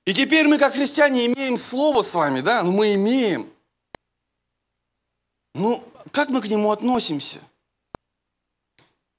И 0.04 0.12
теперь 0.14 0.48
мы, 0.48 0.58
как 0.58 0.74
христиане, 0.74 1.26
имеем 1.26 1.56
слово 1.56 2.02
с 2.02 2.14
вами, 2.14 2.40
да? 2.40 2.64
Ну, 2.64 2.72
мы 2.72 2.94
имеем. 2.94 3.48
Ну, 5.54 5.84
как 6.10 6.28
мы 6.30 6.40
к 6.40 6.48
нему 6.48 6.72
относимся? 6.72 7.38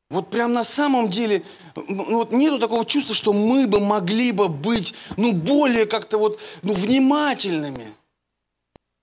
Вот 0.09 0.29
прям 0.29 0.51
на 0.51 0.65
самом 0.65 1.09
деле, 1.09 1.43
ну, 1.87 2.17
вот 2.17 2.33
нету 2.33 2.59
такого 2.59 2.85
чувства, 2.85 3.15
что 3.15 3.31
мы 3.31 3.65
бы 3.65 3.79
могли 3.79 4.33
бы 4.33 4.49
быть, 4.49 4.93
ну, 5.15 5.31
более 5.31 5.85
как-то 5.85 6.17
вот, 6.17 6.39
ну, 6.63 6.73
внимательными– 6.73 7.93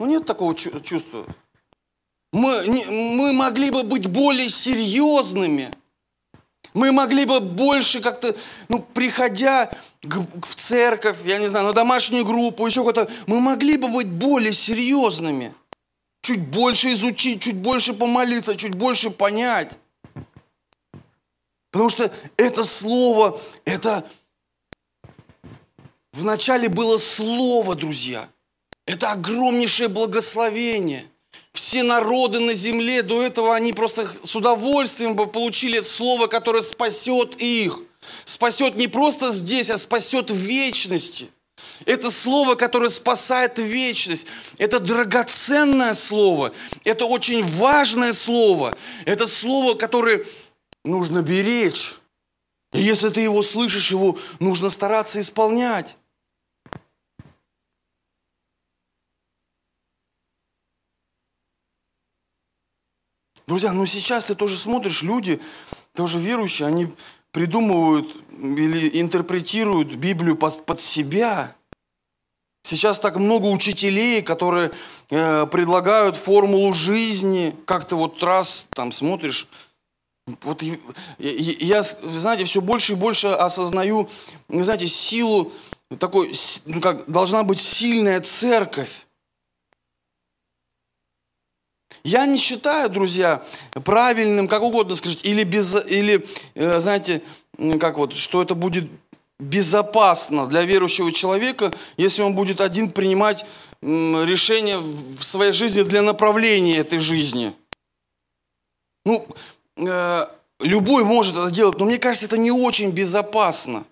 ну 0.01 0.07
нет 0.07 0.25
такого 0.25 0.55
чувства. 0.55 1.27
Мы, 2.33 2.67
не, 2.69 2.85
мы 2.87 3.35
могли 3.35 3.71
бы 3.71 3.83
быть 3.83 4.07
более 4.07 4.49
серьезными. 4.49 5.71
Мы 6.73 6.91
могли 6.91 7.27
бы 7.27 7.41
больше 7.41 8.01
как-то, 8.01 8.35
ну, 8.69 8.81
приходя 8.81 9.71
в 10.03 10.55
церковь, 10.55 11.19
я 11.27 11.37
не 11.37 11.49
знаю, 11.49 11.67
на 11.67 11.73
домашнюю 11.75 12.25
группу, 12.25 12.67
еще 12.67 12.83
какое-то, 12.83 13.13
мы 13.27 13.41
могли 13.41 13.77
бы 13.77 13.89
быть 13.89 14.09
более 14.09 14.55
серьезными. 14.55 15.53
Чуть 16.23 16.49
больше 16.49 16.93
изучить, 16.93 17.43
чуть 17.43 17.57
больше 17.57 17.93
помолиться, 17.93 18.57
чуть 18.57 18.75
больше 18.75 19.11
понять. 19.11 19.77
Потому 21.73 21.91
что 21.91 22.11
это 22.39 22.65
слово, 22.65 23.39
это 23.67 24.09
вначале 26.13 26.71
было 26.71 26.97
слово, 26.97 27.75
друзья– 27.75 28.27
это 28.91 29.13
огромнейшее 29.13 29.89
благословение. 29.89 31.07
Все 31.53 31.85
народы 31.85 32.41
на 32.41 32.55
земле 32.55 33.03
до 33.03 33.23
этого, 33.23 33.55
они 33.55 33.73
просто 33.73 34.11
с 34.25 34.35
удовольствием 34.35 35.15
бы 35.15 35.29
получили 35.29 35.81
слово, 35.81 36.27
которое 36.27 36.63
спасет 36.63 37.41
их. 37.41 37.79
Спасет 38.25 38.75
не 38.75 38.89
просто 38.89 39.31
здесь, 39.31 39.71
а 39.71 39.79
спасет 39.79 40.33
в 40.33 40.35
вечности. 40.35 41.29
Это 41.87 42.11
слово, 42.11 42.57
которое 42.57 42.91
спасает 42.91 43.61
вечность. 43.61 44.27
Это 44.59 44.81
драгоценное 44.81 45.95
слово. 45.95 46.53
Это 46.83 47.05
очень 47.05 47.45
важное 47.45 48.13
слово. 48.13 48.77
Это 49.05 49.29
слово, 49.29 49.75
которое 49.75 50.25
нужно 50.85 51.23
беречь. 51.23 51.95
И 52.73 52.81
если 52.81 53.09
ты 53.11 53.21
его 53.21 53.43
слышишь, 53.45 53.93
его 53.93 54.19
нужно 54.41 54.69
стараться 54.69 55.21
исполнять. 55.21 55.97
Друзья, 63.51 63.73
ну 63.73 63.85
сейчас 63.85 64.27
ты 64.27 64.37
тоже 64.37 64.57
смотришь, 64.57 65.03
люди, 65.03 65.41
тоже 65.93 66.21
верующие, 66.21 66.69
они 66.69 66.87
придумывают 67.33 68.15
или 68.31 69.01
интерпретируют 69.01 69.93
Библию 69.97 70.37
под, 70.37 70.81
себя. 70.81 71.57
Сейчас 72.63 73.01
так 73.01 73.17
много 73.17 73.47
учителей, 73.47 74.23
которые 74.23 74.71
э, 75.11 75.47
предлагают 75.47 76.15
формулу 76.17 76.73
жизни, 76.73 77.53
как 77.67 77.89
то 77.89 77.97
вот 77.97 78.23
раз 78.23 78.67
там 78.71 78.93
смотришь. 78.93 79.49
Вот 80.43 80.63
я, 81.19 81.83
знаете, 81.83 82.45
все 82.45 82.61
больше 82.61 82.93
и 82.93 82.95
больше 82.95 83.27
осознаю, 83.27 84.09
знаете, 84.49 84.87
силу 84.87 85.51
такой, 85.99 86.33
ну 86.67 86.81
как 86.81 87.11
должна 87.11 87.43
быть 87.43 87.59
сильная 87.59 88.21
церковь. 88.21 89.09
Я 92.05 92.27
не 92.27 92.39
считаю, 92.39 92.89
друзья, 92.89 93.43
правильным, 93.85 94.49
как 94.49 94.63
угодно 94.63 94.95
скажите, 94.95 95.29
или 95.29 95.45
без, 95.45 95.77
или, 95.87 96.27
э, 96.55 96.81
знаете, 96.81 97.23
как 97.79 97.99
вот, 97.99 98.15
что 98.15 98.43
это 98.43 98.55
будет 98.55 98.89
безопасно 99.39 100.47
для 100.47 100.63
верующего 100.63 101.13
человека, 101.13 101.73
если 101.97 102.23
он 102.23 102.35
будет 102.35 102.61
один 102.61 102.91
принимать 102.91 103.45
решения 103.83 104.79
в 104.79 105.23
своей 105.23 105.53
жизни 105.53 105.83
для 105.83 106.03
направления 106.03 106.77
этой 106.79 106.99
жизни. 106.99 107.55
Ну, 109.07 109.27
э, 109.77 110.27
любой 110.61 111.05
может 111.05 111.37
это 111.37 111.51
делать, 111.51 111.79
но 111.79 111.87
мне 111.87 111.99
кажется, 111.99 112.27
это 112.27 112.37
не 112.37 112.51
очень 112.51 112.91
безопасно. 112.91 113.85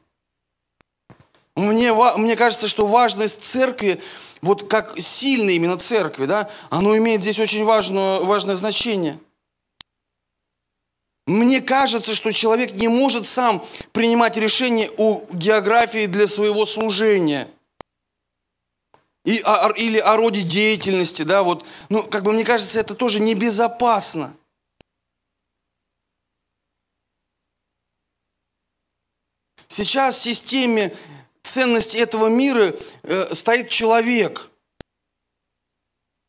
Мне, 1.57 1.93
мне 1.93 2.37
кажется, 2.37 2.69
что 2.69 2.87
важность 2.87 3.43
церкви, 3.43 4.01
вот 4.43 4.69
как 4.69 4.99
сильной 4.99 5.57
именно 5.57 5.79
церкви, 5.79 6.27
да, 6.27 6.51
оно 6.71 6.97
имеет 6.97 7.23
здесь 7.23 7.39
очень 7.39 7.65
важное, 7.65 8.21
важное 8.21 8.55
значение– 8.55 9.19
мне 11.29 11.61
кажется, 11.61 12.15
что 12.15 12.33
человек 12.33 12.73
не 12.73 12.89
может 12.89 13.27
сам 13.27 13.63
принимать 13.93 14.39
решение 14.39 14.91
о 14.97 15.27
географии 15.31 16.07
для 16.07 16.27
своего 16.27 16.65
служения. 16.65 17.51
И, 19.27 19.43
о, 19.45 19.69
или 19.77 19.99
о 19.99 20.17
роде 20.17 20.41
деятельности, 20.41 21.25
да, 21.25 21.43
вот. 21.43 21.67
Ну, 21.91 22.03
как 22.03 22.23
бы 22.23 22.33
мне 22.33 22.45
кажется, 22.45 22.81
это 22.81 22.95
тоже 22.95 23.21
небезопасно. 23.21 24.35
Сейчас 29.67 30.17
в 30.17 30.23
системе 30.23 30.97
ценностей 31.49 31.99
этого 31.99 32.29
мира 32.29 32.75
э, 33.03 33.35
стоит 33.35 33.69
человек. 33.69 34.49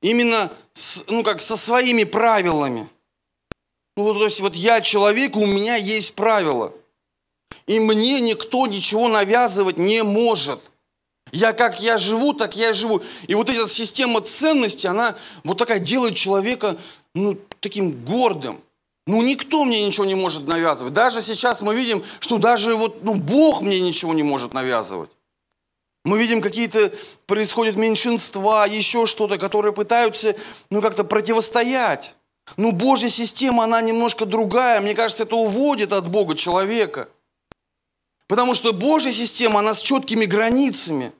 Именно, 0.01 0.51
с, 0.73 1.03
ну, 1.07 1.23
как 1.23 1.41
со 1.41 1.57
своими 1.57 2.03
правилами– 2.05 2.89
ну, 3.99 4.13
то 4.13 4.23
есть 4.23 4.39
вот 4.39 4.55
я 4.55 4.79
человек, 4.79 5.35
у 5.35 5.45
меня 5.45 5.75
есть 5.75 6.15
правила. 6.15 6.73
И 7.67 7.81
мне 7.81 8.21
никто 8.21 8.65
ничего 8.65 9.09
навязывать 9.09 9.77
не 9.77 10.03
может. 10.03 10.61
Я 11.33 11.51
как 11.51 11.81
я 11.81 11.97
живу, 11.97 12.31
так 12.31 12.55
я 12.55 12.73
живу. 12.73 13.01
И 13.27 13.35
вот 13.35 13.49
эта 13.49 13.67
система 13.67 14.21
ценностей, 14.21 14.87
она 14.87 15.17
вот 15.43 15.57
такая 15.57 15.79
делает 15.79 16.15
человека 16.15 16.77
ну, 17.13 17.37
таким 17.59 17.91
гордым. 18.05 18.61
Ну, 19.09 19.23
никто 19.23 19.65
мне 19.65 19.83
ничего 19.83 20.05
не 20.05 20.13
может 20.13 20.45
навязывать. 20.45 20.93
Даже 20.93 21.23
сейчас 21.23 21.63
мы 21.63 21.73
видим, 21.73 22.03
что 22.19 22.37
даже 22.37 22.75
вот, 22.75 23.03
ну, 23.03 23.15
Бог 23.15 23.61
мне 23.63 23.79
ничего 23.79 24.13
не 24.13 24.21
может 24.21 24.53
навязывать. 24.53 25.09
Мы 26.05 26.19
видим, 26.19 26.43
какие-то 26.43 26.93
происходят 27.25 27.75
меньшинства, 27.75 28.67
еще 28.67 29.07
что-то, 29.07 29.39
которые 29.39 29.73
пытаются, 29.73 30.35
ну, 30.69 30.79
как-то 30.79 31.03
противостоять. 31.03 32.15
Ну, 32.55 32.71
Божья 32.71 33.09
система, 33.09 33.63
она 33.63 33.81
немножко 33.81 34.27
другая. 34.27 34.79
Мне 34.79 34.93
кажется, 34.93 35.23
это 35.23 35.37
уводит 35.37 35.91
от 35.91 36.07
Бога 36.07 36.35
человека. 36.35 37.09
Потому 38.27 38.53
что 38.53 38.73
Божья 38.73 39.11
система, 39.11 39.61
она 39.61 39.73
с 39.73 39.81
четкими 39.81 40.25
границами, 40.25 41.13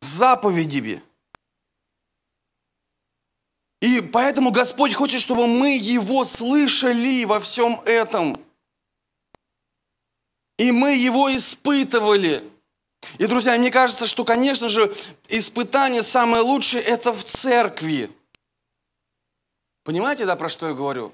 с 0.00 0.06
заповедями. 0.06 1.02
И 3.82 4.00
поэтому 4.00 4.52
Господь 4.52 4.94
хочет, 4.94 5.20
чтобы 5.20 5.48
мы 5.48 5.76
Его 5.76 6.22
слышали 6.24 7.24
во 7.24 7.40
всем 7.40 7.80
этом. 7.84 8.40
И 10.56 10.70
мы 10.70 10.94
Его 10.94 11.34
испытывали. 11.34 12.44
И, 13.18 13.26
друзья, 13.26 13.58
мне 13.58 13.72
кажется, 13.72 14.06
что, 14.06 14.24
конечно 14.24 14.68
же, 14.68 14.94
испытание 15.26 16.04
самое 16.04 16.44
лучшее– 16.44 16.80
это 16.84 17.12
в 17.12 17.24
церкви. 17.24 18.08
Понимаете, 19.82 20.26
да, 20.26 20.36
про 20.36 20.48
что 20.48 20.68
я 20.68 20.74
говорю? 20.74 21.12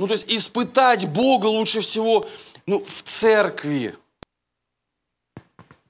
Ну, 0.00 0.08
то 0.08 0.14
есть 0.14 0.26
испытать 0.26 1.08
Бога 1.08 1.46
лучше 1.46 1.82
всего 1.82 2.28
ну, 2.66 2.82
в 2.82 3.02
церкви. 3.04 3.94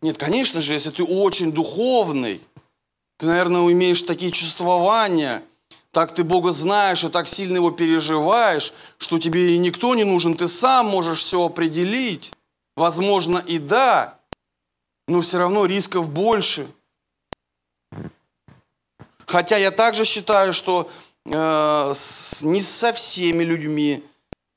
Нет, 0.03 0.19
конечно 0.19 0.61
же, 0.61 0.75
если 0.75 0.91
ты 0.91 1.05
очень 1.05 1.53
духовный, 1.53 2.43
ты, 3.17 3.25
наверное, 3.25 3.73
имеешь 3.73 4.03
такие 4.03 4.31
чувствования, 4.31 5.43
так 5.93 6.15
ты 6.15 6.25
Бога 6.25 6.53
знаешь 6.53 7.05
и 7.05 7.09
так 7.09 7.29
сильно 7.29 7.57
его 7.57 7.71
переживаешь, 7.71 8.73
что 8.99 9.19
тебе 9.19 9.55
и 9.55 9.59
никто 9.59 9.95
не 9.95 10.05
нужен, 10.05 10.37
ты 10.37 10.49
сам 10.49 10.87
можешь 10.87 11.21
все 11.21 11.45
определить. 11.45 12.33
Возможно, 12.77 13.39
и 13.39 13.59
да, 13.59 14.19
но 15.09 15.21
все 15.21 15.39
равно 15.39 15.67
рисков 15.67 16.09
больше. 16.09 16.69
Хотя 19.27 19.57
я 19.57 19.71
также 19.71 20.05
считаю, 20.05 20.53
что 20.53 20.91
Э, 21.27 21.93
не 22.43 22.61
со 22.61 22.93
всеми 22.93 23.45
людьми 23.45 24.03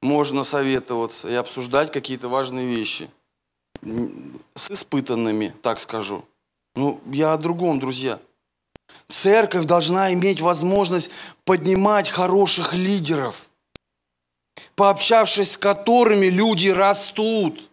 можно 0.02 0.44
советоваться 0.44 1.30
и 1.30 1.34
обсуждать 1.34 1.92
какие-то 1.92 2.30
важные 2.30 2.66
вещи. 2.66 3.10
С 4.56 4.72
испытанными, 4.72 5.54
так 5.62 5.80
скажу. 5.80 6.24
Ну, 6.76 7.02
я 7.08 7.34
о 7.34 7.38
другом, 7.38 7.80
друзья. 7.80 8.20
Церковь 9.10 9.66
должна 9.66 10.14
иметь 10.14 10.42
возможность 10.42 11.12
поднимать 11.46 12.10
хороших 12.10 12.74
лидеров, 12.74 13.48
пообщавшись 14.76 15.52
с 15.52 15.58
которыми 15.58 16.28
люди 16.28 16.70
растут. 16.70 17.70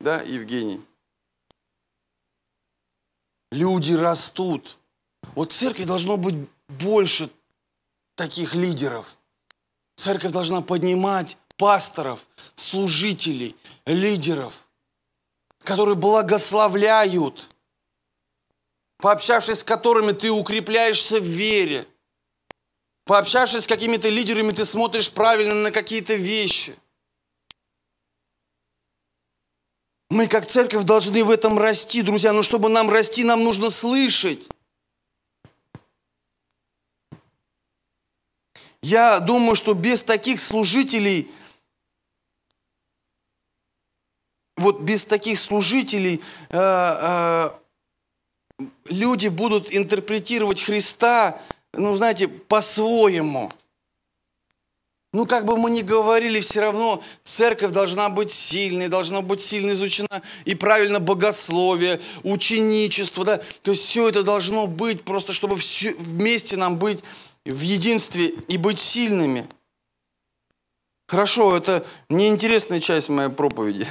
Да, 0.00 0.20
Евгений? 0.22 0.80
Люди 3.50 3.94
растут. 3.94 4.78
Вот 5.34 5.52
церкви 5.52 5.84
должно 5.84 6.16
быть 6.16 6.36
больше 6.68 7.30
таких 8.14 8.54
лидеров. 8.54 9.16
Церковь 9.96 10.32
должна 10.32 10.60
поднимать 10.60 11.36
пасторов, 11.56 12.26
служителей, 12.54 13.56
лидеров, 13.86 14.67
которые 15.68 15.96
благословляют, 15.96 17.46
пообщавшись 18.96 19.58
с 19.58 19.64
которыми 19.64 20.12
ты 20.12 20.30
укрепляешься 20.30 21.20
в 21.20 21.24
вере, 21.24 21.86
пообщавшись 23.04 23.64
с 23.64 23.66
какими-то 23.66 24.08
лидерами, 24.08 24.50
ты 24.50 24.64
смотришь 24.64 25.10
правильно 25.10 25.54
на 25.54 25.70
какие-то 25.70 26.14
вещи. 26.14 26.74
Мы 30.08 30.26
как 30.26 30.46
церковь 30.46 30.84
должны 30.84 31.22
в 31.22 31.30
этом 31.30 31.58
расти, 31.58 32.00
друзья, 32.00 32.32
но 32.32 32.42
чтобы 32.42 32.70
нам 32.70 32.88
расти, 32.88 33.22
нам 33.22 33.44
нужно 33.44 33.68
слышать. 33.68 34.48
Я 38.80 39.20
думаю, 39.20 39.54
что 39.54 39.74
без 39.74 40.02
таких 40.02 40.40
служителей, 40.40 41.30
вот 44.58 44.80
без 44.80 45.04
таких 45.04 45.38
служителей 45.38 46.20
э, 46.50 46.58
э, 46.58 47.50
люди 48.88 49.28
будут 49.28 49.74
интерпретировать 49.74 50.62
Христа, 50.62 51.40
ну, 51.72 51.94
знаете, 51.94 52.28
по-своему. 52.28 53.52
Ну, 55.14 55.24
как 55.24 55.46
бы 55.46 55.56
мы 55.56 55.70
ни 55.70 55.80
говорили, 55.80 56.40
все 56.40 56.60
равно 56.60 57.02
церковь 57.24 57.72
должна 57.72 58.10
быть 58.10 58.30
сильной, 58.30 58.88
должна 58.88 59.22
быть 59.22 59.40
сильно 59.40 59.70
изучена 59.70 60.22
и 60.44 60.54
правильно 60.54 61.00
богословие, 61.00 62.00
ученичество, 62.24 63.24
да. 63.24 63.40
То 63.62 63.70
есть 63.70 63.84
все 63.84 64.10
это 64.10 64.22
должно 64.22 64.66
быть 64.66 65.04
просто, 65.04 65.32
чтобы 65.32 65.56
все, 65.56 65.94
вместе 65.94 66.58
нам 66.58 66.78
быть 66.78 67.02
в 67.46 67.60
единстве 67.60 68.26
и 68.48 68.58
быть 68.58 68.78
сильными. 68.78 69.48
Хорошо, 71.08 71.56
это 71.56 71.86
неинтересная 72.10 72.80
часть 72.80 73.08
моей 73.08 73.30
проповеди. 73.30 73.86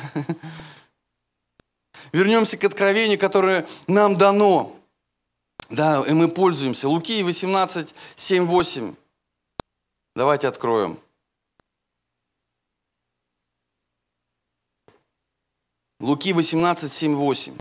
Вернемся 2.13 2.57
к 2.57 2.63
откровению, 2.63 3.17
которое 3.17 3.67
нам 3.87 4.17
дано. 4.17 4.75
Да, 5.69 6.05
и 6.07 6.13
мы 6.13 6.29
пользуемся. 6.29 6.87
Луки 6.87 7.23
18, 7.23 7.95
7, 8.15 8.45
8. 8.45 8.95
Давайте 10.15 10.47
откроем. 10.47 10.99
Луки 15.99 16.33
18, 16.33 16.91
7, 16.91 17.15
8. 17.15 17.57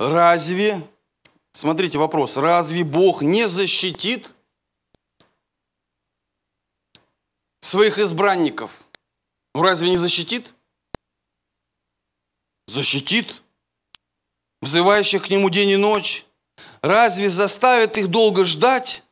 Разве 0.00 0.82
Смотрите 1.52 1.98
вопрос. 1.98 2.38
Разве 2.38 2.82
Бог 2.82 3.22
не 3.22 3.46
защитит 3.46 4.31
своих 7.62 7.98
избранников? 7.98 8.82
Ну 9.54 9.62
разве 9.62 9.88
не 9.88 9.96
защитит? 9.96 10.52
Защитит. 12.66 13.40
Взывающих 14.60 15.26
к 15.26 15.30
Нему 15.30 15.48
день 15.48 15.70
и 15.70 15.76
ночь. 15.76 16.26
Разве 16.82 17.28
заставит 17.28 17.96
их 17.96 18.08
долго 18.08 18.44
ждать? 18.44 19.02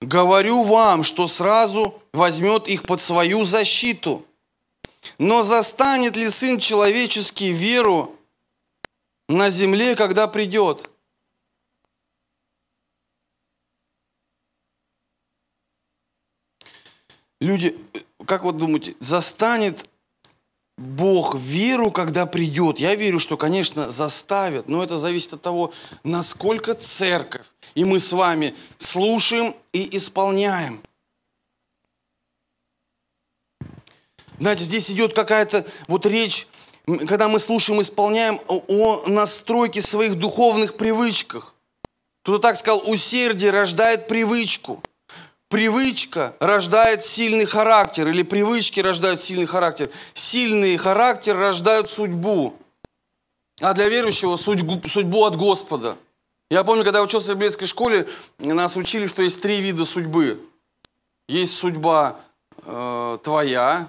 Говорю 0.00 0.64
вам, 0.64 1.04
что 1.04 1.28
сразу 1.28 2.02
возьмет 2.12 2.66
их 2.66 2.82
под 2.82 3.00
свою 3.00 3.44
защиту. 3.44 4.26
Но 5.18 5.42
застанет 5.42 6.16
ли 6.16 6.28
Сын 6.28 6.58
Человеческий 6.58 7.52
веру 7.52 8.16
на 9.28 9.50
земле, 9.50 9.94
когда 9.94 10.26
придет? 10.26 10.90
Люди, 17.42 17.76
э, 17.92 17.98
как 18.24 18.44
вот 18.44 18.56
думаете, 18.56 18.94
застанет 19.00 19.90
Бог 20.78 21.34
веру, 21.34 21.90
когда 21.90 22.24
придет? 22.24 22.78
Я 22.78 22.94
верю, 22.94 23.18
что, 23.18 23.36
конечно, 23.36 23.90
заставит, 23.90 24.68
но 24.68 24.84
это 24.84 24.96
зависит 24.96 25.32
от 25.32 25.42
того, 25.42 25.72
насколько 26.04 26.72
церковь, 26.74 27.46
и 27.74 27.84
мы 27.84 27.98
с 27.98 28.12
вами 28.12 28.54
слушаем 28.78 29.56
и 29.72 29.96
исполняем. 29.96 30.84
Знаете, 34.38 34.62
здесь 34.62 34.88
идет 34.92 35.12
какая-то 35.12 35.66
вот 35.88 36.06
речь, 36.06 36.46
когда 36.86 37.26
мы 37.26 37.40
слушаем, 37.40 37.80
исполняем 37.80 38.40
о 38.46 39.02
настройке 39.08 39.82
своих 39.82 40.14
духовных 40.14 40.76
привычках. 40.76 41.54
Кто-то 42.22 42.38
так 42.38 42.56
сказал, 42.56 42.88
усердие 42.88 43.50
рождает 43.50 44.06
привычку. 44.06 44.80
Привычка 45.52 46.34
рождает 46.40 47.04
сильный 47.04 47.44
характер, 47.44 48.08
или 48.08 48.22
привычки 48.22 48.80
рождают 48.80 49.20
сильный 49.20 49.44
характер. 49.44 49.90
Сильный 50.14 50.78
характер 50.78 51.36
рождают 51.36 51.90
судьбу. 51.90 52.56
А 53.60 53.74
для 53.74 53.90
верующего 53.90 54.36
судьбу, 54.36 54.80
судьбу 54.88 55.26
от 55.26 55.36
Господа. 55.36 55.98
Я 56.50 56.64
помню, 56.64 56.84
когда 56.84 57.00
я 57.00 57.04
учился 57.04 57.32
в 57.32 57.34
библейской 57.34 57.66
школе, 57.66 58.08
нас 58.38 58.76
учили, 58.76 59.06
что 59.06 59.20
есть 59.20 59.42
три 59.42 59.60
вида 59.60 59.84
судьбы. 59.84 60.42
Есть 61.28 61.54
судьба 61.54 62.18
э, 62.64 63.18
твоя, 63.22 63.88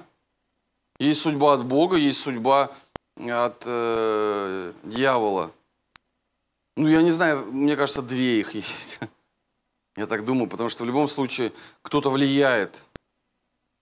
есть 1.00 1.22
судьба 1.22 1.54
от 1.54 1.64
Бога, 1.64 1.96
есть 1.96 2.20
судьба 2.20 2.76
от 3.16 3.64
э, 3.66 4.74
дьявола. 4.84 5.50
Ну, 6.76 6.90
я 6.90 7.02
не 7.02 7.12
знаю, 7.12 7.46
мне 7.54 7.78
кажется, 7.78 8.02
две 8.02 8.42
их 8.42 8.54
есть. 8.54 9.00
Я 9.96 10.08
так 10.08 10.26
думаю, 10.26 10.48
потому 10.48 10.70
что 10.70 10.84
в 10.84 10.88
любом 10.88 11.08
случае 11.08 11.52
кто-то 11.82 12.10
влияет. 12.10 12.86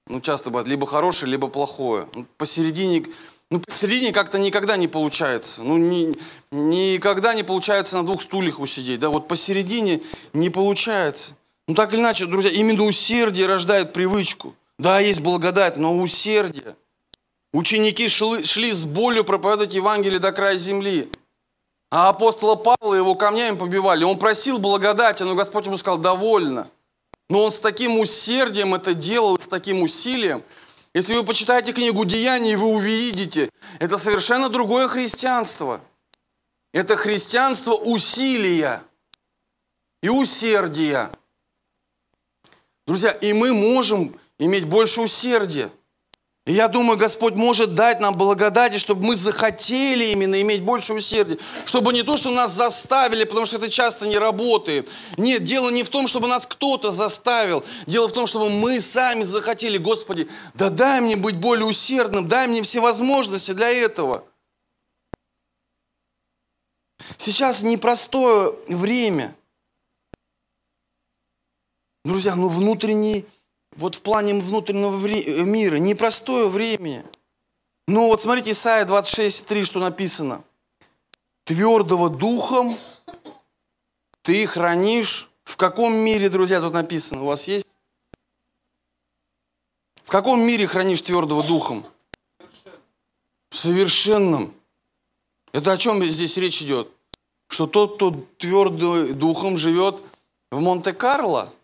Ну, 0.08 0.20
часто 0.20 0.50
бывает 0.50 0.68
либо 0.68 0.86
хорошее, 0.86 1.32
либо 1.32 1.48
плохое. 1.48 2.08
Ну, 2.16 2.26
посередине, 2.38 3.06
ну, 3.50 3.62
посередине 3.62 4.12
как-то 4.12 4.40
никогда 4.40 4.76
не 4.76 4.90
получается. 4.90 5.64
Ну, 5.64 5.78
ни, 5.78 6.14
никогда 6.52 7.34
не 7.34 7.44
получается 7.44 7.98
на 7.98 8.06
двух 8.06 8.22
стульях 8.22 8.60
усидеть. 8.60 9.00
Да, 9.00 9.10
вот 9.10 9.30
посередине 9.30 10.02
не 10.34 10.50
получается. 10.50 11.36
Ну, 11.68 11.76
так 11.76 11.94
или 11.94 12.02
иначе, 12.02 12.26
друзья, 12.26 12.52
именно 12.52 12.84
усердие 12.84 13.48
рождает 13.48 13.94
привычку. 13.94 14.56
Да, 14.78 15.00
есть 15.00 15.22
благодать, 15.22 15.78
но 15.78 15.98
усердие. 15.98 16.76
Ученики 17.54 18.10
шли, 18.10 18.44
шли 18.44 18.72
с 18.72 18.84
болью 18.84 19.24
проповедовать 19.24 19.74
Евангелие 19.74 20.20
до 20.20 20.32
края 20.32 20.58
земли. 20.58 21.10
А 21.92 22.08
апостола 22.08 22.56
Павла 22.56 22.96
его 22.96 23.16
камнями 23.16 23.58
побивали. 23.58 24.06
Он 24.06 24.18
просил 24.18 24.60
благодати, 24.60 25.24
но 25.24 25.36
Господь 25.36 25.66
ему 25.66 25.76
сказал, 25.76 26.00
довольно. 26.00 26.72
Но 27.30 27.44
он 27.44 27.52
с 27.52 27.60
таким 27.60 28.00
усердием 28.00 28.74
это 28.74 28.94
делал, 28.94 29.38
с 29.38 29.48
таким 29.48 29.82
усилием. 29.82 30.42
Если 30.94 31.14
вы 31.14 31.24
почитаете 31.26 31.74
книгу 31.74 32.04
«Деяний», 32.06 32.56
вы 32.56 32.68
увидите, 32.68 33.50
это 33.80 33.98
совершенно 33.98 34.48
другое 34.48 34.88
христианство. 34.88 35.82
Это 36.74 36.96
христианство 36.96 37.74
усилия 37.74 38.84
и 40.02 40.08
усердия. 40.08 41.12
Друзья, 42.88 43.12
и 43.12 43.34
мы 43.34 43.54
можем 43.54 44.18
иметь 44.40 44.66
больше 44.66 45.02
усердия. 45.02 45.70
И 46.48 46.54
я 46.54 46.68
думаю, 46.68 46.98
Господь 46.98 47.36
может 47.36 47.76
дать 47.76 48.00
нам 48.00 48.16
благодати, 48.16 48.80
чтобы 48.80 49.06
мы 49.06 49.16
захотели 49.16 50.06
именно 50.06 50.42
иметь 50.42 50.64
больше 50.64 50.94
усердия. 50.94 51.38
Чтобы 51.66 51.94
не 51.94 52.02
то, 52.02 52.18
что 52.18 52.32
нас 52.32 52.52
заставили, 52.52 53.26
потому 53.26 53.46
что 53.46 53.58
это 53.58 53.70
часто 53.70 54.08
не 54.08 54.18
работает. 54.18 54.90
Нет, 55.18 55.44
дело 55.44 55.70
не 55.70 55.84
в 55.84 55.90
том, 55.92 56.08
чтобы 56.08 56.28
нас 56.28 56.48
кто-то 56.48 56.90
заставил. 56.90 57.64
Дело 57.86 58.08
в 58.08 58.14
том, 58.14 58.26
чтобы 58.26 58.50
мы 58.50 58.82
сами 58.82 59.22
захотели, 59.22 59.78
Господи, 59.78 60.28
да 60.56 60.72
дай 60.72 61.00
мне 61.00 61.16
быть 61.16 61.38
более 61.38 61.66
усердным, 61.66 62.28
дай 62.28 62.48
мне 62.48 62.64
все 62.64 62.80
возможности 62.80 63.52
для 63.52 63.70
этого. 63.70 64.26
Сейчас 67.18 67.62
непростое 67.62 68.56
время. 68.68 69.36
Друзья, 72.04 72.36
ну 72.36 72.48
внутренний 72.48 73.26
вот 73.76 73.96
в 73.96 74.02
плане 74.02 74.36
внутреннего 74.36 74.96
э, 75.08 75.44
мира, 75.44 75.78
непростое 75.78 76.48
время. 76.48 77.06
Ну 77.88 78.08
вот 78.08 78.22
смотрите, 78.22 78.52
Исайя 78.52 78.86
26.3, 78.86 79.64
что 79.64 79.80
написано. 79.80 80.44
Твердого 81.46 82.10
духом 82.10 82.78
ты 84.22 84.46
хранишь. 84.46 85.30
В 85.44 85.58
каком 85.58 85.94
мире, 85.94 86.30
друзья, 86.30 86.62
тут 86.62 86.74
написано? 86.74 87.24
У 87.24 87.26
вас 87.26 87.48
есть? 87.48 87.68
В 90.04 90.10
каком 90.10 90.42
мире 90.42 90.68
хранишь 90.68 91.02
твердого 91.02 91.44
духом? 91.44 91.86
В 93.50 93.58
совершенном. 93.58 94.54
Это 95.52 95.74
о 95.74 95.78
чем 95.78 96.04
здесь 96.06 96.38
речь 96.38 96.62
идет? 96.62 96.90
Что 97.50 97.68
тот, 97.68 97.96
кто 97.96 98.12
твердым 98.38 99.18
духом 99.18 99.58
живет 99.58 100.02
в 100.52 100.60
Монте-Карло– 100.60 101.54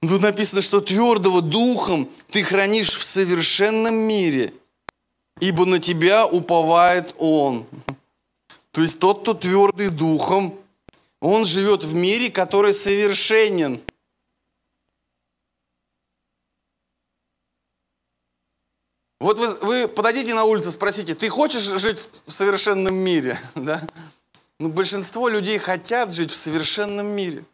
Тут 0.00 0.22
написано, 0.22 0.62
что 0.62 0.80
твердого 0.80 1.42
духом 1.42 2.08
ты 2.30 2.44
хранишь 2.44 2.94
в 2.94 3.04
совершенном 3.04 3.94
мире, 3.94 4.54
ибо 5.40 5.64
на 5.64 5.80
тебя 5.80 6.26
уповает 6.26 7.14
Он. 7.18 7.66
То 8.70 8.82
есть 8.82 8.98
тот, 8.98 9.22
кто 9.22 9.34
твердый 9.34 9.88
духом, 9.88 10.54
он 11.20 11.44
живет 11.44 11.82
в 11.82 11.94
мире, 11.94 12.30
который 12.30 12.74
совершенен– 12.74 13.80
Вот 19.18 19.38
вы, 19.38 19.48
вы 19.60 19.88
подойдите 19.88 20.34
на 20.34 20.44
улицу, 20.44 20.70
спросите, 20.70 21.14
ты 21.14 21.28
хочешь 21.28 21.62
жить 21.62 21.98
в 22.26 22.32
совершенном 22.32 22.94
мире? 22.94 23.38
Да? 23.54 23.86
Ну, 24.58 24.70
большинство 24.70 25.28
людей 25.28 25.58
хотят 25.58 26.12
жить 26.12 26.30
в 26.30 26.36
совершенном 26.36 27.06
мире. 27.06 27.44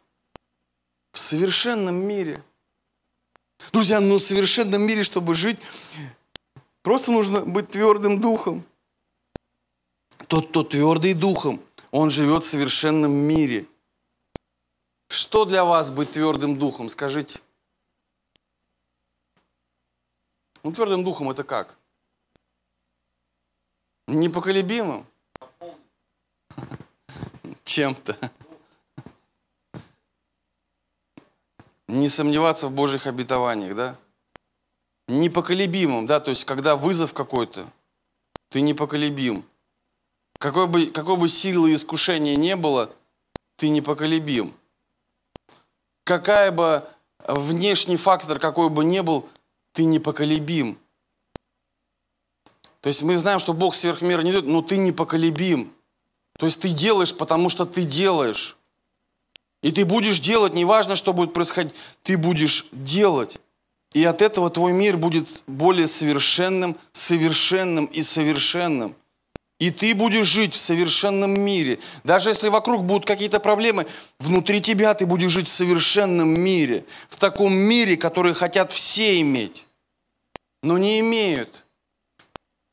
В 1.11 1.19
совершенном 1.19 1.95
мире. 1.95 2.41
Друзья, 3.71 3.99
ну 3.99 4.17
в 4.17 4.21
совершенном 4.21 4.81
мире, 4.81 5.03
чтобы 5.03 5.33
жить, 5.33 5.57
просто 6.81 7.11
нужно 7.11 7.41
быть 7.41 7.69
твердым 7.69 8.21
духом. 8.21 8.63
Тот, 10.27 10.49
кто 10.49 10.63
твердый 10.63 11.13
духом, 11.13 11.61
он 11.91 12.09
живет 12.09 12.43
в 12.43 12.47
совершенном 12.47 13.11
мире. 13.11 13.67
Что 15.09 15.45
для 15.45 15.63
вас 15.65 15.91
быть 15.91 16.11
твердым 16.11 16.57
духом? 16.57 16.89
Скажите. 16.89 17.39
Ну, 20.63 20.71
твердым 20.71 21.03
духом 21.03 21.29
это 21.29 21.43
как? 21.43 21.77
Непоколебимым? 24.07 25.05
Чем-то. 27.65 28.17
Не 31.87 32.07
сомневаться 32.07 32.67
в 32.67 32.71
Божьих 32.71 33.07
обетованиях, 33.07 33.75
да? 33.75 33.97
Непоколебимым, 35.09 36.05
да, 36.05 36.21
то 36.21 36.29
есть 36.29 36.45
когда 36.45 36.77
вызов 36.77 37.13
какой-то, 37.13 37.69
ты 38.49 38.61
непоколебим. 38.61 39.45
Какой 40.39 40.67
бы, 40.67 40.87
какой 40.87 41.17
бы 41.17 41.27
силы 41.27 41.73
искушения 41.73 42.37
не 42.37 42.55
было, 42.55 42.89
ты 43.57 43.69
непоколебим. 43.69 44.53
Какая 46.05 46.51
бы 46.51 46.87
внешний 47.27 47.97
фактор 47.97 48.39
какой 48.39 48.69
бы 48.69 48.83
ни 48.83 49.01
был, 49.01 49.29
ты 49.73 49.83
непоколебим. 49.85 50.79
То 52.81 52.87
есть 52.87 53.03
мы 53.03 53.17
знаем, 53.17 53.39
что 53.39 53.53
Бог 53.53 53.75
сверх 53.75 54.01
мира 54.01 54.21
не 54.21 54.31
дает, 54.31 54.45
но 54.45 54.61
ты 54.61 54.77
непоколебим. 54.77 55.73
То 56.37 56.45
есть 56.45 56.61
ты 56.61 56.69
делаешь, 56.69 57.15
потому 57.15 57.49
что 57.49 57.65
ты 57.65 57.83
делаешь. 57.83 58.57
И 59.61 59.71
ты 59.71 59.85
будешь 59.85 60.19
делать, 60.19 60.53
неважно, 60.53 60.95
что 60.95 61.13
будет 61.13 61.33
происходить, 61.33 61.73
ты 62.03 62.17
будешь 62.17 62.67
делать. 62.71 63.39
И 63.93 64.03
от 64.03 64.21
этого 64.21 64.49
твой 64.49 64.73
мир 64.73 64.97
будет 64.97 65.43
более 65.47 65.87
совершенным, 65.87 66.77
совершенным 66.91 67.85
и 67.85 68.01
совершенным. 68.03 68.95
И 69.63 69.71
ты 69.71 69.95
будешь 69.95 70.25
жить 70.25 70.53
в 70.53 70.59
совершенном 70.59 71.39
мире. 71.39 71.79
Даже 72.03 72.27
если 72.27 72.49
вокруг 72.49 72.83
будут 72.83 73.07
какие-то 73.07 73.39
проблемы, 73.39 73.87
внутри 74.19 74.59
тебя 74.59 74.93
ты 74.93 75.05
будешь 75.05 75.31
жить 75.31 75.47
в 75.47 75.51
совершенном 75.51 76.37
мире. 76.37 76.83
В 77.07 77.17
таком 77.17 77.53
мире, 77.53 77.95
который 77.95 78.33
хотят 78.33 78.73
все 78.73 79.21
иметь, 79.21 79.69
но 80.63 80.77
не 80.77 80.99
имеют. 80.99 81.65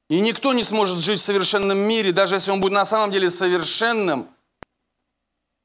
И 0.09 0.19
никто 0.19 0.53
не 0.53 0.65
сможет 0.65 0.99
жить 0.99 1.21
в 1.21 1.23
совершенном 1.23 1.79
мире, 1.79 2.11
даже 2.11 2.35
если 2.35 2.51
он 2.51 2.61
будет 2.61 2.73
на 2.73 2.85
самом 2.85 3.13
деле 3.13 3.31
совершенным. 3.31 4.27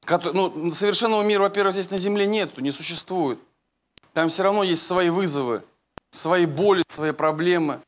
Ну, 0.07 0.69
совершенного 0.69 1.23
мира, 1.23 1.41
во-первых, 1.41 1.73
здесь 1.73 1.89
на 1.89 1.97
земле 1.97 2.27
нет, 2.27 2.55
не 2.59 2.69
существует. 2.69 3.39
Там 4.13 4.29
все 4.29 4.43
равно 4.43 4.61
есть 4.61 4.85
свои 4.85 5.09
вызовы, 5.09 5.63
свои 6.11 6.45
боли, 6.45 6.83
свои 6.87 7.13
проблемы. 7.13 7.81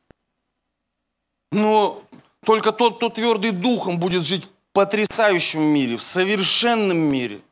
Но 1.52 2.02
Только 2.44 2.72
тот, 2.72 2.96
кто 2.96 3.08
твердый 3.08 3.50
духом, 3.50 3.98
будет 3.98 4.24
жить 4.24 4.46
в 4.46 4.50
потрясающем 4.72 5.62
мире, 5.62 5.96
в 5.96 6.02
совершенном 6.02 6.98
мире. 6.98 7.42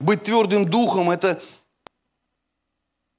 Быть 0.00 0.24
твердым 0.24 0.68
духом– 0.68 1.10
это 1.12 1.42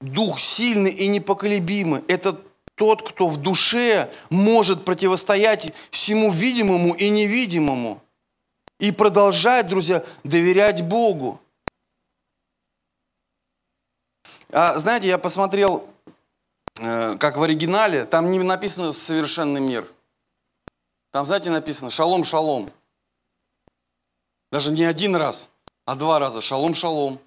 дух 0.01 0.39
сильный 0.39 0.91
и 0.91 1.07
непоколебимый. 1.07 2.03
Это 2.07 2.39
тот, 2.75 3.09
кто 3.09 3.27
в 3.27 3.37
душе 3.37 4.11
может 4.29 4.85
противостоять 4.85 5.73
всему 5.89 6.31
видимому 6.31 6.93
и 6.93 7.09
невидимому. 7.09 8.03
И 8.79 8.91
продолжать, 8.91 9.67
друзья, 9.67 10.03
доверять 10.23 10.83
Богу. 10.83 11.41
А, 14.51 14.77
знаете, 14.77 15.07
я 15.07 15.17
посмотрел, 15.17 15.87
э, 16.79 17.17
как 17.17 17.37
в 17.37 17.43
оригинале, 17.43 18.05
там 18.05 18.31
не 18.31 18.39
написано 18.39 18.93
«совершенный 18.93 19.61
мир». 19.61 19.89
Там, 21.11 21.25
знаете, 21.25 21.49
написано 21.49 21.89
«шалом, 21.89 22.23
шалом». 22.23 22.71
Даже 24.51 24.71
не 24.71 24.83
один 24.83 25.15
раз, 25.15 25.49
а 25.85 25.95
два 25.95 26.19
раза 26.19 26.41
«шалом, 26.41 26.73
шалом». 26.73 27.19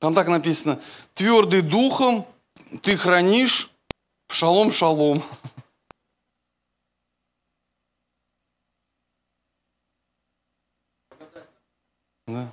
Там 0.00 0.14
так 0.14 0.28
написано 0.28 0.80
«твердый 1.14 1.62
духом 1.62 2.26
ты 2.82 2.96
хранишь 2.96 3.70
шалом, 4.28 4.70
шалом». 4.70 5.22
Да. 12.26 12.52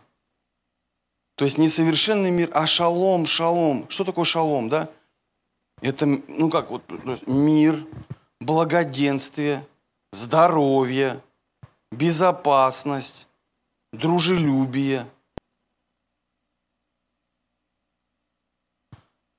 То 1.36 1.46
есть 1.46 1.58
не 1.58 1.68
совершенный 1.68 2.32
мир, 2.32 2.50
а 2.54 2.66
шалом, 2.66 3.26
шалом. 3.26 3.90
Что 3.90 4.06
такое 4.06 4.26
шалом, 4.26 4.70
да? 4.70 4.90
Это, 5.82 6.06
ну 6.06 6.50
как, 6.50 6.70
вот, 6.70 6.84
мир, 7.28 7.86
благоденствие, 8.40 9.68
здоровье, 10.14 11.22
безопасность, 11.92 13.28
дружелюбие. 13.92 15.06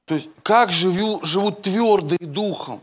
То 0.05 0.15
есть 0.15 0.29
как 0.43 0.71
живу, 0.71 1.25
живут 1.25 1.63
твердые 1.63 2.19
духом. 2.19 2.83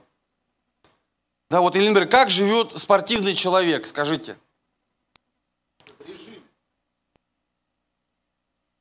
Да, 1.50 1.62
вот, 1.62 1.76
или, 1.76 1.88
например, 1.88 2.10
как 2.10 2.32
живет 2.32 2.78
спортивный 2.78 3.36
человек, 3.36 3.86
скажите. 3.86 4.38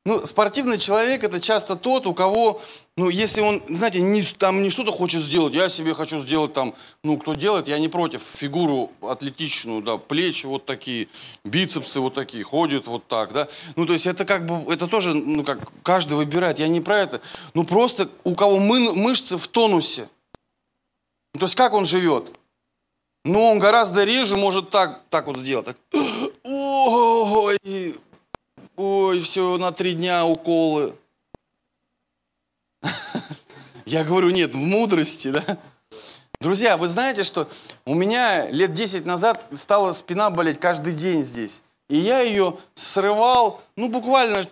Ну, 0.05 0.27
спортивный 0.27 0.79
человек 0.79 1.23
это 1.23 1.41
часто 1.41 1.77
тот, 1.77 2.09
у 2.09 2.15
кого, 2.15 2.61
ну, 2.97 3.09
если 3.09 3.41
он, 3.41 3.63
знаете, 3.69 4.01
не, 4.01 4.23
там 4.23 4.65
не 4.65 4.69
что-то 4.71 4.91
хочет 4.91 5.23
сделать, 5.23 5.55
я 5.55 5.69
себе 5.69 5.95
хочу 5.95 6.21
сделать 6.21 6.53
там, 6.53 6.75
ну, 7.05 7.17
кто 7.19 7.35
делает, 7.35 7.69
я 7.69 7.79
не 7.79 7.89
против, 7.89 8.21
фигуру 8.23 8.91
атлетичную, 9.01 9.81
да, 9.81 9.99
плечи 9.99 10.47
вот 10.47 10.67
такие, 10.67 11.07
бицепсы 11.45 12.01
вот 12.01 12.15
такие, 12.15 12.43
ходит 12.43 12.89
вот 12.89 13.07
так, 13.07 13.33
да. 13.33 13.47
Ну, 13.77 13.87
то 13.87 13.93
есть 13.93 14.09
это 14.09 14.25
как 14.25 14.45
бы, 14.45 14.73
это 14.73 14.89
тоже, 14.89 15.15
ну, 15.15 15.45
как 15.45 15.71
каждый 15.85 16.15
выбирает, 16.15 16.59
я 16.59 16.67
не 16.67 16.81
про 16.81 16.99
это. 16.99 17.21
Ну, 17.55 17.63
просто 17.63 18.09
у 18.25 18.35
кого 18.35 18.59
мы, 18.59 18.93
мышцы 18.93 19.39
в 19.39 19.47
тонусе. 19.47 20.09
То 21.39 21.45
есть 21.45 21.55
как 21.55 21.75
он 21.75 21.85
живет? 21.85 22.37
Ну, 23.25 23.45
он 23.45 23.61
гораздо 23.61 24.03
реже 24.03 24.37
может 24.37 24.71
так, 24.71 25.03
так 25.11 25.29
вот 25.29 25.37
сделать. 25.37 25.67
Так. 25.67 25.77
Ой, 26.43 27.57
ой, 28.83 29.21
все, 29.21 29.59
на 29.59 29.71
три 29.73 29.95
дня 29.95 30.27
уколы. 30.27 30.95
Я 33.87 34.05
говорю, 34.05 34.31
нет, 34.31 34.55
в 34.55 34.59
мудрости, 34.59 35.29
да. 35.29 35.59
Друзья, 36.41 36.77
вы 36.77 36.89
знаете, 36.89 37.23
что 37.23 37.49
у 37.85 37.95
меня 37.95 38.51
лет 38.51 38.73
10 38.73 39.07
назад 39.07 39.47
стала 39.55 39.93
спина 39.93 40.31
болеть 40.31 40.59
каждый 40.59 40.93
день 40.95 41.23
здесь. 41.23 41.63
И 41.89 41.97
я 41.97 42.21
ее 42.21 42.57
срывал, 42.75 43.61
ну 43.77 43.89
буквально 43.89 44.45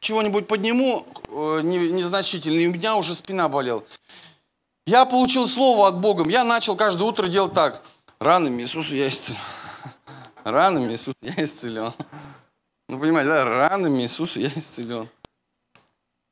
чего-нибудь 0.00 0.46
подниму 0.48 1.06
э, 1.28 1.60
незначительно, 1.62 2.58
и 2.58 2.66
у 2.66 2.72
меня 2.72 2.96
уже 2.96 3.14
спина 3.14 3.48
болела. 3.48 3.84
Я 4.84 5.06
получил 5.06 5.46
слово 5.46 5.88
от 5.88 5.98
Бога, 5.98 6.28
я 6.28 6.44
начал 6.44 6.76
каждое 6.76 7.04
утро 7.04 7.28
делать 7.28 7.54
так. 7.54 7.82
Ранами 8.18 8.62
Иисуса 8.62 8.94
я 8.94 9.08
исцелен. 9.08 9.38
Ранами 10.44 10.92
Иисуса 10.92 11.16
я 11.22 11.44
исцелен. 11.44 11.92
Ну, 12.88 12.98
понимаете, 12.98 13.30
да, 13.30 13.44
ранами 13.44 14.02
Иисуса 14.02 14.40
я 14.40 14.48
исцелен. 14.48 15.08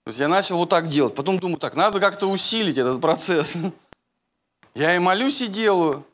То 0.04 0.08
есть 0.08 0.20
я 0.20 0.28
начал 0.28 0.56
вот 0.58 0.68
так 0.68 0.88
делать. 0.88 1.14
Потом 1.14 1.38
думаю, 1.38 1.58
так, 1.58 1.74
надо 1.74 2.00
как-то 2.00 2.26
усилить 2.26 2.78
этот 2.78 3.00
процесс. 3.00 3.56
Я 4.74 4.94
и 4.94 4.98
молюсь, 4.98 5.42
и 5.42 5.48
делаю. 5.48 6.06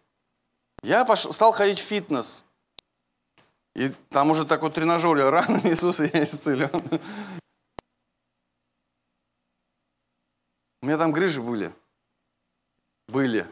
Я 0.82 1.05
пошел, 1.05 1.32
стал 1.32 1.53
ходить 1.53 1.78
в 1.78 1.82
фитнес. 1.82 2.43
И 3.74 3.91
там 4.09 4.30
уже 4.30 4.47
так 4.47 4.62
вот 4.62 4.74
тренажер, 4.74 5.16
ранами 5.30 5.61
Иисуса 5.68 6.05
я 6.05 6.24
исцелен. 6.24 6.70
У 10.80 10.87
меня 10.87 10.97
там 10.97 11.12
грыжи 11.12 11.43
были. 11.43 11.72
Были. 13.09 13.47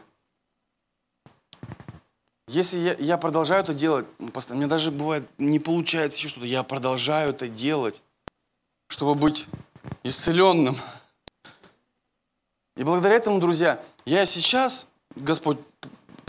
Если 2.47 2.77
я, 2.77 2.95
я 2.99 3.17
продолжаю 3.17 3.63
это 3.63 3.73
делать, 3.73 4.05
ну, 4.19 4.29
постоянно, 4.29 4.65
мне 4.65 4.69
даже 4.69 4.91
бывает 4.91 5.27
не 5.39 5.59
получается 5.59 6.19
еще 6.19 6.27
что-то, 6.27 6.45
я 6.45 6.61
продолжаю 6.61 7.31
это 7.31 7.47
делать, 7.47 8.03
чтобы 8.87 9.15
быть 9.15 9.47
исцеленным. 10.03 10.77
И 12.77 12.83
благодаря 12.83 13.15
этому, 13.15 13.39
друзья, 13.39 13.81
я 14.05 14.27
сейчас, 14.27 14.87
Господь, 15.15 15.57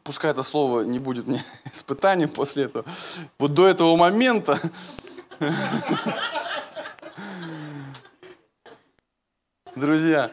пускай 0.04 0.30
это 0.30 0.42
слово 0.42 0.82
не 0.82 0.98
будет 0.98 1.26
мне 1.26 1.44
испытанием 1.72 2.30
после 2.30 2.64
этого, 2.64 2.86
вот 3.38 3.52
до 3.52 3.68
этого 3.68 3.94
момента, 3.96 4.58
друзья, 9.74 10.30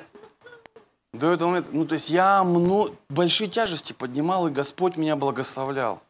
до 1.13 1.31
этого 1.31 1.49
момента, 1.49 1.69
ну 1.71 1.85
то 1.85 1.93
есть 1.93 2.09
я 2.09 2.43
много, 2.43 2.95
большие 3.07 3.49
тяжести 3.49 3.93
поднимал, 3.93 4.47
и 4.47 4.51
Господь 4.51 4.97
меня 4.97 5.15
благословлял. 5.15 6.01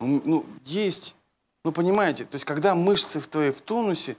Ну, 0.00 0.20
ну, 0.24 0.46
есть, 0.64 1.16
ну 1.64 1.70
понимаете, 1.70 2.24
то 2.24 2.34
есть 2.34 2.44
когда 2.44 2.74
мышцы 2.74 3.20
в 3.20 3.28
твоей 3.28 3.52
в 3.52 3.60
тонусе, 3.60 4.16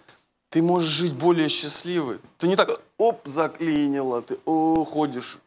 ты 0.49 0.61
можешь 0.61 0.89
жить 0.89 1.13
более 1.13 1.49
счастливый. 1.49 2.21
Ты 2.38 2.47
не 2.47 2.55
так, 2.55 2.69
оп, 2.97 3.28
заклинило, 3.28 4.21
ты 4.21 4.39
о, 4.45 4.86
ходишь. 4.86 5.39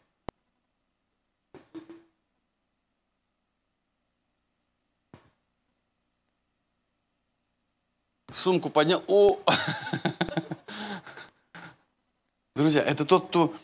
Сумку 8.31 8.69
поднял, 8.69 9.03
о. 9.07 9.41
Друзья, 12.57 12.83
это 12.83 13.07
тот, 13.07 13.29
кто 13.29 13.55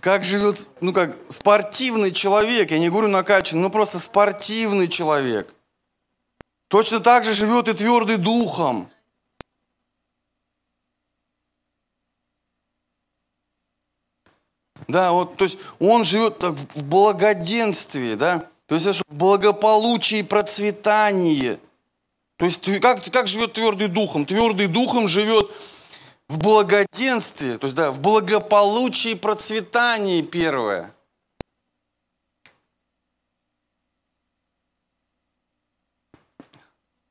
как 0.00 0.24
живет, 0.24 0.70
ну 0.80 0.92
как, 0.92 1.16
спортивный 1.28 2.12
человек, 2.12 2.70
я 2.70 2.78
не 2.78 2.90
говорю 2.90 3.08
накачанный, 3.08 3.62
но 3.62 3.70
просто 3.70 3.98
спортивный 3.98 4.88
человек. 4.88 5.52
Точно 6.68 7.00
так 7.00 7.24
же 7.24 7.32
живет 7.32 7.68
и 7.68 7.74
твердый 7.74 8.16
духом. 8.16 8.90
Да, 14.86 15.12
вот, 15.12 15.36
то 15.36 15.44
есть 15.44 15.58
он 15.78 16.04
живет 16.04 16.38
так, 16.38 16.52
в 16.52 16.84
благоденствии, 16.84 18.14
да, 18.14 18.48
то 18.66 18.74
есть 18.74 18.86
в 18.86 19.14
благополучии 19.14 20.18
и 20.18 20.22
процветании. 20.22 21.58
То 22.36 22.44
есть 22.44 22.80
как, 22.80 23.04
как 23.10 23.26
живет 23.26 23.54
твердый 23.54 23.88
духом? 23.88 24.24
Твердый 24.24 24.66
духом 24.66 25.08
живет 25.08 25.50
в 26.28 26.38
благоденствии, 26.38 27.56
то 27.56 27.66
есть 27.66 27.76
да, 27.76 27.90
в 27.90 28.00
благополучии 28.00 29.12
и 29.12 29.14
процветании 29.14 30.22
первое. 30.22 30.94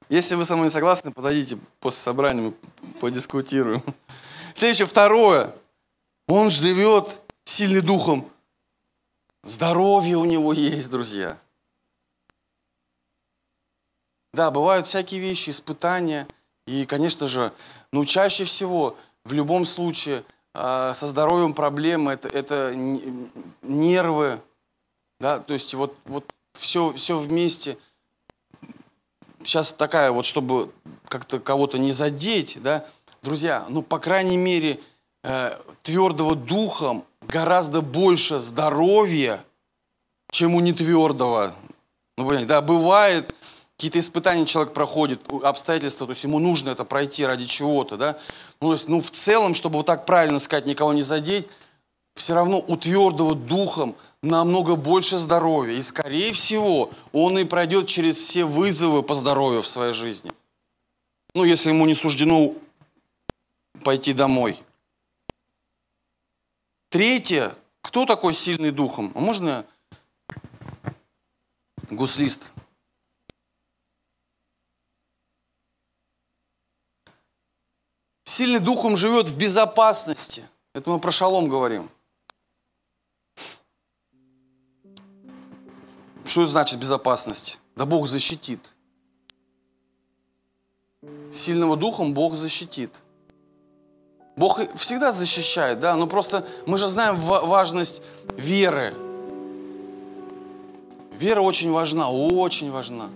Если 0.10 0.36
вы 0.36 0.46
со 0.46 0.56
мной 0.56 0.68
не 0.68 0.72
согласны, 0.72 1.12
подойдите 1.12 1.58
после 1.80 2.00
собрания, 2.00 2.42
мы 2.42 2.52
подискутируем. 3.00 3.84
Следующее, 4.54 4.88
второе. 4.88 5.54
Он 6.28 6.50
живет 6.50 7.22
сильным 7.44 7.86
духом. 7.86 8.32
Здоровье 9.44 10.18
у 10.18 10.26
него 10.26 10.54
есть, 10.54 10.90
друзья. 10.90 11.38
Да, 14.34 14.50
бывают 14.52 14.88
всякие 14.88 15.20
вещи, 15.20 15.50
испытания. 15.50 16.28
И, 16.68 16.86
конечно 16.86 17.28
же, 17.28 17.54
ну, 17.92 18.06
чаще 18.06 18.44
всего 18.44 18.98
в 19.24 19.34
любом 19.34 19.66
случае 19.66 20.24
а, 20.54 20.94
со 20.94 21.08
здоровьем 21.08 21.54
проблемы, 21.54 22.14
это, 22.14 22.28
это 22.30 22.74
нервы, 23.62 24.40
да, 25.20 25.40
то 25.40 25.54
есть 25.54 25.74
вот, 25.74 25.96
вот 26.06 26.26
все, 26.54 26.94
все 26.94 27.18
вместе. 27.18 27.78
Сейчас 29.44 29.72
такая 29.74 30.12
вот, 30.12 30.26
чтобы 30.26 30.72
как-то 31.08 31.40
кого-то 31.40 31.78
не 31.78 31.92
задеть, 31.92 32.62
да, 32.62 32.86
друзья, 33.22 33.66
ну, 33.70 33.82
по 33.82 34.00
крайней 34.00 34.38
мере, 34.38 34.80
э, 35.24 35.58
твердого 35.84 36.36
духом 36.36 37.06
гораздо 37.22 37.82
больше 37.82 38.40
здоровья, 38.40 39.44
чем 40.32 40.56
у 40.56 40.60
нетвердого. 40.60 41.56
Ну, 42.18 42.24
понимаете, 42.26 42.48
да, 42.48 42.62
бывает, 42.62 43.34
какие-то 43.78 44.00
испытания 44.00 44.46
человек 44.48 44.74
проходит, 44.74 45.22
обстоятельства, 45.44 46.08
то 46.08 46.14
есть 46.14 46.24
ему 46.24 46.40
нужно 46.40 46.72
это 46.72 46.84
пройти 46.84 47.24
ради 47.24 47.46
чего-то, 47.46 47.96
да. 47.96 48.18
Ну, 48.60 48.70
то 48.70 48.74
есть, 48.74 48.88
ну, 48.88 49.00
в 49.02 49.12
целом, 49.12 49.54
чтобы 49.54 49.78
вот 49.78 49.86
так 49.86 50.08
правильно 50.08 50.40
сказать, 50.40 50.66
никого 50.66 50.94
не 50.94 51.04
задеть, 51.04 51.48
все 52.16 52.34
равно 52.34 52.64
у 52.68 52.76
твердого 52.76 53.36
духом 53.36 53.96
намного 54.24 54.76
больше 54.76 55.18
здоровья. 55.18 55.76
И, 55.76 55.82
скорее 55.84 56.34
всего, 56.34 56.90
он 57.12 57.38
и 57.38 57.44
пройдет 57.44 57.88
через 57.88 58.18
все 58.18 58.46
вызовы 58.46 59.04
по 59.04 59.14
здоровью 59.14 59.62
в 59.62 59.68
своей 59.68 59.94
жизни. 59.94 60.32
Ну, 61.36 61.44
если 61.44 61.70
ему 61.70 61.86
не 61.86 61.94
суждено 61.94 62.56
пойти 63.84 64.12
домой. 64.14 64.60
Третье. 66.90 67.54
Кто 67.84 68.08
такой 68.08 68.34
сильный 68.34 68.72
духом? 68.72 69.12
А 69.14 69.20
можно 69.20 69.66
гуслист? 71.92 72.52
Сильный 78.28 78.60
духом 78.60 78.98
живет 78.98 79.30
в 79.30 79.38
безопасности. 79.38 80.44
Это 80.74 80.90
мы 80.90 81.00
про 81.00 81.12
шалом 81.14 81.48
говорим. 81.48 81.90
Что 86.26 86.46
значит 86.46 86.78
безопасность? 86.78 87.62
Да 87.78 87.86
Бог 87.86 88.06
защитит. 88.10 88.60
Сильного 91.32 91.78
духом 91.78 92.14
Бог 92.14 92.36
защитит. 92.36 92.92
Бог 94.36 94.60
всегда 94.76 95.14
защищает, 95.14 95.80
да, 95.80 95.96
но 95.96 96.06
просто 96.06 96.46
мы 96.66 96.78
же 96.78 96.90
знаем 96.90 97.16
важность 97.16 98.02
веры. 98.36 98.94
Вера 101.14 101.40
очень 101.40 101.72
важна, 101.72 102.10
очень 102.10 102.72
важна. 102.72 103.10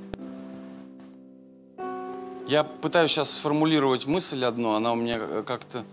Я 2.52 2.66
пытаюсь 2.66 3.12
сейчас 3.12 3.32
сформулировать 3.32 4.06
мысль 4.06 4.44
одну, 4.44 4.74
она 4.74 4.92
у 4.92 4.96
меня 4.96 5.42
как-то... 5.44 5.86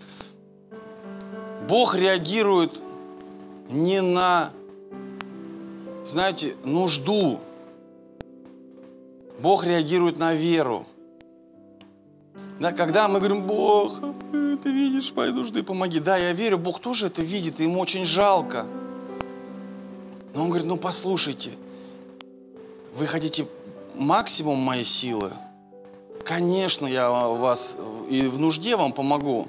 Бог 1.68 1.94
реагирует 1.94 2.72
не 3.70 4.00
на 4.00 4.50
знаете, 6.04 6.56
нужду. 6.64 7.38
Бог 9.38 9.64
реагирует 9.64 10.16
на 10.16 10.34
веру. 10.34 10.84
Да, 12.58 12.72
когда 12.72 13.06
мы 13.06 13.20
говорим, 13.20 13.46
Бог, 13.46 14.00
ты 14.32 14.68
видишь 14.72 15.12
мои 15.14 15.30
нужды, 15.30 15.62
помоги. 15.62 16.00
Да, 16.00 16.16
я 16.16 16.32
верю, 16.32 16.58
Бог 16.58 16.80
тоже 16.80 17.06
это 17.06 17.22
видит, 17.22 17.60
и 17.60 17.62
ему 17.62 17.78
очень 17.78 18.04
жалко. 18.04 18.66
Но 20.34 20.42
он 20.42 20.48
говорит, 20.48 20.66
ну 20.66 20.76
послушайте, 20.76 21.52
вы 22.96 23.06
хотите 23.06 23.46
максимум 23.94 24.58
моей 24.58 24.84
силы? 24.84 25.34
Конечно, 26.28 26.86
я 26.86 27.08
вас 27.08 27.78
и 28.10 28.26
в 28.26 28.38
нужде 28.38 28.76
вам 28.76 28.92
помогу. 28.92 29.48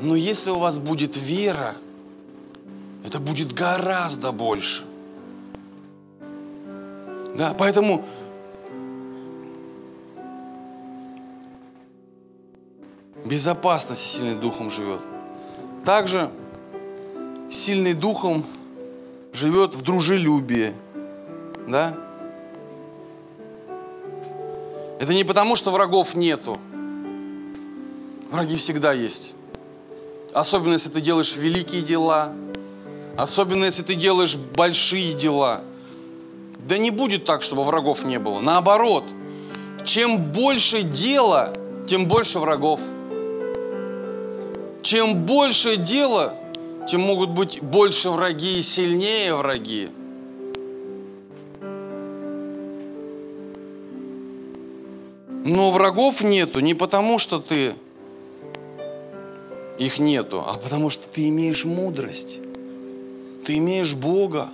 Но 0.00 0.16
если 0.16 0.50
у 0.50 0.58
вас 0.58 0.80
будет 0.80 1.16
вера, 1.16 1.76
это 3.06 3.20
будет 3.20 3.52
гораздо 3.52 4.32
больше. 4.32 4.84
Да, 7.36 7.54
поэтому 7.56 8.04
безопасность 13.24 14.04
сильный 14.04 14.34
духом 14.34 14.68
живет. 14.68 15.00
Также 15.84 16.28
сильный 17.48 17.94
духом 17.94 18.44
живет 19.32 19.76
в 19.76 19.82
дружелюбии. 19.82 20.74
Да? 21.68 21.94
Это 25.02 25.12
не 25.12 25.24
потому, 25.24 25.56
что 25.56 25.70
врагов 25.70 26.14
нету. 26.14 26.58
Враги 28.30 28.56
всегда 28.56 28.92
есть. 28.92 29.36
Особенно, 30.32 30.72
если 30.72 30.88
ты 30.88 31.02
делаешь 31.02 31.36
великие 31.36 31.82
дела. 31.82 32.32
Особенно, 33.18 33.66
если 33.66 33.82
ты 33.82 33.94
делаешь 33.94 34.36
большие 34.36 35.12
дела– 35.12 35.60
да 36.66 36.78
не 36.78 36.90
будет 36.90 37.24
так, 37.24 37.42
чтобы 37.42 37.64
врагов 37.64 38.04
не 38.04 38.18
было. 38.18 38.40
Наоборот, 38.40 39.04
чем 39.84 40.32
больше 40.32 40.82
дела, 40.82 41.52
тем 41.88 42.06
больше 42.06 42.38
врагов. 42.38 42.80
Чем 44.82 45.26
больше 45.26 45.76
дела, 45.76 46.34
тем 46.88 47.00
могут 47.00 47.30
быть 47.30 47.60
больше 47.60 48.10
враги 48.10 48.58
и 48.58 48.62
сильнее 48.62 49.34
враги. 49.34 49.88
Но 55.44 55.70
врагов 55.70 56.22
нету 56.22 56.60
не 56.60 56.74
потому, 56.74 57.18
что 57.18 57.38
ты 57.40 57.74
их 59.78 59.98
нету, 59.98 60.44
а 60.46 60.54
потому 60.54 60.90
что 60.90 61.08
ты 61.08 61.28
имеешь 61.28 61.64
мудрость. 61.64 62.38
Ты 63.44 63.58
имеешь 63.58 63.94
Бога 63.94 64.50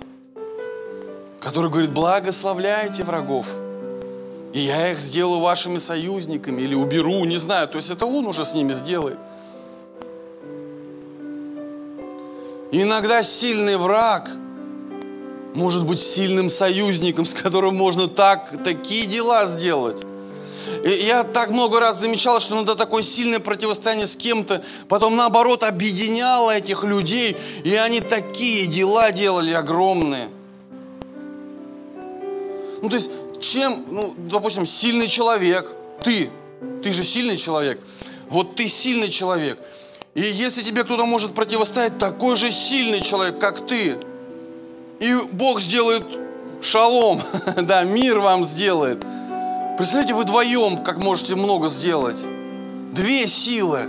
который 1.39 1.69
говорит, 1.69 1.91
благословляйте 1.91 3.03
врагов. 3.03 3.47
И 4.53 4.59
я 4.59 4.91
их 4.91 4.99
сделаю 4.99 5.39
вашими 5.39 5.77
союзниками 5.77 6.61
или 6.61 6.75
уберу, 6.75 7.23
не 7.25 7.37
знаю. 7.37 7.67
То 7.67 7.77
есть 7.77 7.91
это 7.91 8.05
он 8.05 8.25
уже 8.25 8.45
с 8.45 8.53
ними 8.53 8.71
сделает. 8.71 9.17
Иногда 12.71 13.23
сильный 13.23 13.77
враг 13.77 14.29
может 15.53 15.85
быть 15.85 15.99
сильным 15.99 16.49
союзником, 16.49 17.25
с 17.25 17.33
которым 17.33 17.75
можно 17.75 18.07
так, 18.07 18.63
такие 18.63 19.05
дела 19.07 19.45
сделать. 19.45 20.03
И 20.83 21.05
я 21.05 21.23
так 21.23 21.49
много 21.49 21.79
раз 21.79 21.99
замечал, 21.99 22.39
что 22.39 22.55
иногда 22.55 22.75
такое 22.75 23.03
сильное 23.03 23.39
противостояние 23.39 24.07
с 24.07 24.15
кем-то, 24.15 24.63
потом 24.87 25.15
наоборот 25.15 25.63
объединяло 25.63 26.51
этих 26.51 26.83
людей, 26.83 27.37
и 27.63 27.75
они 27.75 28.01
такие 28.01 28.67
дела 28.67 29.11
делали 29.11 29.51
огромные– 29.51 30.29
ну, 32.81 32.89
то 32.89 32.95
есть, 32.95 33.11
чем, 33.41 33.85
ну, 33.89 34.13
допустим, 34.17 34.65
сильный 34.65 35.07
человек, 35.07 35.69
ты, 36.03 36.29
ты 36.83 36.91
же 36.93 37.03
сильный 37.03 37.37
человек, 37.37 37.79
вот 38.29 38.55
ты 38.55 38.67
сильный 38.67 39.09
человек, 39.09 39.59
и 40.13 40.21
если 40.21 40.61
тебе 40.61 40.83
кто-то 40.83 41.05
может 41.05 41.33
противостоять, 41.33 41.97
такой 41.97 42.35
же 42.35 42.51
сильный 42.51 43.01
человек, 43.01 43.39
как 43.39 43.67
ты, 43.67 43.97
и 44.99 45.15
Бог 45.31 45.59
сделает 45.59 46.03
шалом, 46.61 47.21
да, 47.61 47.83
мир 47.83 48.19
вам 48.19 48.45
сделает. 48.45 49.03
Представляете, 49.79 50.13
вы 50.13 50.23
вдвоем, 50.23 50.83
как 50.83 50.97
можете 50.97 51.37
много 51.37 51.69
сделать. 51.69 52.27
Две 52.91 53.29
силы. 53.29 53.83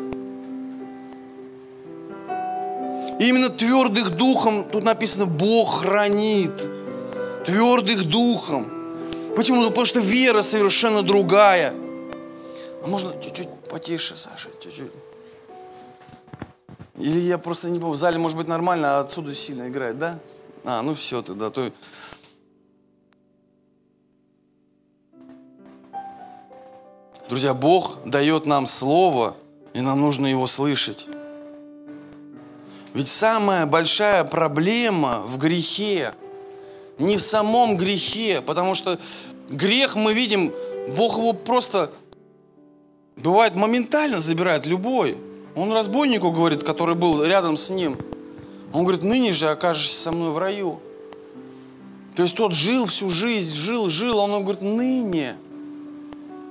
И 3.19 3.29
именно 3.29 3.49
твердых 3.49 4.11
духом, 4.11 4.63
тут 4.71 4.85
написано, 4.85 5.27
Бог 5.27 5.81
хранит. 5.81 6.53
Твердых 7.45 8.05
духом. 8.05 8.71
Почему? 9.35 9.67
Потому 9.67 9.85
что 9.85 9.99
вера 9.99 10.43
совершенно 10.43 11.03
другая. 11.03 11.75
А 12.85 12.87
можно 12.87 13.13
чуть-чуть 13.21 13.49
потише, 13.69 14.15
Саша, 14.15 14.49
чуть-чуть. 14.61 14.93
Или 17.01 17.19
я 17.19 17.37
просто 17.37 17.69
не 17.69 17.81
помню, 17.81 17.95
в 17.95 17.99
зале 17.99 18.17
может 18.17 18.37
быть 18.37 18.47
нормально, 18.47 18.99
а 18.99 19.01
отсюда 19.01 19.35
сильно 19.35 19.67
играет, 19.67 19.99
да? 19.99 20.21
А, 20.65 20.83
ну 20.83 20.95
все 20.95 21.21
тогда. 21.21 21.51
То... 21.51 21.73
Друзья, 27.31 27.55
Бог 27.55 27.99
дает 28.05 28.45
нам 28.45 28.67
Слово, 28.67 29.37
и 29.73 29.81
нам 29.81 30.01
нужно 30.01 30.27
его 30.27 30.47
слышать. 30.47 31.07
Ведь 32.93 33.09
самая 33.09 33.67
большая 33.67 34.25
проблема 34.25 35.23
в 35.25 35.39
грехе– 35.39 36.13
не 36.99 37.17
в 37.17 37.23
самом 37.23 37.77
грехе, 37.77 38.43
потому 38.43 38.75
что 38.75 38.99
грех 39.49 39.97
мы 39.97 40.13
видим, 40.13 40.53
Бог 40.97 41.19
его 41.19 41.33
просто, 41.33 41.91
бывает, 43.17 43.55
моментально 43.55 44.19
забирает 44.19 44.67
любой. 44.67 45.17
Он 45.55 45.73
разбойнику 45.73 46.31
говорит, 46.31 46.63
который 46.63 46.95
был 46.95 47.25
рядом 47.25 47.57
с 47.57 47.71
ним. 47.71 47.97
Он 48.73 48.83
говорит, 48.83 49.03
ныне 49.03 49.33
же 49.33 49.49
окажешься 49.49 49.99
со 49.99 50.13
мной 50.13 50.33
в 50.33 50.39
раю. 50.39 50.81
То 52.17 52.23
есть 52.23 52.37
тот 52.37 52.55
жил 52.55 52.87
всю 52.87 53.09
жизнь, 53.09 53.55
жил, 53.55 53.89
жил, 53.89 54.21
а 54.21 54.25
он 54.25 54.43
говорит, 54.43 54.63
ныне 54.63 55.37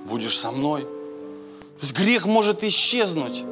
будешь 0.10 0.38
со 0.38 0.52
мной. 0.52 0.82
То 0.82 1.82
есть 1.82 1.98
грех 1.98 2.26
может 2.26 2.64
исчезнуть. 2.64 3.46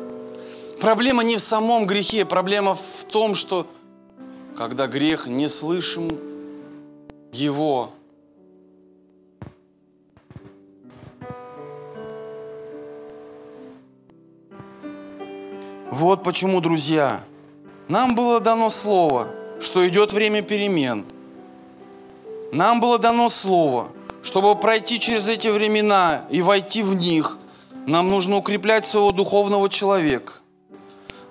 Проблема 0.82 1.24
не 1.24 1.38
в 1.38 1.40
самом 1.40 1.88
грехе, 1.88 2.26
проблема 2.26 2.76
в 2.76 3.06
том, 3.06 3.36
что 3.36 3.66
когда 4.58 4.88
грех 4.88 5.28
не 5.28 5.48
слышим 5.48 6.18
его. 7.32 7.92
Вот 15.92 16.24
почему, 16.24 16.60
друзья, 16.60 17.22
нам 17.88 18.14
было 18.14 18.40
дано 18.40 18.70
слово, 18.70 19.30
что 19.60 19.88
идет 19.88 20.12
время 20.12 20.42
перемен. 20.42 21.06
Нам 22.52 22.80
было 22.80 23.00
дано 23.00 23.30
слово, 23.30 23.90
чтобы 24.28 24.56
пройти 24.56 25.00
через 25.00 25.30
эти 25.30 25.48
времена 25.48 26.26
и 26.30 26.42
войти 26.42 26.84
в 26.84 26.94
них, 26.94 27.38
нам 27.86 28.10
нужно 28.10 28.36
укреплять 28.36 28.86
своего 28.86 29.14
духовного 29.14 29.70
человека. 29.70 30.34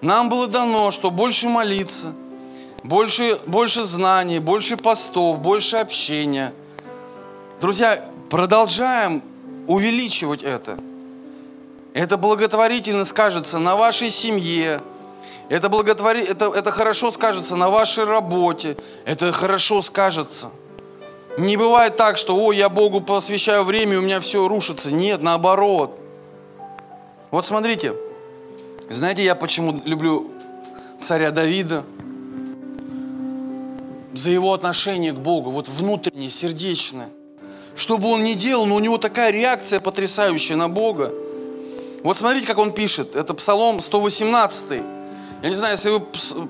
Нам 0.01 0.30
было 0.30 0.47
дано, 0.47 0.90
что 0.90 1.11
больше 1.11 1.51
молиться, 1.51 2.14
больше, 2.82 3.38
больше 3.47 3.84
знаний, 3.84 4.38
больше 4.38 4.78
постов, 4.78 5.40
больше 5.42 5.76
общения. 5.76 6.55
Друзья, 7.61 8.03
продолжаем 8.30 9.22
увеличивать 9.66 10.42
это. 10.42 10.78
Это 11.92 12.16
благотворительно 12.16 13.05
скажется 13.05 13.59
на 13.59 13.76
вашей 13.76 14.09
семье, 14.09 14.80
это, 15.51 15.68
благотвори... 15.68 16.22
это, 16.24 16.47
это 16.47 16.70
хорошо 16.70 17.11
скажется 17.11 17.57
на 17.57 17.68
вашей 17.68 18.05
работе, 18.05 18.78
это 19.05 19.32
хорошо 19.32 19.82
скажется. 19.82 20.51
Не 21.39 21.57
бывает 21.57 21.97
так, 21.97 22.16
что, 22.16 22.37
о, 22.37 22.53
я 22.53 22.68
Богу 22.68 23.01
посвящаю 23.03 23.64
время, 23.64 23.99
у 23.99 24.03
меня 24.03 24.20
все 24.20 24.49
рушится. 24.49 24.93
Нет, 24.93 25.20
наоборот. 25.20 25.99
Вот 27.30 27.45
смотрите, 27.45 27.95
знаете, 28.89 29.22
я 29.22 29.34
почему 29.34 29.80
люблю 29.84 30.30
царя 31.01 31.30
Давида? 31.30 31.84
За 34.14 34.30
его 34.30 34.55
отношение 34.55 35.12
к 35.12 35.18
Богу, 35.18 35.51
вот 35.51 35.68
внутреннее, 35.68 36.30
сердечное. 36.30 37.11
Что 37.74 37.99
бы 37.99 38.09
он 38.09 38.24
ни 38.24 38.32
делал, 38.32 38.64
но 38.64 38.76
у 38.76 38.78
него 38.78 38.97
такая 38.97 39.30
реакция 39.30 39.78
потрясающая 39.78 40.57
на 40.57 40.70
Бога. 40.70 41.12
Вот 42.03 42.16
смотрите, 42.16 42.47
как 42.47 42.57
он 42.57 42.72
пишет. 42.72 43.14
Это 43.14 43.34
Псалом 43.34 43.80
118. 43.80 44.95
Я 45.43 45.51
не 45.51 45.55
знаю, 45.55 45.74
если 45.74 45.91
вы 45.91 46.01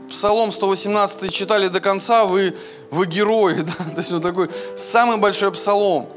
Псалом 0.09 0.53
118 0.53 1.33
читали 1.33 1.69
до 1.69 1.81
конца, 1.81 2.25
вы, 2.25 2.57
вы 2.91 3.07
герои. 3.07 3.55
Да? 3.63 3.73
То 3.95 4.01
есть 4.01 4.13
он 4.13 4.23
такой 4.23 4.49
самый 4.77 5.17
большой 5.17 5.51
Псалом. 5.53 6.09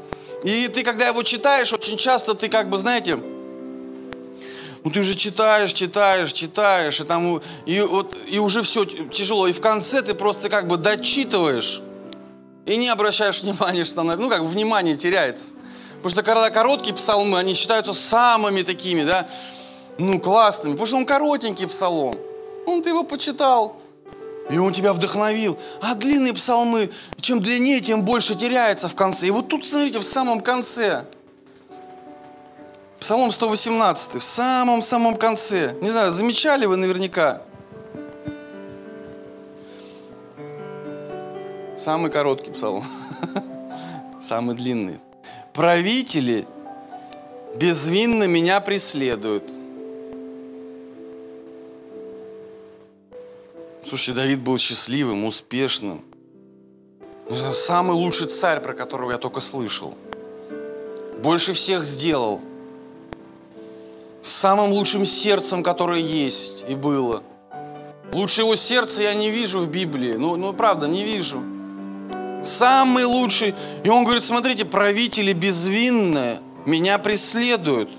И 0.44 0.68
ты, 0.68 0.82
когда 0.82 1.08
его 1.08 1.22
читаешь, 1.22 1.72
очень 1.72 1.96
часто 1.96 2.34
ты 2.34 2.48
как 2.48 2.70
бы, 2.70 2.78
знаете, 2.78 3.16
ну 3.16 4.90
ты 4.90 5.02
же 5.02 5.14
читаешь, 5.14 5.72
читаешь, 5.72 6.32
читаешь, 6.32 7.00
и 7.00 7.04
там 7.04 7.42
и, 7.66 7.80
вот, 7.80 8.16
и 8.26 8.38
уже 8.38 8.62
все 8.62 8.84
тяжело. 8.84 9.46
И 9.46 9.52
в 9.52 9.60
конце 9.60 10.00
ты 10.00 10.14
просто 10.14 10.48
как 10.48 10.66
бы 10.66 10.76
дочитываешь 10.76 11.82
и 12.64 12.76
не 12.76 12.88
обращаешь 12.88 13.42
внимания, 13.42 13.84
что 13.84 13.96
там, 13.96 14.06
ну 14.06 14.30
как 14.30 14.42
внимание 14.42 14.96
теряется. 14.96 15.54
Потому 15.96 16.10
что 16.10 16.22
когда 16.22 16.48
короткие 16.48 16.94
псалмы, 16.94 17.38
они 17.38 17.52
считаются 17.52 17.92
самыми 17.92 18.62
такими, 18.62 19.02
да, 19.02 19.28
ну 19.98 20.18
классными. 20.18 20.72
Потому 20.72 20.86
что 20.86 20.96
он 20.96 21.04
коротенький 21.04 21.66
псалом. 21.66 22.14
Он 22.70 22.82
ты 22.82 22.90
его 22.90 23.04
почитал, 23.04 23.76
и 24.50 24.58
он 24.58 24.72
тебя 24.72 24.92
вдохновил. 24.92 25.58
А 25.80 25.94
длинные 25.94 26.34
псалмы, 26.34 26.90
чем 27.20 27.40
длиннее, 27.40 27.80
тем 27.80 28.04
больше 28.04 28.34
теряется 28.34 28.88
в 28.88 28.94
конце. 28.94 29.26
И 29.26 29.30
вот 29.30 29.48
тут, 29.48 29.64
смотрите, 29.66 29.98
в 29.98 30.04
самом 30.04 30.40
конце– 30.40 31.04
Псалом 33.00 33.32
118, 33.32 34.16
в 34.16 34.22
самом-самом 34.22 35.16
конце. 35.16 35.74
Не 35.80 35.88
знаю, 35.88 36.12
замечали 36.12 36.66
вы 36.66 36.76
наверняка. 36.76 37.40
Самый 41.78 42.10
короткий 42.10 42.50
псалом. 42.50 42.84
Самый 44.20 44.54
длинный. 44.54 45.00
Правители 45.54 46.46
безвинно 47.56 48.24
меня 48.24 48.60
преследуют. 48.60 49.50
Слушайте, 53.90 54.12
Давид 54.12 54.38
был 54.38 54.56
счастливым, 54.56 55.24
успешным. 55.24 56.04
Самый 57.52 57.96
лучший 57.96 58.28
царь, 58.28 58.60
про 58.60 58.72
которого 58.72 59.10
я 59.10 59.18
только 59.18 59.40
слышал. 59.40 59.96
Больше 61.20 61.52
всех 61.52 61.84
сделал– 61.84 62.40
самым 64.22 64.70
лучшим 64.70 65.04
сердцем, 65.04 65.64
которое 65.64 65.98
есть 65.98 66.64
и 66.68 66.76
было. 66.76 67.24
Лучше 68.12 68.42
его 68.42 68.54
сердца 68.54 69.02
я 69.02 69.12
не 69.12 69.28
вижу 69.28 69.58
в 69.58 69.68
Библии. 69.68 70.12
Ну, 70.12 70.36
ну 70.36 70.52
правда, 70.52 70.86
не 70.86 71.02
вижу. 71.02 71.42
Самый 72.44 73.06
лучший. 73.06 73.56
И 73.82 73.88
он 73.88 74.04
говорит, 74.04 74.22
смотрите, 74.22 74.64
правители 74.64 75.32
безвинные 75.32 76.38
меня 76.64 76.96
преследуют. 76.98 77.90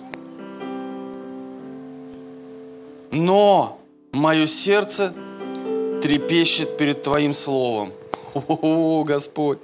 Но 3.11 3.77
мое 4.13 4.47
сердце 4.47 5.13
трепещет 6.01 6.77
перед 6.77 7.03
Твоим 7.03 7.33
Словом. 7.33 7.93
О, 8.33 9.03
Господь. 9.03 9.59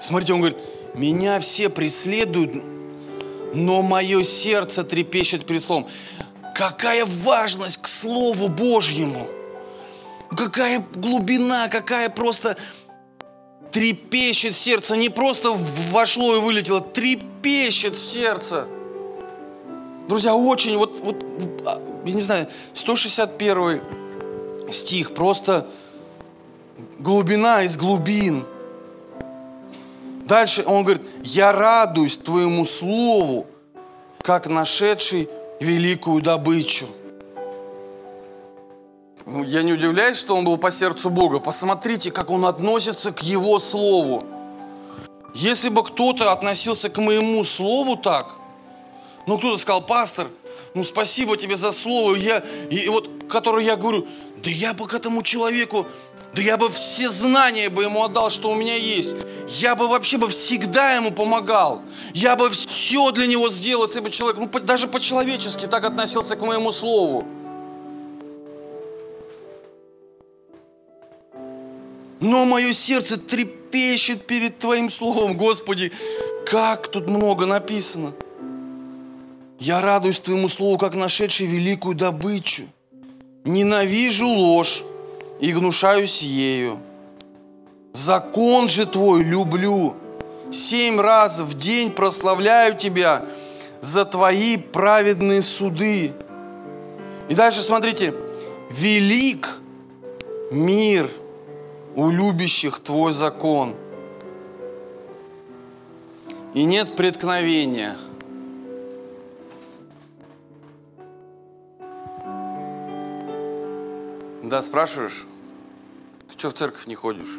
Смотрите, 0.00 0.32
он 0.32 0.40
говорит, 0.40 0.58
меня 0.94 1.40
все 1.40 1.68
преследуют, 1.68 2.62
но 3.54 3.82
мое 3.82 4.22
сердце 4.22 4.84
трепещет 4.84 5.46
перед 5.46 5.62
Словом. 5.62 5.88
Какая 6.54 7.04
важность 7.06 7.80
к 7.80 7.86
Слову 7.86 8.48
Божьему! 8.48 9.28
Какая 10.36 10.84
глубина, 10.94 11.68
какая 11.68 12.10
просто 12.10 12.56
трепещет 13.72 14.56
сердце. 14.56 14.96
Не 14.96 15.08
просто 15.08 15.56
вошло 15.90 16.36
и 16.36 16.40
вылетело, 16.40 16.80
трепещет 16.80 17.96
сердце. 17.96 18.66
Друзья, 20.06 20.34
очень, 20.34 20.76
вот, 20.76 21.00
вот, 21.00 21.24
а, 21.66 21.80
я 22.04 22.12
не 22.12 22.20
знаю, 22.20 22.48
161 22.72 23.82
стих, 24.72 25.14
просто 25.14 25.66
глубина 26.98 27.62
из 27.62 27.76
глубин– 27.76 28.44
Дальше 30.28 30.62
он 30.66 30.84
говорит, 30.84 31.02
я 31.24 31.52
радуюсь 31.52 32.18
твоему 32.18 32.66
слову, 32.66 33.46
как 34.20 34.46
нашедший 34.46 35.26
великую 35.58 36.20
добычу. 36.20 36.86
Ну, 39.24 39.42
я 39.42 39.62
не 39.62 39.72
удивляюсь, 39.72 40.18
что 40.18 40.36
он 40.36 40.44
был 40.44 40.58
по 40.58 40.70
сердцу 40.70 41.08
Бога. 41.08 41.38
Посмотрите, 41.38 42.10
как 42.10 42.28
он 42.28 42.44
относится 42.44 43.10
к 43.10 43.22
его 43.22 43.58
слову. 43.58 44.22
Если 45.34 45.70
бы 45.70 45.82
кто-то 45.82 46.30
относился 46.30 46.90
к 46.90 46.98
моему 46.98 47.42
слову 47.42 47.96
так, 47.96 48.34
ну 49.26 49.38
кто-то 49.38 49.56
сказал, 49.56 49.80
пастор, 49.80 50.28
ну 50.74 50.84
спасибо 50.84 51.38
тебе 51.38 51.56
за 51.56 51.72
слово, 51.72 52.16
я, 52.16 52.42
и, 52.68 52.76
и 52.76 52.88
вот, 52.90 53.08
которое 53.30 53.64
я 53.64 53.76
говорю, 53.76 54.06
да 54.42 54.50
я 54.50 54.74
бы 54.74 54.86
к 54.86 54.94
этому 54.94 55.22
человеку 55.22 55.86
да 56.34 56.42
я 56.42 56.56
бы 56.56 56.68
все 56.70 57.08
знания 57.08 57.70
бы 57.70 57.84
ему 57.84 58.02
отдал, 58.02 58.30
что 58.30 58.50
у 58.50 58.54
меня 58.54 58.76
есть. 58.76 59.16
Я 59.48 59.74
бы 59.74 59.88
вообще 59.88 60.18
бы 60.18 60.28
всегда 60.28 60.92
ему 60.94 61.10
помогал. 61.10 61.82
Я 62.12 62.36
бы 62.36 62.50
все 62.50 63.10
для 63.12 63.26
него 63.26 63.48
сделал, 63.50 63.86
если 63.86 64.00
бы 64.00 64.10
человек, 64.10 64.38
ну 64.38 64.60
даже 64.60 64.88
по-человечески 64.88 65.66
так 65.66 65.84
относился 65.84 66.36
к 66.36 66.40
моему 66.42 66.70
слову. 66.70 67.26
Но 72.20 72.44
мое 72.44 72.72
сердце 72.72 73.16
трепещет 73.16 74.26
перед 74.26 74.58
Твоим 74.58 74.90
Словом. 74.90 75.36
Господи, 75.36 75.92
как 76.46 76.88
тут 76.88 77.06
много 77.06 77.46
написано. 77.46 78.12
Я 79.58 79.80
радуюсь 79.80 80.18
Твоему 80.18 80.48
Слову, 80.48 80.78
как 80.78 80.94
нашедший 80.94 81.46
великую 81.46 81.94
добычу. 81.94 82.64
Ненавижу 83.48 84.28
ложь 84.28 84.84
и 85.40 85.54
гнушаюсь 85.54 86.20
ею. 86.20 86.80
Закон 87.94 88.68
же 88.68 88.84
Твой 88.84 89.22
люблю. 89.22 89.94
Семь 90.52 91.00
раз 91.00 91.40
в 91.40 91.54
день 91.54 91.90
прославляю 91.90 92.76
Тебя 92.76 93.24
за 93.80 94.04
Твои 94.04 94.58
праведные 94.58 95.40
суды. 95.40 96.12
И 97.30 97.34
дальше 97.34 97.62
смотрите. 97.62 98.12
Велик 98.68 99.60
мир 100.50 101.10
у 101.96 102.10
любящих 102.10 102.80
Твой 102.80 103.14
закон. 103.14 103.74
И 106.52 106.64
нет 106.64 106.96
преткновения– 106.96 107.96
Да, 114.48 114.62
спрашиваешь? 114.62 115.26
Ты 116.26 116.38
что 116.38 116.48
в 116.48 116.54
церковь 116.54 116.86
не 116.86 116.94
ходишь? 116.94 117.38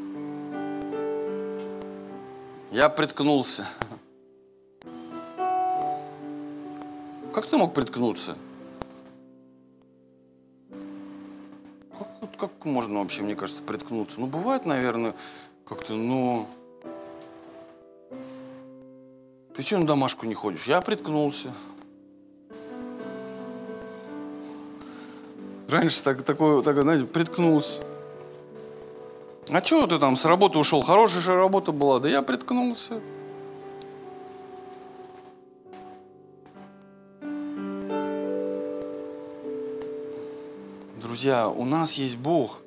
Я 2.70 2.88
приткнулся. 2.90 3.68
Как 7.34 7.48
ты 7.48 7.58
мог 7.58 7.74
приткнуться? 7.74 8.38
Как, 11.98 12.38
как 12.38 12.66
можно 12.66 13.00
вообще, 13.00 13.24
мне 13.24 13.36
кажется, 13.36 13.64
приткнуться? 13.64 14.20
Ну, 14.20 14.28
бывает, 14.28 14.68
наверное, 14.68 15.16
как-то, 15.66 15.94
ну... 15.94 16.46
Ты 19.56 19.64
что 19.64 19.80
на 19.80 19.88
домашку 19.88 20.28
не 20.28 20.36
ходишь? 20.36 20.68
Я 20.68 20.80
приткнулся. 20.82 21.56
Раньше 25.70 26.04
так, 26.04 26.24
такое, 26.24 26.64
так, 26.64 26.82
знаете, 26.82 27.06
приткнулся. 27.06 27.82
А 29.50 29.62
чего 29.62 29.86
ты 29.86 30.00
там 30.00 30.16
с 30.16 30.26
работы 30.26 30.58
ушел? 30.58 30.82
Хорошая 30.82 31.22
же 31.22 31.36
работа 31.36 31.72
была. 31.72 32.00
Да 32.00 32.10
я 32.10 32.24
приткнулся. 32.24 33.02
Друзья, 41.00 41.50
у 41.50 41.66
нас 41.66 41.94
есть 41.94 42.18
Бог, 42.18 42.60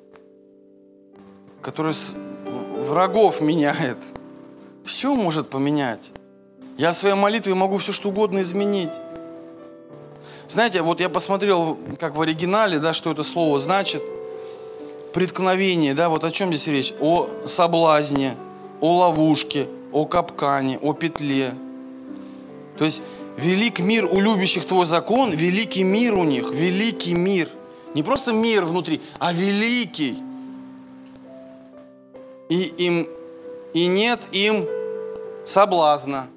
который 1.61 1.93
врагов 2.77 3.41
меняет. 3.41 3.97
Все 4.85 5.13
может 5.15 5.49
поменять. 5.49 6.11
Я 6.77 6.93
своей 6.93 7.15
молитвой 7.15 7.55
могу 7.55 7.77
все 7.77 7.91
что 7.91 8.09
угодно 8.09 8.39
изменить. 8.39 8.91
Знаете, 10.47 10.81
вот 10.81 10.99
я 10.99 11.09
посмотрел, 11.09 11.77
как 11.99 12.15
в 12.15 12.21
оригинале, 12.21 12.79
да, 12.79 12.93
что 12.93 13.11
это 13.11 13.23
слово 13.23 13.59
значит. 13.59 14.03
Преткновение, 15.13 15.93
да, 15.93 16.09
вот 16.09 16.23
о 16.23 16.31
чем 16.31 16.53
здесь 16.53 16.67
речь? 16.67 16.93
О 16.99 17.29
соблазне, 17.45 18.35
о 18.81 18.97
ловушке, 18.97 19.67
о 19.91 20.05
капкане, 20.05 20.79
о 20.79 20.93
петле. 20.93 21.53
То 22.77 22.85
есть 22.85 23.01
велик 23.37 23.79
мир 23.79 24.05
у 24.05 24.19
любящих 24.19 24.65
твой 24.65 24.85
закон, 24.85 25.31
великий 25.31 25.83
мир 25.83 26.15
у 26.15 26.23
них, 26.23 26.51
великий 26.51 27.13
мир. 27.13 27.49
Не 27.93 28.01
просто 28.01 28.33
мир 28.33 28.65
внутри, 28.65 29.01
а 29.19 29.33
великий. 29.33 30.17
И 32.49 32.63
им 32.77 33.07
и 33.73 33.87
нет 33.87 34.19
им 34.31 34.65
соблазна. 35.45 36.27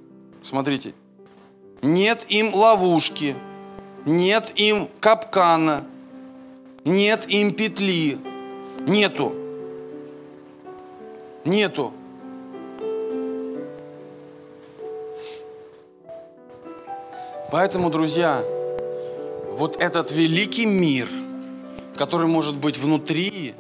Смотрите. 0.43 0.95
Нет 1.83 2.25
им 2.29 2.55
ловушки. 2.55 3.37
Нет 4.07 4.59
им 4.59 4.89
капкана. 5.01 5.85
Нет 6.85 7.29
им 7.29 7.53
петли. 7.53 8.19
Нету. 8.87 9.35
Нету. 11.45 11.93
Поэтому, 17.51 17.91
друзья, 17.91 18.43
вот 19.53 19.77
этот 19.77 20.11
великий 20.11 20.67
мир, 20.67 21.09
который 21.97 22.27
может 22.27 22.57
быть 22.57 22.79
внутри 22.79 23.55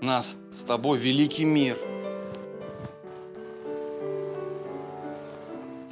нас 0.00 0.38
с 0.50 0.64
тобой, 0.64 0.98
великий 0.98 1.44
мир– 1.44 1.76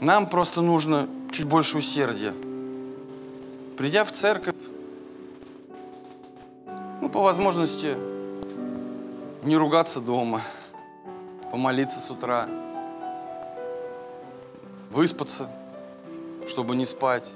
Нам 0.00 0.30
просто 0.30 0.62
нужно 0.62 1.08
чуть 1.30 1.44
больше 1.44 1.76
усердия. 1.76 2.32
Придя 3.80 4.04
в 4.04 4.12
церковь, 4.12 4.56
ну, 7.00 7.08
по 7.08 7.22
возможности, 7.22 7.96
не 9.42 9.56
ругаться 9.56 10.02
дома, 10.02 10.42
помолиться 11.50 11.98
с 11.98 12.10
утра, 12.10 12.46
выспаться, 14.90 15.48
чтобы 16.46 16.76
не 16.76 16.84
спать 16.84 17.26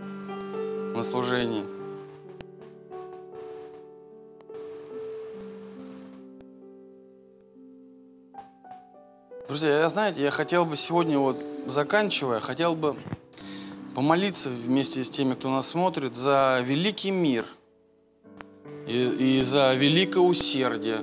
на 0.00 1.04
служении– 1.04 1.62
Друзья, 9.46 9.78
я, 9.78 9.88
знаете, 9.88 10.22
я 10.22 10.32
хотел 10.32 10.64
бы 10.64 10.76
сегодня, 10.76 11.20
вот 11.20 11.42
заканчивая, 11.66 12.40
хотел 12.40 12.74
бы 12.74 12.96
помолиться 13.98 14.48
вместе 14.48 15.02
с 15.02 15.10
теми, 15.10 15.34
кто 15.34 15.50
нас 15.50 15.70
смотрит, 15.70 16.14
за 16.14 16.62
великий 16.64 17.10
мир 17.10 17.44
и, 18.86 19.40
и 19.40 19.42
за 19.42 19.74
великое 19.74 20.20
усердие, 20.20 20.98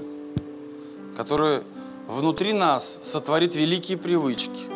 которое 1.17 1.63
внутри 2.07 2.53
нас 2.53 2.99
сотворит 3.01 3.57
великие 3.57 3.97
привычки. 3.97 4.71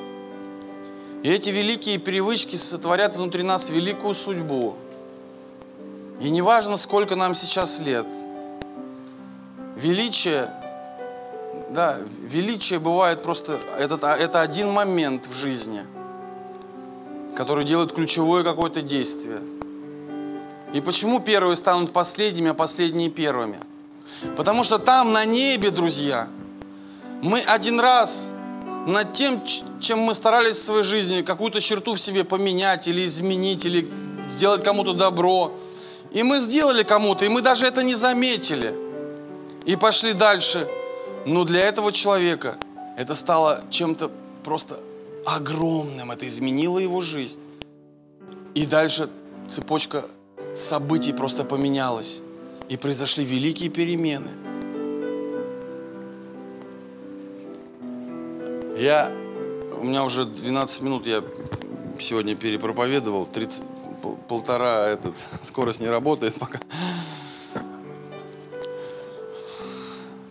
И 1.23 1.29
эти 1.29 1.49
великие 1.49 1.97
привычки 1.97 2.57
сотворят 2.57 3.15
внутри 3.15 3.41
нас 3.41 3.69
великую 3.69 4.13
судьбу. 4.13 4.75
И 6.19 6.29
неважно, 6.29 6.75
сколько 6.75 7.15
нам 7.15 7.33
сейчас 7.33 7.79
лет, 7.79 8.07
величие 9.77 10.49
да, 11.69 11.99
величие 12.21 12.79
бывает 12.79 13.23
просто, 13.23 13.61
это, 13.77 13.95
это 14.07 14.41
один 14.41 14.71
момент 14.71 15.25
в 15.25 15.33
жизни, 15.33 15.85
который 17.39 17.63
делает 17.63 17.93
ключевое 17.93 18.43
какое-то 18.43 18.81
действие. 18.81 19.39
И 20.73 20.81
почему 20.81 21.21
первые 21.21 21.55
станут 21.55 21.93
последними, 21.93 22.49
а 22.49 22.53
последние 22.53 23.09
первыми? 23.09 23.57
Потому 24.35 24.65
что 24.65 24.77
там 24.77 25.13
на 25.13 25.23
небе, 25.23 25.69
друзья, 25.71 26.27
мы 27.21 27.39
один 27.39 27.79
раз 27.79 28.29
над 28.85 29.13
тем, 29.13 29.41
чем 29.79 29.99
мы 29.99 30.13
старались 30.15 30.57
в 30.57 30.63
своей 30.63 30.83
жизни, 30.83 31.21
какую-то 31.21 31.61
черту 31.61 31.93
в 31.93 32.01
себе 32.01 32.25
поменять 32.25 32.89
или 32.89 33.05
изменить, 33.05 33.63
или 33.63 33.89
сделать 34.29 34.61
кому-то 34.61 34.91
добро. 34.91 35.53
И 36.11 36.23
мы 36.23 36.41
сделали 36.41 36.83
кому-то, 36.83 37.23
и 37.23 37.29
мы 37.29 37.41
даже 37.41 37.67
это 37.67 37.83
не 37.83 37.95
заметили. 37.95 38.75
И 39.63 39.77
пошли 39.77 40.11
дальше– 40.11 40.67
но 41.25 41.43
для 41.43 41.61
этого 41.61 41.91
человека 41.91 42.57
это 42.97 43.15
стало 43.15 43.63
чем-то 43.69 44.11
просто 44.43 44.79
огромным. 45.25 46.11
Это 46.11 46.27
изменило 46.27 46.79
его 46.79 47.01
жизнь. 47.01 47.39
И 48.55 48.65
дальше 48.65 49.09
цепочка 49.47 50.05
событий 50.55 51.13
просто 51.13 51.43
поменялась. 51.43 52.21
И 52.67 52.77
произошли 52.77 53.25
великие 53.25 53.69
перемены. 53.69 54.29
Я, 58.77 59.11
у 59.77 59.83
меня 59.83 60.03
уже 60.03 60.25
12 60.25 60.81
минут 60.81 61.05
я 61.05 61.23
сегодня 61.99 62.35
перепроповедовал, 62.35 63.25
30, 63.25 63.63
полтора 64.27 64.87
этот, 64.87 65.15
скорость 65.43 65.79
не 65.79 65.87
работает 65.87 66.35
пока. 66.35 66.59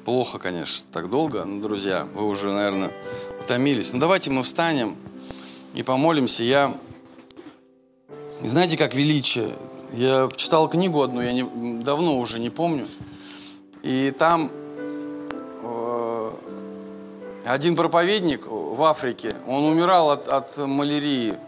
Плохо, 0.04 0.38
конечно, 0.38 0.86
так 0.90 1.10
долго, 1.10 1.44
но, 1.44 1.60
друзья, 1.60 2.08
вы 2.14 2.24
уже, 2.26 2.50
наверное, 2.50 2.90
утомились. 3.48 3.94
Ну, 3.94 3.98
давайте 3.98 4.30
мы 4.30 4.42
встанем 4.42 4.94
и 5.72 5.82
помолимся. 5.82 6.42
Я, 6.42 6.74
знаете, 8.42 8.76
как 8.76 8.94
величие. 8.94 9.54
Я 9.94 10.28
читал 10.36 10.68
книгу 10.68 11.00
одну, 11.00 11.22
я 11.22 11.32
не, 11.32 11.82
давно 11.82 12.18
уже 12.18 12.40
не 12.40 12.50
помню. 12.50 12.86
И 13.82 14.14
там 14.18 14.50
э, 15.62 16.30
один 17.46 17.74
проповедник 17.74 18.46
в 18.46 18.82
Африке, 18.82 19.34
он 19.46 19.64
умирал 19.64 20.10
от, 20.10 20.28
от 20.28 20.58
малярии. 20.58 21.38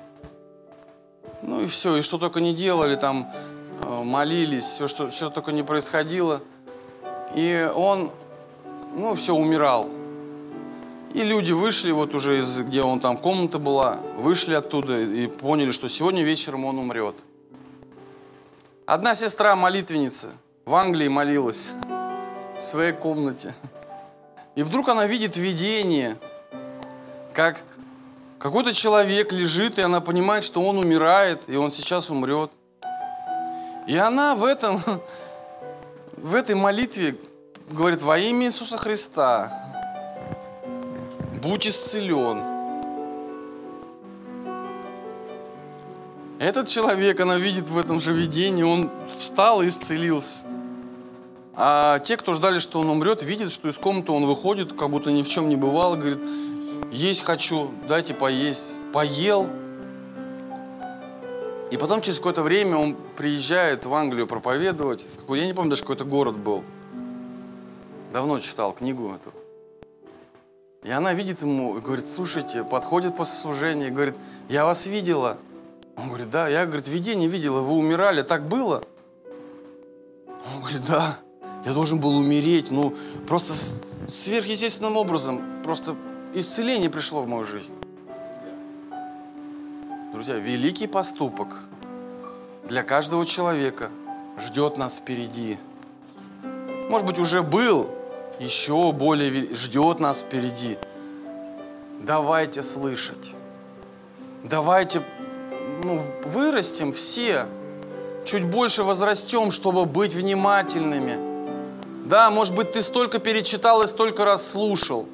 Ну 1.43 1.61
и 1.61 1.67
все, 1.67 1.97
и 1.97 2.01
что 2.01 2.17
только 2.17 2.41
не 2.41 2.55
делали, 2.55 2.95
там 2.95 3.31
э, 3.83 4.03
молились, 4.03 4.65
все, 4.65 4.89
что, 4.89 5.11
все 5.11 5.29
только 5.29 5.53
не 5.53 5.63
происходило. 5.63 6.41
И 7.35 7.71
он 7.75 8.11
ну, 8.97 9.15
все, 9.17 9.35
умирал. 9.35 10.00
И 11.13 11.25
люди 11.25 11.51
вышли, 11.51 11.91
вот 11.91 12.15
уже 12.15 12.39
из, 12.39 12.61
где 12.61 12.83
он 12.83 13.01
там, 13.01 13.19
комната 13.19 13.59
была, 13.59 13.97
вышли 14.17 14.55
оттуда 14.55 15.01
и 15.01 15.27
поняли, 15.27 15.73
что 15.73 15.89
сегодня 15.89 16.23
вечером 16.23 16.65
он 16.65 16.79
умрет. 16.79 17.17
Одна 18.87 19.15
сестра 19.17 19.57
молитвенница 19.57 20.31
в 20.65 20.75
Англии 20.75 21.09
молилась 21.09 21.73
в 22.59 22.63
своей 22.63 22.93
комнате. 22.93 23.55
И 24.55 24.63
вдруг 24.63 24.89
она 24.89 25.07
видит 25.07 25.37
видение, 25.37 26.17
как 27.35 27.65
какой-то 28.39 28.73
человек 28.73 29.33
лежит, 29.33 29.79
и 29.79 29.83
она 29.83 30.01
понимает, 30.01 30.45
что 30.45 30.63
он 30.63 30.79
умирает, 30.79 31.41
и 31.49 31.57
он 31.57 31.73
сейчас 31.73 32.11
умрет. 32.11 32.53
И 33.89 33.97
она 33.97 34.37
в 34.37 34.45
этом, 34.45 34.81
в 36.17 36.37
этой 36.37 36.55
молитве 36.55 37.17
говорит, 37.69 38.01
во 38.01 38.17
имя 38.17 38.47
Иисуса 38.47 38.77
Христа, 38.77 39.70
будь 41.43 41.67
исцелен. 41.67 42.43
Этот 46.39 46.69
человек, 46.69 47.21
она 47.21 47.37
видит 47.37 47.69
в 47.69 47.79
этом 47.79 48.01
же 48.01 48.13
видении, 48.13 48.63
он 48.63 48.91
встал 49.19 49.63
и 49.63 49.69
исцелился. 49.69 50.47
А 51.55 51.99
те, 51.99 52.17
кто 52.17 52.33
ждали, 52.33 52.59
что 52.59 52.81
он 52.81 52.89
умрет, 52.89 53.23
видят, 53.23 53.53
что 53.53 53.69
из 53.69 53.77
комнаты 53.77 54.13
он 54.13 54.25
выходит, 54.25 54.73
как 54.73 54.89
будто 54.89 55.11
ни 55.11 55.23
в 55.23 55.29
чем 55.29 55.49
не 55.49 55.57
бывало, 55.57 55.97
говорит, 55.97 56.21
есть 56.91 57.23
хочу, 57.23 57.71
дайте 57.87 58.15
поесть. 58.15 58.77
Поел. 58.93 59.49
И 61.71 61.77
потом 61.77 62.01
через 62.01 62.19
какое-то 62.19 62.43
время 62.43 62.77
он 62.77 62.97
приезжает 63.17 63.85
в 63.85 63.95
Англию 63.95 64.27
проповедовать. 64.27 65.07
Я 65.29 65.47
не 65.47 65.53
помню 65.53 65.71
даже, 65.71 65.83
какой 65.83 65.97
то 65.97 66.05
город 66.05 66.37
был 66.37 66.65
давно 68.13 68.39
читал 68.41 68.73
книгу 68.73 69.13
эту. 69.15 69.33
И 70.83 70.91
она 70.91 71.13
видит 71.13 71.43
ему 71.43 71.77
и 71.77 71.81
говорит, 71.81 72.09
слушайте, 72.09 72.65
подходит 72.65 73.17
после 73.17 73.39
служения 73.39 73.89
и 73.89 73.91
говорит, 73.91 74.17
я 74.49 74.65
вас 74.65 74.87
видела. 74.87 75.37
Он 75.97 76.09
говорит, 76.09 76.31
да, 76.31 76.49
я, 76.49 76.65
говорит, 76.65 76.89
видение 76.89 77.29
видела, 77.29 77.61
вы 77.61 77.75
умирали, 77.75 78.23
так 78.23 78.49
было? 78.49 78.83
говорит, 80.61 80.85
да, 80.87 81.19
я 81.65 81.73
должен 81.73 81.99
был 81.99 82.17
умереть, 82.17 82.71
ну, 82.71 82.95
просто 83.27 83.53
сверхъестественным 84.09 84.97
образом, 84.97 85.63
просто 85.63 85.97
исцеление 86.35 86.91
пришло 86.91 87.23
в 87.23 87.29
мою 87.29 87.45
жизнь. 87.45 87.75
Друзья, 90.13 90.37
великий 90.37 90.87
поступок 90.87 91.49
для 92.69 92.83
каждого 92.83 93.27
человека 93.27 93.91
ждет 94.39 94.77
нас 94.77 94.99
впереди. 94.99 95.59
Может 96.89 97.07
быть, 97.07 97.19
уже 97.19 97.43
был, 97.43 97.91
еще 98.41 98.93
более 98.93 99.55
ждет 99.55 100.01
нас 100.01 100.23
впереди. 100.23 100.79
Давайте 102.01 102.63
слышать. 102.63 103.35
Давайте 104.43 105.03
ну, 105.85 106.03
вырастем 106.25 106.93
все, 106.93 107.47
чуть 108.25 108.45
больше 108.45 108.83
возрастем, 108.83 109.51
чтобы 109.51 109.85
быть 109.85 110.15
внимательными. 110.15 111.29
Да, 112.09 112.31
может 112.31 112.55
быть, 112.55 112.73
ты 112.73 112.83
столько 112.83 113.19
перечитал 113.19 113.83
и 113.83 113.87
столько 113.87 114.25
раз 114.25 114.51
слушал. 114.51 115.07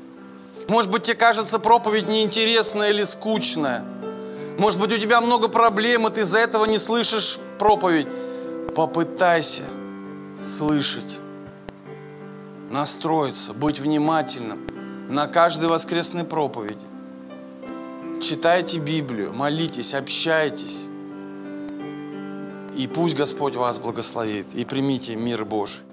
Может 0.68 0.90
быть, 0.90 1.02
тебе 1.02 1.16
кажется 1.16 1.58
проповедь 1.58 2.08
неинтересная 2.08 2.90
или 2.90 3.02
скучная. 3.02 3.84
Может 4.56 4.80
быть, 4.80 4.92
у 4.92 4.98
тебя 4.98 5.20
много 5.20 5.48
проблем, 5.48 6.06
и 6.06 6.10
ты 6.10 6.20
из-за 6.20 6.38
этого 6.38 6.64
не 6.64 6.78
слышишь 6.78 7.38
проповедь. 7.58 8.06
Попытайся 8.74 9.64
слышать, 10.40 11.18
настроиться, 12.70 13.52
быть 13.52 13.80
внимательным 13.80 14.66
на 15.08 15.26
каждой 15.26 15.68
воскресной 15.68 16.24
проповеди. 16.24 16.84
Читайте 18.20 18.78
Библию, 18.78 19.32
молитесь, 19.32 19.94
общайтесь. 19.94 20.88
И 22.76 22.86
пусть 22.88 23.16
Господь 23.16 23.54
вас 23.54 23.78
благословит. 23.78 24.46
И 24.54 24.64
примите 24.64 25.16
мир 25.16 25.44
Божий. 25.44 25.85